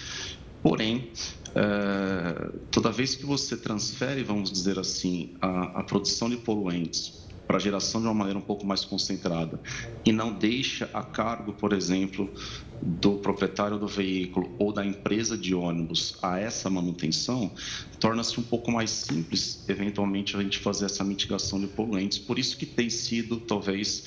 porém, 0.61 1.11
é, 1.55 2.51
toda 2.71 2.91
vez 2.91 3.15
que 3.15 3.25
você 3.25 3.55
transfere, 3.55 4.23
vamos 4.23 4.51
dizer 4.51 4.77
assim, 4.77 5.35
a, 5.41 5.79
a 5.79 5.83
produção 5.83 6.29
de 6.29 6.37
poluentes 6.37 7.24
para 7.47 7.57
a 7.57 7.59
geração 7.59 8.01
de 8.01 8.07
uma 8.07 8.13
maneira 8.13 8.39
um 8.39 8.41
pouco 8.41 8.65
mais 8.65 8.83
concentrada 8.83 9.59
e 10.05 10.11
não 10.11 10.33
deixa 10.33 10.89
a 10.93 11.03
cargo, 11.03 11.53
por 11.53 11.73
exemplo, 11.73 12.33
do 12.81 13.17
proprietário 13.17 13.79
do 13.79 13.87
veículo 13.87 14.55
ou 14.59 14.71
da 14.71 14.85
empresa 14.85 15.37
de 15.37 15.55
ônibus 15.55 16.17
a 16.21 16.39
essa 16.39 16.69
manutenção, 16.69 17.53
torna-se 17.99 18.39
um 18.39 18.43
pouco 18.43 18.71
mais 18.71 18.91
simples, 18.91 19.63
eventualmente, 19.67 20.35
a 20.35 20.41
gente 20.41 20.59
fazer 20.59 20.85
essa 20.85 21.03
mitigação 21.03 21.59
de 21.59 21.67
poluentes. 21.67 22.19
Por 22.19 22.37
isso 22.37 22.57
que 22.57 22.65
tem 22.65 22.89
sido, 22.89 23.39
talvez, 23.39 24.03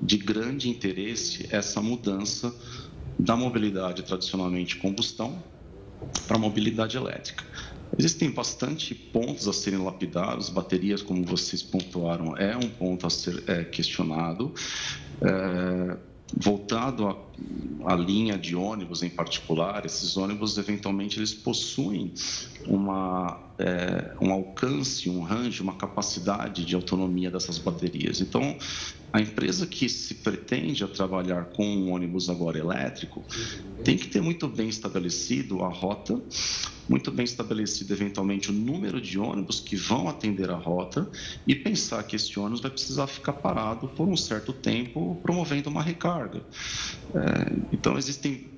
de 0.00 0.16
grande 0.16 0.68
interesse 0.68 1.46
essa 1.50 1.80
mudança 1.80 2.54
da 3.18 3.36
mobilidade 3.36 4.02
tradicionalmente 4.02 4.76
combustão 4.76 5.42
para 6.26 6.36
a 6.36 6.40
mobilidade 6.40 6.96
elétrica. 6.96 7.44
Existem 7.98 8.30
bastante 8.30 8.94
pontos 8.94 9.46
a 9.46 9.52
serem 9.52 9.82
lapidados, 9.82 10.48
baterias, 10.48 11.02
como 11.02 11.24
vocês 11.24 11.62
pontuaram, 11.62 12.36
é 12.36 12.56
um 12.56 12.68
ponto 12.68 13.06
a 13.06 13.10
ser 13.10 13.42
é, 13.46 13.64
questionado. 13.64 14.54
É, 15.20 15.96
voltado 16.36 17.06
à, 17.06 17.16
à, 17.84 17.94
linha 17.94 18.38
de 18.38 18.54
ônibus 18.54 19.02
em 19.02 19.10
particular, 19.10 19.84
esses 19.84 20.16
ônibus 20.16 20.58
eventualmente 20.58 21.18
eles 21.18 21.34
possuem 21.34 22.12
uma, 22.66 23.54
é, 23.58 24.14
um 24.20 24.32
alcance, 24.32 25.08
um 25.10 25.22
range, 25.22 25.62
uma 25.62 25.74
capacidade 25.74 26.64
de 26.64 26.74
autonomia 26.74 27.30
dessas 27.30 27.58
baterias. 27.58 28.20
Então, 28.20 28.56
a 29.12 29.20
empresa 29.20 29.66
que 29.66 29.88
se 29.88 30.14
pretende 30.16 30.82
a 30.82 30.88
trabalhar 30.88 31.46
com 31.46 31.66
um 31.66 31.92
ônibus 31.92 32.30
agora 32.30 32.58
elétrico 32.58 33.26
tem 33.84 33.96
que 33.96 34.06
ter 34.06 34.22
muito 34.22 34.48
bem 34.48 34.68
estabelecido 34.68 35.62
a 35.62 35.68
rota, 35.68 36.20
muito 36.88 37.10
bem 37.10 37.24
estabelecido 37.24 37.92
eventualmente 37.92 38.50
o 38.50 38.52
número 38.52 39.00
de 39.00 39.18
ônibus 39.18 39.60
que 39.60 39.76
vão 39.76 40.08
atender 40.08 40.50
a 40.50 40.56
rota 40.56 41.10
e 41.46 41.54
pensar 41.54 42.02
que 42.04 42.16
esse 42.16 42.38
ônibus 42.38 42.60
vai 42.60 42.70
precisar 42.70 43.06
ficar 43.06 43.34
parado 43.34 43.88
por 43.88 44.08
um 44.08 44.16
certo 44.16 44.52
tempo 44.52 45.20
promovendo 45.22 45.68
uma 45.68 45.82
recarga. 45.82 46.42
É, 47.14 47.18
então 47.72 47.96
existem 47.96 48.50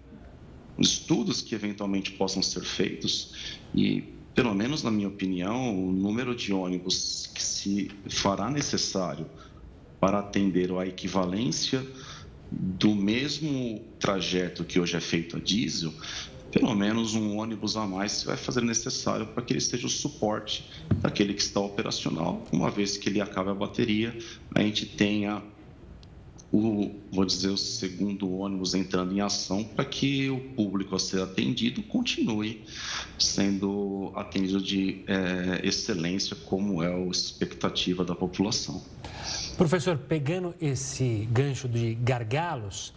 estudos 0.78 1.40
que 1.40 1.54
eventualmente 1.54 2.12
possam 2.12 2.42
ser 2.42 2.62
feitos 2.62 3.58
e 3.74 4.02
pelo 4.34 4.54
menos 4.54 4.82
na 4.82 4.90
minha 4.90 5.08
opinião 5.08 5.86
o 5.86 5.92
número 5.92 6.34
de 6.34 6.52
ônibus 6.52 7.30
que 7.32 7.42
se 7.42 7.90
fará 8.08 8.50
necessário 8.50 9.26
para 10.00 10.18
atender 10.18 10.72
a 10.72 10.86
equivalência 10.86 11.86
do 12.50 12.94
mesmo 12.94 13.80
trajeto 13.98 14.64
que 14.64 14.78
hoje 14.78 14.96
é 14.96 15.00
feito 15.00 15.36
a 15.36 15.40
diesel, 15.40 15.92
pelo 16.52 16.74
menos 16.74 17.14
um 17.14 17.38
ônibus 17.38 17.76
a 17.76 17.86
mais 17.86 18.12
se 18.12 18.26
vai 18.26 18.36
fazer 18.36 18.60
necessário 18.62 19.26
para 19.26 19.42
que 19.42 19.52
ele 19.52 19.60
seja 19.60 19.86
o 19.86 19.90
suporte 19.90 20.70
daquele 21.00 21.34
que 21.34 21.42
está 21.42 21.60
operacional. 21.60 22.46
Uma 22.52 22.70
vez 22.70 22.96
que 22.96 23.08
ele 23.08 23.20
acabe 23.20 23.50
a 23.50 23.54
bateria, 23.54 24.16
a 24.54 24.60
gente 24.60 24.86
tenha 24.86 25.42
o, 26.52 26.90
vou 27.10 27.24
dizer, 27.24 27.48
o 27.48 27.56
segundo 27.56 28.32
ônibus 28.38 28.74
entrando 28.74 29.12
em 29.12 29.20
ação 29.20 29.64
para 29.64 29.84
que 29.84 30.30
o 30.30 30.40
público 30.40 30.94
a 30.94 30.98
ser 30.98 31.22
atendido 31.22 31.82
continue 31.82 32.62
sendo 33.18 34.12
atendido 34.14 34.60
de 34.60 35.04
é, 35.06 35.66
excelência, 35.66 36.36
como 36.46 36.82
é 36.82 36.92
a 36.92 36.98
expectativa 37.06 38.04
da 38.04 38.14
população. 38.14 38.82
Professor, 39.56 39.96
pegando 39.96 40.54
esse 40.60 41.28
gancho 41.30 41.68
de 41.68 41.94
gargalos, 41.94 42.92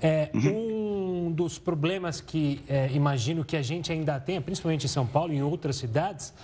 é, 0.00 0.30
uhum. 0.34 1.26
um 1.28 1.32
dos 1.32 1.58
problemas 1.58 2.20
que 2.20 2.60
é, 2.68 2.90
imagino 2.92 3.44
que 3.44 3.56
a 3.56 3.62
gente 3.62 3.92
ainda 3.92 4.18
tem, 4.18 4.40
principalmente 4.40 4.84
em 4.84 4.88
São 4.88 5.06
Paulo 5.06 5.32
e 5.32 5.36
em 5.36 5.42
outras 5.42 5.76
cidades, 5.76 6.34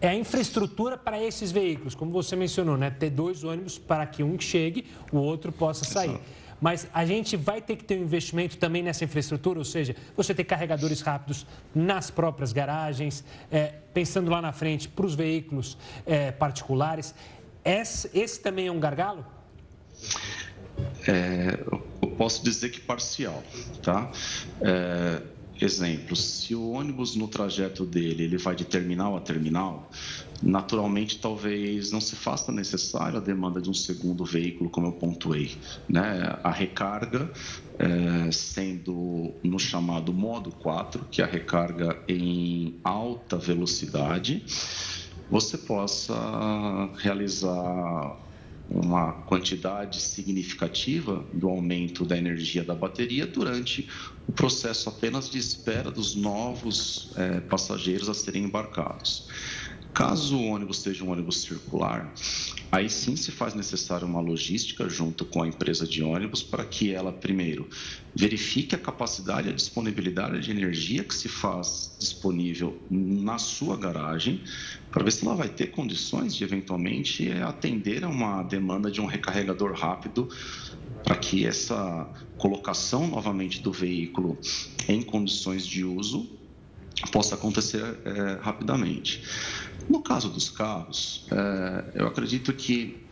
é 0.00 0.08
a 0.08 0.14
infraestrutura 0.14 0.96
para 0.96 1.22
esses 1.22 1.52
veículos, 1.52 1.94
como 1.94 2.10
você 2.10 2.34
mencionou, 2.34 2.76
né? 2.76 2.90
Ter 2.90 3.10
dois 3.10 3.44
ônibus 3.44 3.78
para 3.78 4.06
que 4.06 4.22
um 4.22 4.38
chegue, 4.40 4.86
o 5.12 5.18
outro 5.18 5.52
possa 5.52 5.84
sair. 5.84 6.18
Mas 6.60 6.86
a 6.92 7.06
gente 7.06 7.36
vai 7.36 7.60
ter 7.62 7.76
que 7.76 7.84
ter 7.84 7.98
um 7.98 8.02
investimento 8.02 8.58
também 8.58 8.82
nessa 8.82 9.04
infraestrutura, 9.04 9.58
ou 9.58 9.64
seja, 9.64 9.96
você 10.16 10.34
ter 10.34 10.44
carregadores 10.44 11.00
rápidos 11.00 11.46
nas 11.74 12.10
próprias 12.10 12.52
garagens, 12.52 13.24
é, 13.50 13.74
pensando 13.94 14.30
lá 14.30 14.42
na 14.42 14.52
frente 14.52 14.88
para 14.88 15.06
os 15.06 15.14
veículos 15.14 15.78
é, 16.04 16.30
particulares. 16.30 17.14
Esse, 17.64 18.10
esse, 18.14 18.40
também 18.40 18.66
é 18.66 18.72
um 18.72 18.80
gargalo? 18.80 19.24
É, 21.06 21.58
eu 22.02 22.10
posso 22.16 22.44
dizer 22.44 22.70
que 22.70 22.80
parcial, 22.80 23.42
tá? 23.82 24.10
É, 24.60 25.22
Exemplo, 25.60 26.16
se 26.16 26.54
o 26.54 26.70
ônibus 26.70 27.14
no 27.14 27.28
trajeto 27.28 27.84
dele 27.84 28.24
ele 28.24 28.38
vai 28.38 28.56
de 28.56 28.64
terminal 28.64 29.14
a 29.14 29.20
terminal, 29.20 29.90
naturalmente 30.42 31.18
talvez 31.18 31.92
não 31.92 32.00
se 32.00 32.16
faça 32.16 32.50
necessário 32.50 33.18
a 33.18 33.20
demanda 33.20 33.60
de 33.60 33.68
um 33.68 33.74
segundo 33.74 34.24
veículo, 34.24 34.70
como 34.70 34.86
eu 34.86 34.92
pontuei. 34.92 35.60
Né? 35.86 36.02
A 36.42 36.50
recarga 36.50 37.30
é, 37.78 38.32
sendo 38.32 39.34
no 39.44 39.58
chamado 39.58 40.14
modo 40.14 40.50
4, 40.50 41.04
que 41.10 41.20
é 41.20 41.24
a 41.24 41.28
recarga 41.28 42.02
em 42.08 42.80
alta 42.82 43.36
velocidade, 43.36 44.42
você 45.30 45.58
possa 45.58 46.14
realizar 46.98 48.29
uma 48.70 49.12
quantidade 49.12 50.00
significativa 50.00 51.24
do 51.32 51.48
aumento 51.48 52.04
da 52.04 52.16
energia 52.16 52.62
da 52.62 52.74
bateria 52.74 53.26
durante 53.26 53.88
o 54.28 54.32
processo 54.32 54.88
apenas 54.88 55.28
de 55.28 55.38
espera 55.38 55.90
dos 55.90 56.14
novos 56.14 57.12
é, 57.16 57.40
passageiros 57.40 58.08
a 58.08 58.14
serem 58.14 58.44
embarcados. 58.44 59.26
Caso 59.92 60.36
o 60.36 60.46
ônibus 60.46 60.78
seja 60.78 61.04
um 61.04 61.10
ônibus 61.10 61.42
circular, 61.42 62.14
aí 62.70 62.88
sim 62.88 63.16
se 63.16 63.32
faz 63.32 63.54
necessária 63.54 64.06
uma 64.06 64.20
logística 64.20 64.88
junto 64.88 65.24
com 65.24 65.42
a 65.42 65.48
empresa 65.48 65.86
de 65.86 66.02
ônibus 66.02 66.42
para 66.42 66.64
que 66.64 66.92
ela, 66.92 67.12
primeiro, 67.12 67.68
verifique 68.14 68.74
a 68.74 68.78
capacidade 68.78 69.48
e 69.48 69.50
a 69.50 69.54
disponibilidade 69.54 70.40
de 70.40 70.50
energia 70.50 71.02
que 71.02 71.14
se 71.14 71.28
faz 71.28 71.96
disponível 72.00 72.80
na 72.88 73.38
sua 73.38 73.76
garagem, 73.76 74.42
para 74.92 75.04
ver 75.04 75.10
se 75.10 75.24
ela 75.24 75.34
vai 75.34 75.48
ter 75.48 75.68
condições 75.68 76.34
de, 76.34 76.44
eventualmente, 76.44 77.30
atender 77.32 78.04
a 78.04 78.08
uma 78.08 78.42
demanda 78.44 78.90
de 78.90 79.00
um 79.00 79.06
recarregador 79.06 79.72
rápido 79.72 80.28
para 81.02 81.16
que 81.16 81.44
essa 81.44 82.08
colocação 82.36 83.08
novamente 83.08 83.60
do 83.60 83.72
veículo 83.72 84.38
em 84.88 85.02
condições 85.02 85.66
de 85.66 85.84
uso 85.84 86.39
possa 87.12 87.34
acontecer 87.34 87.82
é, 88.04 88.38
rapidamente. 88.40 89.22
No 89.88 90.02
caso 90.02 90.28
dos 90.28 90.48
carros, 90.48 91.26
é, 91.30 92.02
eu 92.02 92.06
acredito 92.06 92.52
que 92.52 93.08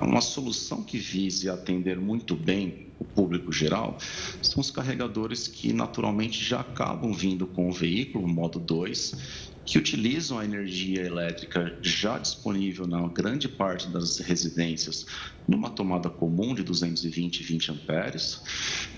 uma 0.00 0.20
solução 0.20 0.82
que 0.82 0.96
vise 0.96 1.48
atender 1.50 1.98
muito 1.98 2.36
bem 2.36 2.92
o 2.98 3.04
público 3.04 3.50
geral 3.52 3.98
são 4.40 4.60
os 4.60 4.70
carregadores 4.70 5.48
que 5.48 5.72
naturalmente 5.72 6.42
já 6.42 6.60
acabam 6.60 7.12
vindo 7.12 7.46
com 7.46 7.68
o 7.68 7.72
veículo, 7.72 8.28
modo 8.28 8.60
2, 8.60 9.51
que 9.64 9.78
utilizam 9.78 10.38
a 10.38 10.44
energia 10.44 11.02
elétrica 11.02 11.78
já 11.82 12.18
disponível 12.18 12.86
na 12.86 13.06
grande 13.08 13.48
parte 13.48 13.88
das 13.88 14.18
residências 14.18 15.04
numa 15.46 15.70
tomada 15.70 16.10
comum 16.10 16.54
de 16.54 16.62
220 16.62 17.40
e 17.40 17.42
20 17.42 17.72
amperes 17.72 18.40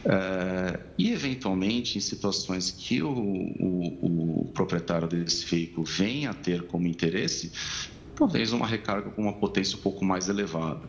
é, 0.05 0.81
e 0.99 1.11
eventualmente 1.11 1.99
em 1.99 2.01
situações 2.01 2.71
que 2.71 3.03
o, 3.03 3.11
o, 3.11 4.43
o 4.43 4.53
proprietário 4.53 5.09
desse 5.09 5.45
veículo 5.47 5.87
venha 5.87 6.31
a 6.31 6.35
ter 6.35 6.67
como 6.67 6.87
interesse 6.87 7.53
talvez 8.15 8.53
uma 8.53 8.67
recarga 8.67 9.11
com 9.11 9.23
uma 9.23 9.39
potência 9.39 9.77
um 9.77 9.81
pouco 9.81 10.05
mais 10.05 10.29
elevada. 10.29 10.89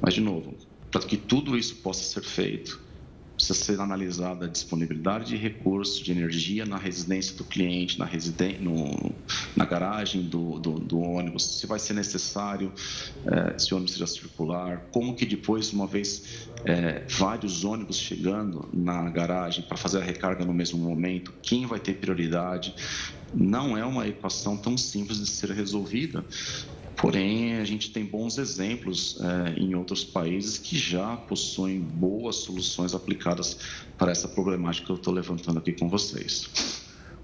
Mas 0.00 0.14
de 0.14 0.20
novo 0.20 0.56
para 0.90 1.02
que 1.02 1.16
tudo 1.16 1.56
isso 1.56 1.76
possa 1.76 2.02
ser 2.02 2.22
feito 2.22 2.87
precisa 3.38 3.54
ser 3.54 3.80
analisada 3.80 4.46
a 4.46 4.48
disponibilidade 4.48 5.26
de 5.26 5.36
recursos 5.36 6.00
de 6.00 6.10
energia 6.10 6.66
na 6.66 6.76
residência 6.76 7.36
do 7.36 7.44
cliente, 7.44 7.96
na, 7.96 8.04
residen 8.04 8.58
no, 8.58 9.14
na 9.56 9.64
garagem 9.64 10.22
do, 10.22 10.58
do, 10.58 10.72
do, 10.72 10.98
ônibus, 10.98 11.58
se 11.58 11.66
vai 11.66 11.78
ser 11.78 11.94
necessário 11.94 12.72
é, 13.24 13.56
se 13.56 13.72
o 13.72 13.76
ônibus 13.76 13.94
seja 13.94 14.08
circular, 14.08 14.88
como 14.90 15.14
que 15.14 15.24
depois, 15.24 15.72
uma 15.72 15.86
vez 15.86 16.48
é, 16.64 17.04
vários 17.08 17.64
ônibus 17.64 17.96
chegando 17.96 18.68
na 18.74 19.08
garagem 19.08 19.62
para 19.62 19.76
fazer 19.76 19.98
a 19.98 20.04
recarga 20.04 20.44
no 20.44 20.52
mesmo 20.52 20.78
momento, 20.78 21.32
quem 21.40 21.64
vai 21.64 21.78
ter 21.78 21.94
prioridade. 21.94 22.74
Não 23.32 23.76
é 23.76 23.84
uma 23.84 24.08
equação 24.08 24.56
tão 24.56 24.76
simples 24.76 25.18
de 25.18 25.26
ser 25.26 25.50
resolvida, 25.50 26.24
Porém, 26.98 27.58
a 27.58 27.64
gente 27.64 27.92
tem 27.92 28.04
bons 28.04 28.38
exemplos 28.38 29.18
é, 29.20 29.60
em 29.60 29.74
outros 29.76 30.04
países 30.04 30.58
que 30.58 30.76
já 30.76 31.16
possuem 31.16 31.78
boas 31.80 32.36
soluções 32.36 32.92
aplicadas 32.92 33.56
para 33.96 34.10
essa 34.10 34.26
problemática 34.26 34.86
que 34.86 34.92
eu 34.92 34.96
estou 34.96 35.14
levantando 35.14 35.58
aqui 35.58 35.72
com 35.72 35.88
vocês. 35.88 36.78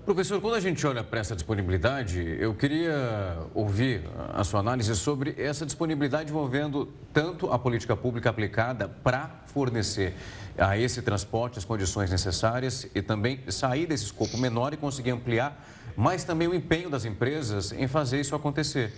Professor, 0.04 0.38
quando 0.40 0.54
a 0.54 0.60
gente 0.60 0.86
olha 0.86 1.02
para 1.02 1.18
essa 1.18 1.34
disponibilidade, 1.34 2.20
eu 2.38 2.54
queria 2.54 3.38
ouvir 3.54 4.02
a 4.34 4.44
sua 4.44 4.60
análise 4.60 4.94
sobre 4.94 5.34
essa 5.38 5.64
disponibilidade 5.64 6.30
envolvendo 6.30 6.92
tanto 7.12 7.50
a 7.50 7.58
política 7.58 7.96
pública 7.96 8.28
aplicada 8.28 8.86
para 8.86 9.42
fornecer 9.46 10.14
a 10.58 10.78
esse 10.78 11.00
transporte 11.00 11.58
as 11.58 11.64
condições 11.64 12.10
necessárias 12.10 12.86
e 12.94 13.00
também 13.00 13.40
sair 13.48 13.86
desse 13.86 14.04
escopo 14.04 14.36
menor 14.36 14.74
e 14.74 14.76
conseguir 14.76 15.10
ampliar, 15.10 15.66
mas 15.96 16.22
também 16.22 16.46
o 16.46 16.54
empenho 16.54 16.90
das 16.90 17.06
empresas 17.06 17.72
em 17.72 17.88
fazer 17.88 18.20
isso 18.20 18.36
acontecer. 18.36 18.92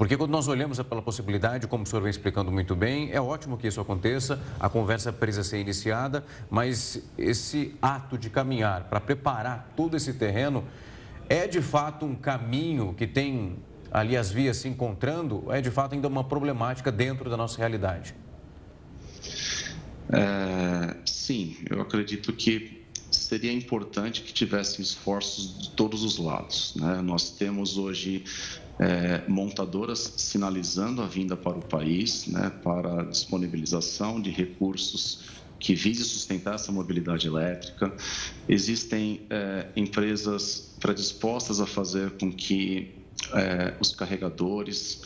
Porque 0.00 0.16
quando 0.16 0.30
nós 0.30 0.48
olhamos 0.48 0.80
pela 0.80 1.02
possibilidade, 1.02 1.66
como 1.66 1.84
o 1.84 1.86
senhor 1.86 2.00
vem 2.00 2.08
explicando 2.08 2.50
muito 2.50 2.74
bem, 2.74 3.12
é 3.12 3.20
ótimo 3.20 3.58
que 3.58 3.66
isso 3.68 3.82
aconteça, 3.82 4.40
a 4.58 4.66
conversa 4.66 5.12
precisa 5.12 5.44
ser 5.44 5.60
iniciada, 5.60 6.24
mas 6.48 7.02
esse 7.18 7.74
ato 7.82 8.16
de 8.16 8.30
caminhar 8.30 8.84
para 8.84 8.98
preparar 8.98 9.74
todo 9.76 9.98
esse 9.98 10.14
terreno 10.14 10.64
é 11.28 11.46
de 11.46 11.60
fato 11.60 12.06
um 12.06 12.14
caminho 12.14 12.94
que 12.94 13.06
tem 13.06 13.58
ali 13.90 14.16
as 14.16 14.30
vias 14.30 14.56
se 14.56 14.68
encontrando, 14.68 15.44
é 15.50 15.60
de 15.60 15.70
fato 15.70 15.94
ainda 15.94 16.08
uma 16.08 16.24
problemática 16.24 16.90
dentro 16.90 17.28
da 17.28 17.36
nossa 17.36 17.58
realidade? 17.58 18.14
É, 20.10 20.96
sim, 21.04 21.58
eu 21.68 21.78
acredito 21.82 22.32
que 22.32 22.86
seria 23.10 23.52
importante 23.52 24.22
que 24.22 24.32
tivesse 24.32 24.80
esforços 24.80 25.58
de 25.58 25.70
todos 25.70 26.02
os 26.02 26.18
lados. 26.18 26.74
Né? 26.76 27.02
Nós 27.02 27.30
temos 27.30 27.76
hoje 27.76 28.24
é, 28.80 29.22
montadoras 29.28 30.14
sinalizando 30.16 31.02
a 31.02 31.06
vinda 31.06 31.36
para 31.36 31.58
o 31.58 31.62
país, 31.62 32.26
né, 32.26 32.50
para 32.64 33.02
disponibilização 33.04 34.20
de 34.20 34.30
recursos 34.30 35.20
que 35.58 35.74
vise 35.74 36.02
sustentar 36.02 36.54
essa 36.54 36.72
mobilidade 36.72 37.26
elétrica. 37.26 37.94
Existem 38.48 39.26
é, 39.28 39.66
empresas 39.76 40.74
predispostas 40.80 41.60
a 41.60 41.66
fazer 41.66 42.12
com 42.12 42.32
que 42.32 42.94
é, 43.34 43.74
os 43.78 43.94
carregadores 43.94 45.02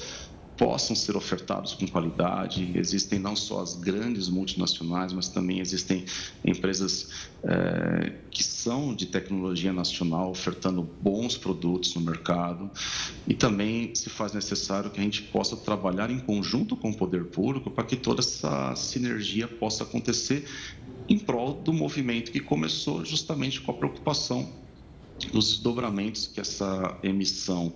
possam 0.57 0.95
ser 0.95 1.17
ofertados 1.17 1.75
com 1.75 1.87
qualidade. 1.87 2.73
Existem 2.77 3.19
não 3.19 3.35
só 3.35 3.61
as 3.61 3.75
grandes 3.75 4.29
multinacionais, 4.29 5.13
mas 5.13 5.29
também 5.29 5.61
existem 5.61 6.05
empresas 6.45 7.09
é, 7.43 8.13
que 8.31 8.43
são 8.43 8.95
de 8.95 9.07
tecnologia 9.07 9.73
nacional 9.73 10.31
ofertando 10.31 10.83
bons 11.01 11.37
produtos 11.37 11.95
no 11.95 12.01
mercado. 12.01 12.71
E 13.27 13.35
também 13.35 13.95
se 13.95 14.09
faz 14.09 14.33
necessário 14.33 14.91
que 14.91 15.01
a 15.01 15.03
gente 15.03 15.23
possa 15.23 15.57
trabalhar 15.57 16.11
em 16.11 16.21
conjunto 16.21 16.77
com 16.77 16.91
o 16.91 16.97
poder 16.97 17.27
público 17.27 17.71
para 17.71 17.85
que 17.85 17.97
toda 17.97 18.21
essa 18.21 18.75
sinergia 18.77 19.49
possa 19.49 19.83
acontecer 19.83 20.49
em 21.09 21.19
prol 21.19 21.55
do 21.55 21.73
movimento 21.73 22.31
que 22.31 22.41
começou 22.41 23.05
justamente 23.05 23.61
com 23.61 23.73
a 23.73 23.75
preocupação 23.75 24.65
dos 25.33 25.55
desdobramentos 25.55 26.27
que 26.27 26.41
essa 26.41 26.99
emissão 27.03 27.75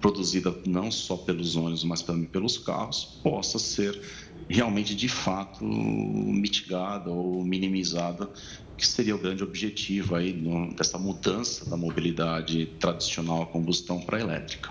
produzida 0.00 0.54
não 0.66 0.90
só 0.90 1.16
pelos 1.16 1.56
ônibus, 1.56 1.84
mas 1.84 2.02
também 2.02 2.24
pelos 2.24 2.58
carros, 2.58 3.18
possa 3.22 3.58
ser 3.58 4.00
realmente 4.48 4.94
de 4.94 5.08
fato 5.08 5.64
mitigada 5.64 7.10
ou 7.10 7.44
minimizada, 7.44 8.28
que 8.76 8.86
seria 8.86 9.14
o 9.14 9.18
grande 9.18 9.42
objetivo 9.42 10.14
aí 10.14 10.32
no, 10.32 10.72
dessa 10.74 10.98
mudança 10.98 11.68
da 11.68 11.76
mobilidade 11.76 12.66
tradicional 12.78 13.42
a 13.42 13.46
combustão 13.46 14.00
para 14.00 14.18
a 14.18 14.20
elétrica. 14.20 14.70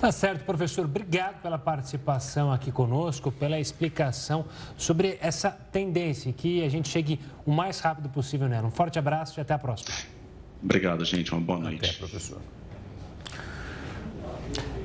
Tá 0.00 0.10
certo, 0.10 0.44
professor. 0.44 0.84
Obrigado 0.84 1.40
pela 1.42 1.58
participação 1.58 2.50
aqui 2.50 2.72
conosco, 2.72 3.30
pela 3.30 3.60
explicação 3.60 4.44
sobre 4.76 5.16
essa 5.20 5.50
tendência 5.50 6.32
que 6.32 6.64
a 6.64 6.68
gente 6.68 6.88
chegue 6.88 7.20
o 7.46 7.52
mais 7.52 7.78
rápido 7.78 8.08
possível 8.08 8.48
nela. 8.48 8.66
Um 8.66 8.70
forte 8.70 8.98
abraço 8.98 9.38
e 9.38 9.40
até 9.40 9.54
a 9.54 9.58
próxima. 9.58 9.94
Obrigado, 10.62 11.04
gente. 11.04 11.32
Uma 11.32 11.40
boa 11.40 11.58
noite. 11.58 11.88
Até, 11.88 11.98
professor. 11.98 12.40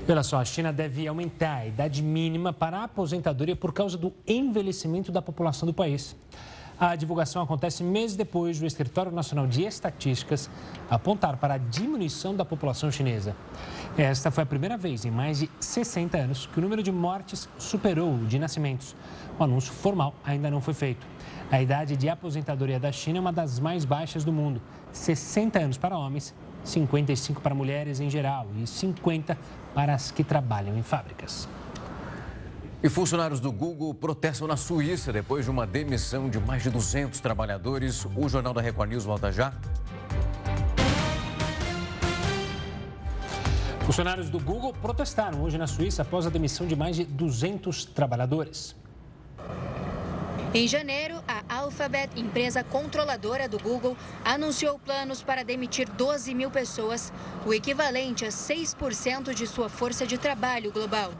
Olha 0.10 0.24
só, 0.24 0.39
a 0.39 0.45
China 0.45 0.72
deve 0.72 1.05
aumentar 1.05 1.58
a 1.58 1.66
idade 1.66 2.01
mínima 2.01 2.53
para 2.53 2.78
a 2.78 2.84
aposentadoria 2.86 3.58
por 3.58 3.74
causa 3.74 3.97
do 3.97 4.14
envelhecimento 4.26 5.12
da 5.12 5.22
população 5.22 5.68
do 5.68 5.74
país. 5.74 6.16
A 6.80 6.95
divulgação 6.95 7.41
acontece 7.41 7.84
meses 7.84 8.16
depois 8.16 8.58
do 8.58 8.66
Escritório 8.66 9.12
Nacional 9.12 9.45
de 9.47 9.64
Estatísticas 9.64 10.49
apontar 10.89 11.36
para 11.36 11.55
a 11.55 11.58
diminuição 11.58 12.34
da 12.34 12.45
população 12.45 12.89
chinesa. 12.89 13.36
Esta 13.97 14.32
foi 14.32 14.43
a 14.43 14.45
primeira 14.45 14.78
vez 14.78 15.03
em 15.03 15.12
mais 15.12 15.39
de 15.39 15.49
60 15.60 16.18
anos 16.18 16.45
que 16.45 16.58
o 16.58 16.62
número 16.62 16.82
de 16.82 16.91
mortes 16.91 17.49
superou 17.58 18.14
o 18.14 18.26
de 18.26 18.39
nascimentos. 18.39 18.95
O 19.38 19.43
anúncio 19.43 19.74
formal 19.74 20.16
ainda 20.24 20.49
não 20.49 20.62
foi 20.62 20.74
feito. 20.74 21.05
A 21.51 21.62
idade 21.62 21.97
de 21.97 22.08
aposentadoria 22.08 22.80
da 22.80 22.93
China 22.93 23.18
é 23.18 23.22
uma 23.22 23.34
das 23.34 23.60
mais 23.60 23.84
baixas 23.84 24.24
do 24.24 24.32
mundo: 24.32 24.62
60 24.93 25.60
anos 25.60 25.78
para 25.78 25.97
homens 25.97 26.34
55 26.68 27.41
para 27.41 27.55
mulheres 27.55 27.99
em 27.99 28.10
geral 28.10 28.47
e 28.62 28.68
50 28.68 29.38
para 29.78 29.93
as 29.93 30.09
que 30.09 30.23
trabalham 30.23 30.75
em 30.75 30.82
fábricas. 30.82 31.47
E 32.82 32.89
funcionários 32.89 33.39
do 33.39 33.51
Google 33.51 33.93
protestam 33.93 34.47
na 34.47 34.57
Suíça 34.57 35.13
depois 35.13 35.45
de 35.45 35.51
uma 35.51 35.67
demissão 35.67 36.32
de 36.32 36.39
mais 36.39 36.63
de 36.63 36.71
200 36.71 37.19
trabalhadores. 37.19 38.03
O 38.15 38.28
Jornal 38.28 38.55
da 38.55 38.59
Record 38.59 38.89
News 38.89 39.05
volta 39.05 39.32
já. 39.32 39.53
Funcionários 43.82 44.32
do 44.32 44.39
Google 44.39 44.73
protestaram 44.73 45.43
hoje 45.43 45.59
na 45.59 45.67
Suíça 45.67 46.01
após 46.01 46.25
a 46.25 46.32
demissão 46.32 46.65
de 46.65 46.75
mais 46.75 46.95
de 46.95 47.05
200 47.05 47.86
trabalhadores. 47.86 48.75
Em 50.58 50.68
janeiro, 50.68 51.24
a 51.28 51.43
Alphabet, 51.60 52.10
empresa 52.20 52.64
controladora 52.64 53.47
do 53.47 53.60
Google, 53.60 53.95
anunciou 54.26 54.80
planos 54.80 55.22
para 55.22 55.43
demitir 55.43 55.88
12 55.88 56.34
mil 56.34 56.49
pessoas, 56.49 57.14
o 57.45 57.53
equivalente 57.53 58.26
a 58.26 58.30
6% 58.30 59.36
de 59.36 59.45
sua 59.45 59.70
força 59.70 60.08
de 60.08 60.18
trabalho 60.18 60.72
global. 60.72 61.14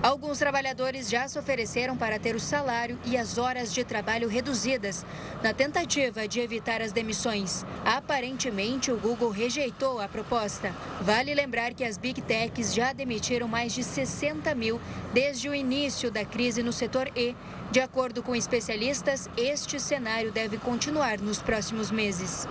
Alguns 0.00 0.38
trabalhadores 0.38 1.10
já 1.10 1.26
se 1.26 1.38
ofereceram 1.38 1.96
para 1.96 2.20
ter 2.20 2.36
o 2.36 2.40
salário 2.40 2.96
e 3.04 3.16
as 3.16 3.36
horas 3.36 3.74
de 3.74 3.82
trabalho 3.82 4.28
reduzidas, 4.28 5.04
na 5.42 5.52
tentativa 5.52 6.28
de 6.28 6.38
evitar 6.40 6.80
as 6.80 6.92
demissões. 6.92 7.66
Aparentemente, 7.84 8.92
o 8.92 8.96
Google 8.96 9.30
rejeitou 9.30 10.00
a 10.00 10.06
proposta. 10.06 10.72
Vale 11.00 11.34
lembrar 11.34 11.74
que 11.74 11.82
as 11.82 11.98
Big 11.98 12.22
Techs 12.22 12.72
já 12.72 12.92
demitiram 12.92 13.48
mais 13.48 13.72
de 13.72 13.82
60 13.82 14.54
mil 14.54 14.80
desde 15.12 15.48
o 15.48 15.54
início 15.54 16.12
da 16.12 16.24
crise 16.24 16.62
no 16.62 16.72
setor 16.72 17.10
E. 17.16 17.34
De 17.72 17.80
acordo 17.80 18.22
com 18.22 18.36
especialistas, 18.36 19.28
este 19.36 19.80
cenário 19.80 20.30
deve 20.30 20.58
continuar 20.58 21.18
nos 21.18 21.42
próximos 21.42 21.90
meses. 21.90 22.46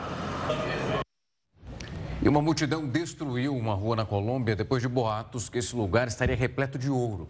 E 2.28 2.30
uma 2.30 2.42
multidão 2.42 2.86
destruiu 2.86 3.56
uma 3.56 3.74
rua 3.74 3.96
na 3.96 4.06
Colômbia 4.06 4.54
depois 4.54 4.82
de 4.82 4.90
boatos 4.90 5.48
que 5.48 5.60
esse 5.60 5.74
lugar 5.74 6.10
estaria 6.10 6.36
repleto 6.36 6.78
de 6.78 6.90
ouro. 6.90 7.26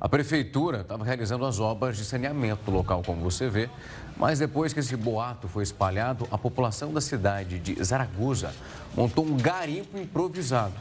A 0.00 0.08
prefeitura 0.08 0.80
estava 0.80 1.04
realizando 1.04 1.44
as 1.44 1.60
obras 1.60 1.98
de 1.98 2.06
saneamento 2.06 2.64
do 2.64 2.70
local, 2.70 3.02
como 3.04 3.20
você 3.20 3.50
vê, 3.50 3.68
mas 4.16 4.38
depois 4.38 4.72
que 4.72 4.80
esse 4.80 4.96
boato 4.96 5.46
foi 5.46 5.62
espalhado, 5.62 6.26
a 6.30 6.38
população 6.38 6.90
da 6.90 7.02
cidade 7.02 7.58
de 7.58 7.84
Zaragoza 7.84 8.54
montou 8.96 9.26
um 9.26 9.36
garimpo 9.36 9.98
improvisado. 9.98 10.72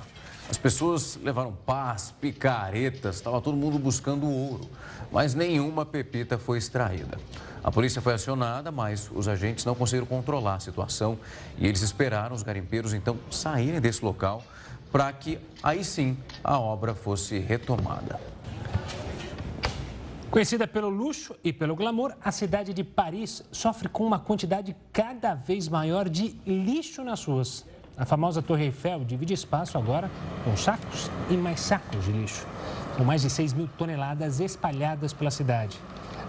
As 0.50 0.58
pessoas 0.58 1.20
levaram 1.22 1.52
pás, 1.66 2.14
picaretas, 2.22 3.18
estava 3.18 3.42
todo 3.42 3.58
mundo 3.58 3.78
buscando 3.78 4.26
ouro, 4.26 4.70
mas 5.12 5.36
nenhuma 5.36 5.86
pepita 5.86 6.38
foi 6.38 6.60
extraída. 6.60 7.18
A 7.64 7.72
polícia 7.72 8.02
foi 8.02 8.14
acionada, 8.14 8.72
mas 8.72 9.10
os 9.14 9.28
agentes 9.28 9.66
não 9.66 9.76
conseguiram 9.76 10.06
controlar 10.06 10.56
a 10.56 10.60
situação 10.60 11.20
e 11.58 11.68
eles 11.68 11.82
esperaram 11.82 12.36
os 12.36 12.44
garimpeiros 12.44 12.94
então 12.94 13.18
saírem 13.30 13.82
desse 13.82 14.04
local 14.04 14.44
para 14.92 15.12
que 15.14 15.38
aí 15.62 15.84
sim 15.84 16.18
a 16.44 16.58
obra 16.60 16.96
fosse 16.96 17.38
retomada. 17.38 18.20
Conhecida 20.32 20.68
pelo 20.68 20.90
luxo 20.90 21.36
e 21.44 21.52
pelo 21.52 21.76
glamour, 21.76 22.14
a 22.24 22.32
cidade 22.32 22.72
de 22.72 22.84
Paris 22.84 23.44
sofre 23.52 23.90
com 23.90 24.06
uma 24.06 24.20
quantidade 24.20 24.76
cada 24.94 25.34
vez 25.34 25.68
maior 25.68 26.08
de 26.08 26.40
lixo 26.46 27.04
nas 27.04 27.26
ruas. 27.26 27.66
A 27.98 28.06
famosa 28.06 28.42
Torre 28.42 28.66
Eiffel 28.66 29.04
divide 29.04 29.34
espaço 29.34 29.78
agora 29.78 30.10
com 30.46 30.56
sacos 30.56 31.10
e 31.30 31.34
mais 31.34 31.60
sacos 31.60 32.06
de 32.06 32.12
lixo. 32.12 32.46
Com 32.96 33.04
mais 33.04 33.24
de 33.24 33.30
6 33.30 33.54
mil 33.54 33.68
toneladas 33.78 34.40
espalhadas 34.40 35.14
pela 35.14 35.32
cidade. 35.32 35.80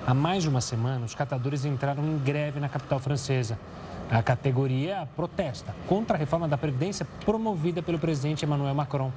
Há 0.07 0.15
mais 0.15 0.43
de 0.43 0.49
uma 0.49 0.61
semana, 0.61 1.05
os 1.05 1.15
catadores 1.15 1.65
entraram 1.65 2.03
em 2.03 2.19
greve 2.19 2.59
na 2.59 2.69
capital 2.69 2.99
francesa. 2.99 3.59
A 4.11 4.23
categoria 4.23 5.09
protesta 5.15 5.75
contra 5.87 6.17
a 6.17 6.19
reforma 6.19 6.49
da 6.49 6.59
Previdência 6.59 7.07
promovida 7.25 7.83
pelo 7.83 7.99
presidente 7.99 8.45
Emmanuel 8.45 8.75
Macron. 8.75 9.13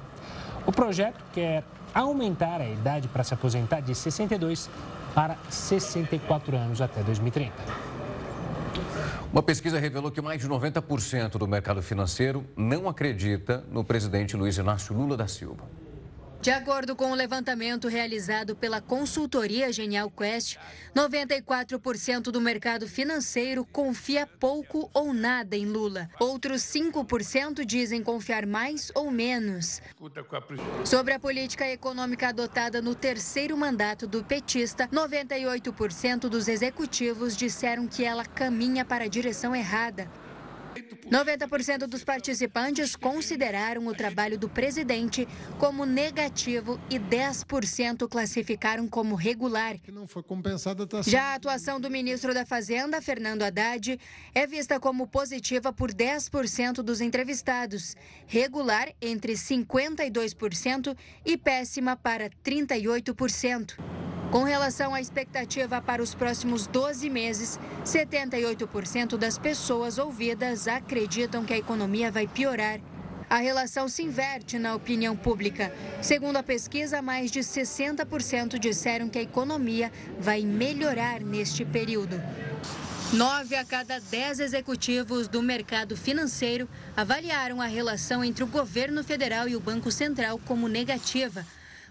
O 0.66 0.72
projeto 0.72 1.20
quer 1.32 1.64
aumentar 1.92 2.60
a 2.60 2.68
idade 2.68 3.08
para 3.08 3.24
se 3.24 3.34
aposentar 3.34 3.80
de 3.80 3.94
62 3.94 4.70
para 5.14 5.36
64 5.48 6.56
anos 6.56 6.80
até 6.80 7.02
2030. 7.02 7.52
Uma 9.32 9.42
pesquisa 9.42 9.80
revelou 9.80 10.12
que 10.12 10.20
mais 10.20 10.40
de 10.40 10.48
90% 10.48 11.38
do 11.38 11.48
mercado 11.48 11.82
financeiro 11.82 12.44
não 12.56 12.88
acredita 12.88 13.64
no 13.70 13.82
presidente 13.82 14.36
Luiz 14.36 14.56
Inácio 14.58 14.94
Lula 14.94 15.16
da 15.16 15.26
Silva. 15.26 15.64
De 16.44 16.50
acordo 16.50 16.94
com 16.94 17.06
o 17.06 17.12
um 17.12 17.14
levantamento 17.14 17.88
realizado 17.88 18.54
pela 18.54 18.78
consultoria 18.78 19.72
Genial 19.72 20.10
Quest, 20.10 20.58
94% 20.94 22.24
do 22.24 22.38
mercado 22.38 22.86
financeiro 22.86 23.64
confia 23.64 24.26
pouco 24.26 24.90
ou 24.92 25.14
nada 25.14 25.56
em 25.56 25.64
Lula. 25.64 26.06
Outros 26.20 26.60
5% 26.60 27.64
dizem 27.64 28.02
confiar 28.02 28.44
mais 28.44 28.92
ou 28.94 29.10
menos. 29.10 29.80
Sobre 30.84 31.14
a 31.14 31.18
política 31.18 31.66
econômica 31.66 32.28
adotada 32.28 32.82
no 32.82 32.94
terceiro 32.94 33.56
mandato 33.56 34.06
do 34.06 34.22
petista, 34.22 34.86
98% 34.88 36.28
dos 36.28 36.46
executivos 36.46 37.34
disseram 37.38 37.88
que 37.88 38.04
ela 38.04 38.26
caminha 38.26 38.84
para 38.84 39.04
a 39.04 39.08
direção 39.08 39.56
errada. 39.56 40.10
90% 41.10 41.86
dos 41.86 42.02
participantes 42.02 42.96
consideraram 42.96 43.86
o 43.86 43.94
trabalho 43.94 44.38
do 44.38 44.48
presidente 44.48 45.28
como 45.58 45.84
negativo 45.84 46.80
e 46.90 46.98
10% 46.98 48.08
classificaram 48.08 48.88
como 48.88 49.14
regular. 49.14 49.76
Tá 49.78 51.02
Já 51.06 51.32
a 51.32 51.34
atuação 51.34 51.80
do 51.80 51.90
ministro 51.90 52.32
da 52.32 52.46
Fazenda, 52.46 53.02
Fernando 53.02 53.42
Haddad, 53.42 53.98
é 54.34 54.46
vista 54.46 54.80
como 54.80 55.06
positiva 55.06 55.72
por 55.72 55.92
10% 55.92 56.82
dos 56.82 57.00
entrevistados, 57.00 57.96
regular 58.26 58.88
entre 59.00 59.34
52% 59.34 60.96
e 61.24 61.36
péssima 61.36 61.96
para 61.96 62.30
38%. 62.44 64.13
Com 64.34 64.42
relação 64.42 64.92
à 64.92 65.00
expectativa 65.00 65.80
para 65.80 66.02
os 66.02 66.12
próximos 66.12 66.66
12 66.66 67.08
meses, 67.08 67.56
78% 67.84 69.16
das 69.16 69.38
pessoas 69.38 69.96
ouvidas 69.96 70.66
acreditam 70.66 71.44
que 71.44 71.52
a 71.52 71.56
economia 71.56 72.10
vai 72.10 72.26
piorar. 72.26 72.80
A 73.30 73.36
relação 73.36 73.86
se 73.86 74.02
inverte 74.02 74.58
na 74.58 74.74
opinião 74.74 75.16
pública. 75.16 75.72
Segundo 76.02 76.36
a 76.36 76.42
pesquisa, 76.42 77.00
mais 77.00 77.30
de 77.30 77.38
60% 77.38 78.58
disseram 78.58 79.08
que 79.08 79.20
a 79.20 79.22
economia 79.22 79.92
vai 80.18 80.40
melhorar 80.40 81.20
neste 81.20 81.64
período. 81.64 82.20
Nove 83.12 83.54
a 83.54 83.64
cada 83.64 84.00
dez 84.00 84.40
executivos 84.40 85.28
do 85.28 85.40
mercado 85.44 85.96
financeiro 85.96 86.68
avaliaram 86.96 87.62
a 87.62 87.66
relação 87.66 88.24
entre 88.24 88.42
o 88.42 88.48
governo 88.48 89.04
federal 89.04 89.48
e 89.48 89.54
o 89.54 89.60
Banco 89.60 89.92
Central 89.92 90.40
como 90.44 90.66
negativa. 90.66 91.46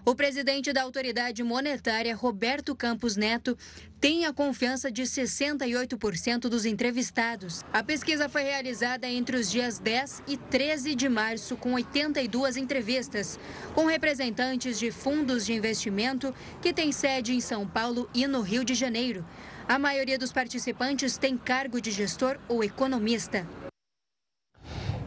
O 0.06 0.14
presidente 0.14 0.74
da 0.74 0.82
autoridade 0.84 1.42
monetária, 1.44 2.14
Roberto 2.14 2.76
Campos 2.76 3.16
Neto, 3.16 3.58
tem 4.02 4.26
a 4.26 4.34
confiança 4.34 4.92
de 4.92 5.04
68% 5.04 6.50
dos 6.50 6.66
entrevistados. 6.66 7.64
A 7.72 7.82
pesquisa 7.82 8.28
foi 8.28 8.44
realizada 8.44 9.08
entre 9.08 9.38
os 9.38 9.50
dias 9.50 9.80
10 9.80 10.24
e 10.28 10.36
13 10.36 10.94
de 10.94 11.08
março, 11.08 11.56
com 11.56 11.74
82 11.76 12.58
entrevistas, 12.58 13.40
com 13.74 13.86
representantes 13.86 14.78
de 14.78 14.92
fundos 14.92 15.46
de 15.46 15.54
investimento 15.54 16.36
que 16.62 16.74
têm 16.74 16.92
sede 16.92 17.34
em 17.34 17.40
São 17.40 17.66
Paulo 17.66 18.10
e 18.14 18.28
no 18.28 18.42
Rio 18.42 18.66
de 18.66 18.76
Janeiro. 18.76 19.26
A 19.70 19.80
maioria 19.80 20.20
dos 20.20 20.34
participantes 20.34 21.18
tem 21.18 21.38
cargo 21.38 21.80
de 21.80 21.92
gestor 21.92 22.38
ou 22.50 22.62
economista. 22.62 23.48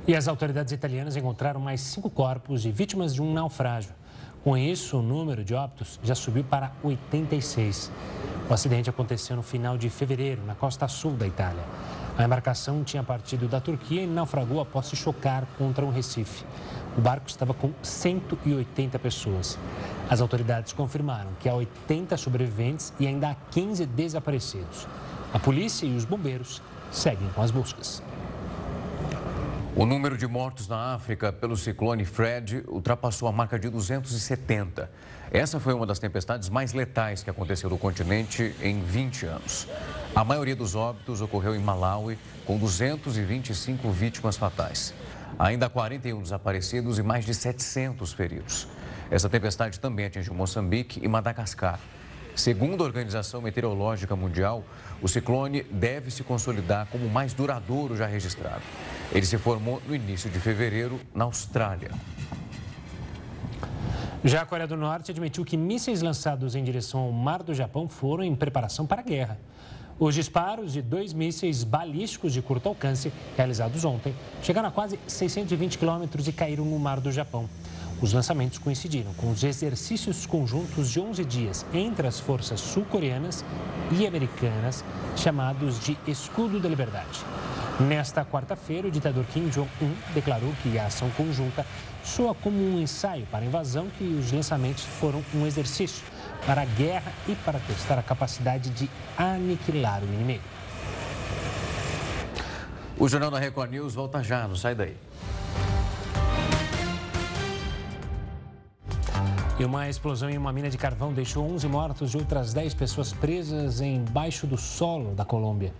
E 0.09 0.15
as 0.15 0.27
autoridades 0.27 0.73
italianas 0.73 1.17
encontraram 1.17 1.61
mais 1.61 1.83
cinco 1.83 2.09
corpos 2.09 2.63
de 2.63 2.73
vítimas 2.73 3.13
de 3.13 3.21
um 3.21 3.35
naufrágio. 3.35 3.95
Com 4.47 4.57
isso, 4.57 4.99
o 4.99 5.03
número 5.03 5.43
de 5.43 5.57
óbitos 5.57 5.99
já 6.05 6.15
subiu 6.15 6.45
para 6.45 6.71
86. 6.81 7.91
O 8.49 8.55
acidente 8.55 8.89
aconteceu 8.89 9.35
no 9.35 9.43
final 9.43 9.77
de 9.77 9.91
fevereiro, 9.91 10.41
na 10.47 10.55
costa 10.55 10.87
sul 10.87 11.15
da 11.15 11.27
Itália. 11.27 11.65
A 12.17 12.23
embarcação 12.23 12.85
tinha 12.85 13.03
partido 13.03 13.49
da 13.49 13.61
Turquia 13.61 14.03
e 14.03 14.07
naufragou 14.07 14.61
após 14.61 14.87
se 14.87 14.95
chocar 14.95 15.45
contra 15.59 15.85
um 15.85 15.91
recife. 15.91 16.45
O 16.97 17.01
barco 17.01 17.29
estava 17.29 17.53
com 17.53 17.73
180 17.83 18.97
pessoas. 19.01 19.59
As 20.09 20.21
autoridades 20.21 20.73
confirmaram 20.73 21.31
que 21.41 21.49
há 21.49 21.55
80 21.57 22.17
sobreviventes 22.17 22.93
e 23.01 23.07
ainda 23.09 23.31
há 23.31 23.35
15 23.51 23.85
desaparecidos. 23.85 24.87
A 25.35 25.41
polícia 25.41 25.87
e 25.87 25.97
os 25.97 26.05
bombeiros 26.05 26.63
seguem 26.93 27.29
com 27.31 27.43
as 27.43 27.51
buscas. 27.51 28.01
O 29.79 29.85
número 29.85 30.17
de 30.17 30.27
mortos 30.27 30.67
na 30.69 30.95
África 30.95 31.31
pelo 31.31 31.55
ciclone 31.55 32.07
Fred 32.07 32.65
ultrapassou 32.67 33.29
a 33.29 33.33
marca 33.33 33.59
de 33.59 33.69
270. 33.69 34.91
Essa 35.31 35.61
foi 35.61 35.75
uma 35.75 35.85
das 35.85 35.99
tempestades 35.99 36.49
mais 36.49 36.73
letais 36.73 37.23
que 37.23 37.29
aconteceu 37.29 37.69
no 37.69 37.77
continente 37.77 38.57
em 38.63 38.81
20 38.81 39.27
anos. 39.27 39.69
A 40.15 40.25
maioria 40.25 40.57
dos 40.57 40.75
óbitos 40.75 41.21
ocorreu 41.21 41.55
em 41.55 41.59
Malawi, 41.59 42.19
com 42.47 42.57
225 42.57 43.91
vítimas 43.91 44.39
fatais. 44.39 44.95
Ainda 45.39 45.67
há 45.67 45.69
41 45.69 46.23
desaparecidos 46.23 46.99
e 46.99 47.03
mais 47.03 47.27
de 47.27 47.35
700 47.35 48.15
feridos. 48.15 48.67
Essa 49.11 49.29
tempestade 49.29 49.79
também 49.79 50.07
atingiu 50.07 50.33
Moçambique 50.33 51.05
e 51.05 51.07
Madagascar. 51.07 51.79
Segundo 52.37 52.85
a 52.85 52.87
Organização 52.87 53.41
Meteorológica 53.41 54.15
Mundial, 54.15 54.63
o 55.01 55.09
ciclone 55.09 55.63
deve 55.63 56.11
se 56.11 56.23
consolidar 56.23 56.87
como 56.93 57.07
o 57.07 57.11
mais 57.11 57.33
duradouro 57.33 57.97
já 57.97 58.05
registrado. 58.07 58.61
Ele 59.11 59.25
se 59.25 59.39
formou 59.39 59.81
no 59.89 59.95
início 59.95 60.29
de 60.29 60.39
fevereiro 60.39 61.01
na 61.15 61.25
Austrália. 61.25 61.91
Já 64.23 64.43
a 64.43 64.47
Coreia 64.47 64.69
do 64.69 64.77
Norte 64.77 65.11
admitiu 65.11 65.47
que 65.47 65.57
mísseis 65.57 66.03
lançados 66.03 66.55
em 66.55 66.63
direção 66.63 67.01
ao 67.01 67.11
mar 67.13 67.43
do 67.43 67.55
Japão 67.55 67.89
foram 67.89 68.23
em 68.23 68.37
preparação 68.37 68.87
para 68.87 69.01
a 69.01 69.05
guerra. 69.05 69.39
Os 69.99 70.15
disparos 70.15 70.75
de 70.75 70.83
dois 70.83 71.15
mísseis 71.15 71.65
balísticos 71.65 72.35
de 72.35 72.43
curto 72.43 72.69
alcance, 72.69 73.11
realizados 73.35 73.83
ontem, 73.83 74.15
chegaram 74.43 74.69
a 74.69 74.73
quase 74.73 75.01
620 75.07 75.79
quilômetros 75.79 76.29
e 76.29 76.33
caíram 76.33 76.67
no 76.67 76.79
mar 76.79 77.01
do 77.01 77.11
Japão. 77.11 77.49
Os 78.01 78.13
lançamentos 78.13 78.59
coincidiram 78.59 79.15
com 79.15 79.31
os 79.31 79.43
exercícios 79.43 80.27
conjuntos 80.27 80.91
de 80.91 81.01
11 81.01 81.25
dias 81.25 81.65
entre 81.73 82.07
as 82.07 82.21
forças 82.21 82.61
sul-coreanas 82.61 83.43
e 83.91 84.07
americanas, 84.07 84.85
chamados 85.17 85.81
de 85.81 85.97
Escudo 86.07 86.61
da 86.61 86.69
Liberdade. 86.69 87.25
Nesta 87.81 88.25
quarta-feira, 88.25 88.89
o 88.89 88.91
ditador 88.91 89.25
Kim 89.33 89.49
Jong-un 89.49 89.95
declarou 90.13 90.53
que 90.63 90.79
a 90.79 90.87
ação 90.87 91.09
conjunta 91.11 91.65
soa 92.05 92.35
como 92.35 92.59
um 92.59 92.81
ensaio 92.81 93.27
para 93.27 93.45
a 93.45 93.47
invasão, 93.47 93.89
que 93.97 94.05
os 94.05 94.31
lançamentos 94.31 94.85
foram 94.85 95.25
um 95.35 95.47
exercício 95.47 96.05
para 96.45 96.63
a 96.63 96.65
guerra 96.67 97.13
e 97.27 97.35
para 97.35 97.59
testar 97.61 97.99
a 97.99 98.03
capacidade 98.03 98.71
de 98.71 98.91
aniquilar 99.17 100.03
o 100.03 100.07
inimigo. 100.07 100.45
O 102.99 103.09
Jornal 103.09 103.31
da 103.31 103.39
Record 103.39 103.71
News 103.71 103.95
volta 103.95 104.23
já, 104.23 104.47
não 104.47 104.57
sai 104.57 104.75
daí. 104.75 104.97
E 109.59 109.65
uma 109.65 109.89
explosão 109.89 110.29
em 110.29 110.37
uma 110.37 110.53
mina 110.53 110.69
de 110.69 110.77
carvão 110.77 111.15
deixou 111.15 111.43
11 111.51 111.67
mortos 111.67 112.13
e 112.13 112.19
outras 112.19 112.53
10 112.53 112.75
pessoas 112.75 113.15
presas 113.15 113.81
embaixo 113.81 114.47
do 114.47 114.59
solo 114.59 115.15
da 115.15 115.25
Colômbia. 115.25 115.73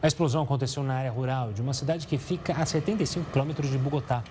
A 0.00 0.06
explosão 0.06 0.44
aconteceu 0.44 0.84
na 0.84 0.94
área 0.94 1.10
rural 1.10 1.52
de 1.52 1.60
uma 1.60 1.74
cidade 1.74 2.06
que 2.06 2.16
fica 2.16 2.52
a 2.52 2.64
75 2.64 3.32
quilômetros 3.32 3.70
de 3.70 3.76
Bogotá. 3.76 4.22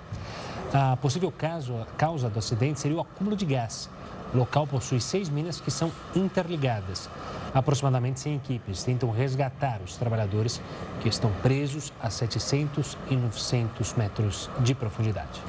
A 0.72 0.95
possível 0.95 1.30
caso, 1.34 1.86
causa 1.97 2.30
do 2.30 2.39
acidente 2.39 2.80
seria 2.80 2.95
o 2.95 3.01
acúmulo 3.01 3.36
de 3.36 3.43
gás. 3.43 3.89
O 4.34 4.38
local 4.38 4.66
possui 4.66 5.01
seis 5.01 5.28
minas 5.28 5.60
que 5.60 5.70
são 5.70 5.91
interligadas. 6.16 7.10
Aproximadamente 7.54 8.22
100 8.22 8.36
equipes 8.38 8.84
tentam 8.84 9.12
resgatar 9.12 9.82
os 9.84 9.97
trabalhadores 9.97 10.62
que 11.01 11.10
estão 11.10 11.30
presos 11.41 11.91
a 12.01 12.10
700 12.10 12.97
e 13.10 13.18
900 13.18 13.95
metros 13.95 14.49
de 14.62 14.74
profundidade. 14.74 15.41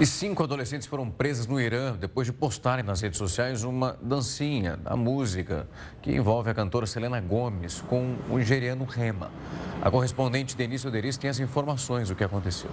E 0.00 0.04
cinco 0.04 0.42
adolescentes 0.42 0.88
foram 0.88 1.08
presas 1.08 1.46
no 1.46 1.60
Irã 1.60 1.94
depois 1.96 2.26
de 2.26 2.32
postarem 2.32 2.84
nas 2.84 3.00
redes 3.00 3.16
sociais 3.16 3.62
uma 3.62 3.96
dancinha 4.02 4.76
da 4.76 4.96
música 4.96 5.68
que 6.02 6.10
envolve 6.10 6.50
a 6.50 6.54
cantora 6.54 6.84
Selena 6.84 7.20
Gomes 7.20 7.80
com 7.82 8.16
o 8.28 8.36
nigeriano 8.36 8.84
Rema. 8.84 9.30
A 9.80 9.88
correspondente 9.92 10.56
Denise 10.56 10.88
Oderis 10.88 11.16
tem 11.16 11.30
as 11.30 11.38
informações 11.38 12.08
do 12.08 12.16
que 12.16 12.24
aconteceu. 12.24 12.72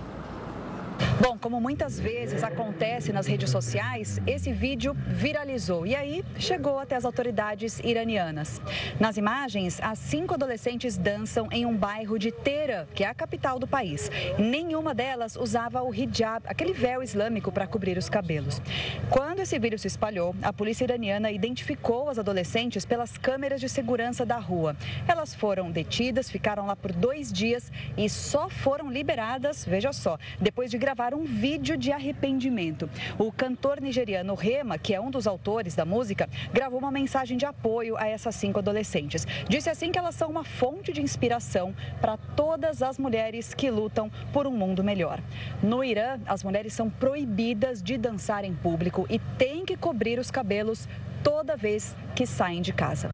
Bom, 1.22 1.31
como 1.42 1.60
muitas 1.60 2.00
vezes 2.00 2.44
acontece 2.44 3.12
nas 3.12 3.26
redes 3.26 3.50
sociais, 3.50 4.22
esse 4.28 4.54
vídeo 4.54 4.96
viralizou 5.08 5.88
e 5.88 5.96
aí 5.96 6.24
chegou 6.38 6.78
até 6.78 6.96
as 6.96 7.04
autoridades 7.04 7.80
iranianas. 7.80 8.62
Nas 9.00 9.18
imagens, 9.18 9.80
as 9.82 9.98
cinco 9.98 10.36
adolescentes 10.36 10.98
dançam 10.98 11.48
em 11.52 11.66
um 11.66 11.76
bairro 11.76 12.20
de 12.20 12.32
Teherã, 12.32 12.86
que 12.94 13.04
é 13.04 13.08
a 13.08 13.14
capital 13.14 13.58
do 13.58 13.66
país. 13.68 14.12
Nenhuma 14.38 14.94
delas 14.94 15.36
usava 15.36 15.82
o 15.82 15.94
hijab, 15.94 16.46
aquele 16.46 16.74
véu 16.74 17.02
islâmico 17.02 17.52
para 17.52 17.66
cobrir 17.66 17.98
os 17.98 18.08
cabelos. 18.08 18.62
Quando 19.10 19.40
esse 19.40 19.58
vídeo 19.58 19.80
se 19.80 19.88
espalhou, 19.88 20.36
a 20.44 20.54
polícia 20.54 20.84
iraniana 20.84 21.32
identificou 21.32 22.08
as 22.10 22.20
adolescentes 22.20 22.86
pelas 22.86 23.18
câmeras 23.18 23.60
de 23.60 23.68
segurança 23.68 24.24
da 24.24 24.38
rua. 24.38 24.76
Elas 25.08 25.34
foram 25.34 25.72
detidas, 25.72 26.30
ficaram 26.30 26.68
lá 26.68 26.76
por 26.76 26.92
dois 26.92 27.34
dias 27.34 27.72
e 27.98 28.08
só 28.08 28.48
foram 28.48 28.92
liberadas, 28.92 29.66
veja 29.66 29.92
só, 29.92 30.20
depois 30.40 30.70
de 30.70 30.78
gravar 30.78 31.16
um 31.16 31.31
vídeo 31.32 31.78
de 31.78 31.92
arrependimento. 31.92 32.90
O 33.18 33.32
cantor 33.32 33.80
nigeriano 33.80 34.36
Rema, 34.36 34.78
que 34.78 34.94
é 34.94 35.00
um 35.00 35.10
dos 35.10 35.26
autores 35.26 35.74
da 35.74 35.86
música, 35.86 36.30
gravou 36.54 36.78
uma 36.78 36.92
mensagem 36.92 37.38
de 37.38 37.46
apoio 37.46 37.96
a 37.98 38.08
essas 38.08 38.36
cinco 38.36 38.60
adolescentes. 38.60 39.26
Disse 39.48 39.70
assim 39.70 39.92
que 39.92 39.98
elas 39.98 40.16
são 40.16 40.30
uma 40.30 40.44
fonte 40.44 40.92
de 40.92 41.02
inspiração 41.02 41.74
para 42.02 42.18
todas 42.18 42.82
as 42.82 43.00
mulheres 43.00 43.54
que 43.54 43.72
lutam 43.72 44.12
por 44.34 44.46
um 44.46 44.52
mundo 44.52 44.84
melhor. 44.84 45.20
No 45.64 45.84
Irã, 45.84 46.20
as 46.26 46.44
mulheres 46.44 46.74
são 46.74 46.90
proibidas 46.90 47.82
de 47.82 47.98
dançar 47.98 48.44
em 48.44 48.54
público 48.54 49.06
e 49.10 49.18
têm 49.38 49.66
que 49.66 49.78
cobrir 49.78 50.20
os 50.20 50.30
cabelos 50.30 50.88
toda 51.24 51.56
vez 51.56 51.96
que 52.16 52.26
saem 52.26 52.62
de 52.62 52.74
casa. 52.74 53.11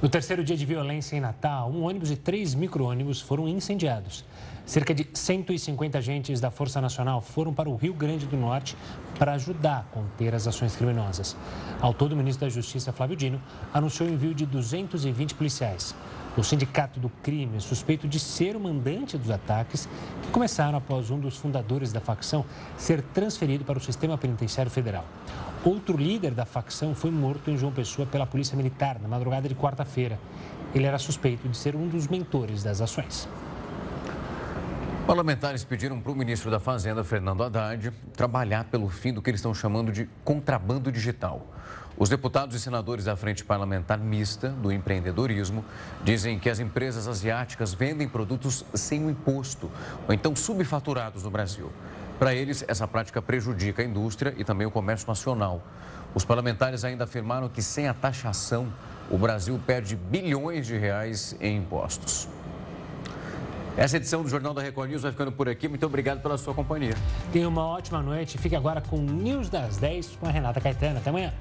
No 0.00 0.08
terceiro 0.08 0.44
dia 0.44 0.56
de 0.56 0.64
violência 0.64 1.16
em 1.16 1.20
Natal, 1.20 1.68
um 1.72 1.82
ônibus 1.82 2.12
e 2.12 2.16
três 2.16 2.54
micro-ônibus 2.54 3.20
foram 3.20 3.48
incendiados. 3.48 4.24
Cerca 4.64 4.94
de 4.94 5.08
150 5.12 5.98
agentes 5.98 6.40
da 6.40 6.52
Força 6.52 6.80
Nacional 6.80 7.20
foram 7.20 7.52
para 7.52 7.68
o 7.68 7.74
Rio 7.74 7.92
Grande 7.92 8.24
do 8.24 8.36
Norte 8.36 8.76
para 9.18 9.32
ajudar 9.32 9.78
a 9.78 9.82
conter 9.92 10.36
as 10.36 10.46
ações 10.46 10.76
criminosas. 10.76 11.36
Ao 11.80 11.92
todo, 11.92 12.12
o 12.12 12.16
ministro 12.16 12.46
da 12.46 12.48
Justiça, 12.48 12.92
Flávio 12.92 13.16
Dino, 13.16 13.42
anunciou 13.74 14.08
o 14.08 14.12
envio 14.12 14.32
de 14.32 14.46
220 14.46 15.34
policiais. 15.34 15.96
O 16.38 16.44
Sindicato 16.44 17.00
do 17.00 17.08
Crime 17.20 17.56
é 17.56 17.60
suspeito 17.60 18.06
de 18.06 18.20
ser 18.20 18.54
o 18.54 18.60
mandante 18.60 19.18
dos 19.18 19.28
ataques, 19.28 19.88
que 20.22 20.28
começaram 20.30 20.78
após 20.78 21.10
um 21.10 21.18
dos 21.18 21.36
fundadores 21.36 21.92
da 21.92 22.00
facção 22.00 22.44
ser 22.76 23.02
transferido 23.02 23.64
para 23.64 23.76
o 23.76 23.80
sistema 23.80 24.16
penitenciário 24.16 24.70
federal. 24.70 25.04
Outro 25.64 25.96
líder 25.96 26.30
da 26.34 26.46
facção 26.46 26.94
foi 26.94 27.10
morto 27.10 27.50
em 27.50 27.56
João 27.58 27.72
Pessoa 27.72 28.06
pela 28.06 28.24
Polícia 28.24 28.56
Militar 28.56 29.00
na 29.00 29.08
madrugada 29.08 29.48
de 29.48 29.54
quarta-feira. 29.56 30.16
Ele 30.72 30.86
era 30.86 30.96
suspeito 30.96 31.48
de 31.48 31.56
ser 31.56 31.74
um 31.74 31.88
dos 31.88 32.06
mentores 32.06 32.62
das 32.62 32.80
ações. 32.80 33.28
Parlamentares 35.08 35.64
pediram 35.64 36.00
para 36.00 36.12
o 36.12 36.14
ministro 36.14 36.52
da 36.52 36.60
Fazenda, 36.60 37.02
Fernando 37.02 37.42
Haddad, 37.42 37.90
trabalhar 38.14 38.62
pelo 38.62 38.88
fim 38.88 39.12
do 39.12 39.20
que 39.20 39.28
eles 39.28 39.40
estão 39.40 39.52
chamando 39.52 39.90
de 39.90 40.08
contrabando 40.22 40.92
digital. 40.92 41.44
Os 41.98 42.08
deputados 42.08 42.54
e 42.54 42.60
senadores 42.60 43.06
da 43.06 43.16
Frente 43.16 43.44
Parlamentar 43.44 43.98
Mista 43.98 44.50
do 44.50 44.70
Empreendedorismo 44.70 45.64
dizem 46.04 46.38
que 46.38 46.48
as 46.48 46.60
empresas 46.60 47.08
asiáticas 47.08 47.74
vendem 47.74 48.08
produtos 48.08 48.64
sem 48.72 49.04
o 49.04 49.10
imposto 49.10 49.68
ou 50.06 50.14
então 50.14 50.36
subfaturados 50.36 51.24
no 51.24 51.30
Brasil. 51.30 51.72
Para 52.16 52.32
eles, 52.32 52.64
essa 52.68 52.86
prática 52.86 53.20
prejudica 53.20 53.82
a 53.82 53.84
indústria 53.84 54.32
e 54.36 54.44
também 54.44 54.64
o 54.64 54.70
comércio 54.70 55.08
nacional. 55.08 55.60
Os 56.14 56.24
parlamentares 56.24 56.84
ainda 56.84 57.02
afirmaram 57.02 57.48
que 57.48 57.60
sem 57.60 57.88
a 57.88 57.94
taxação, 57.94 58.72
o 59.10 59.18
Brasil 59.18 59.60
perde 59.66 59.96
bilhões 59.96 60.68
de 60.68 60.78
reais 60.78 61.36
em 61.40 61.56
impostos. 61.56 62.28
Essa 63.76 63.96
edição 63.96 64.22
do 64.22 64.28
Jornal 64.28 64.54
da 64.54 64.62
Record 64.62 64.90
News 64.90 65.02
vai 65.02 65.10
ficando 65.10 65.32
por 65.32 65.48
aqui. 65.48 65.66
Muito 65.66 65.86
obrigado 65.86 66.20
pela 66.20 66.38
sua 66.38 66.54
companhia. 66.54 66.94
Tenha 67.32 67.48
uma 67.48 67.64
ótima 67.64 68.00
noite. 68.02 68.38
Fique 68.38 68.54
agora 68.54 68.80
com 68.80 68.96
o 68.98 69.02
News 69.02 69.48
das 69.48 69.76
10 69.78 70.16
com 70.16 70.26
a 70.26 70.30
Renata 70.30 70.60
Caetano. 70.60 70.98
Até 70.98 71.10
amanhã. 71.10 71.32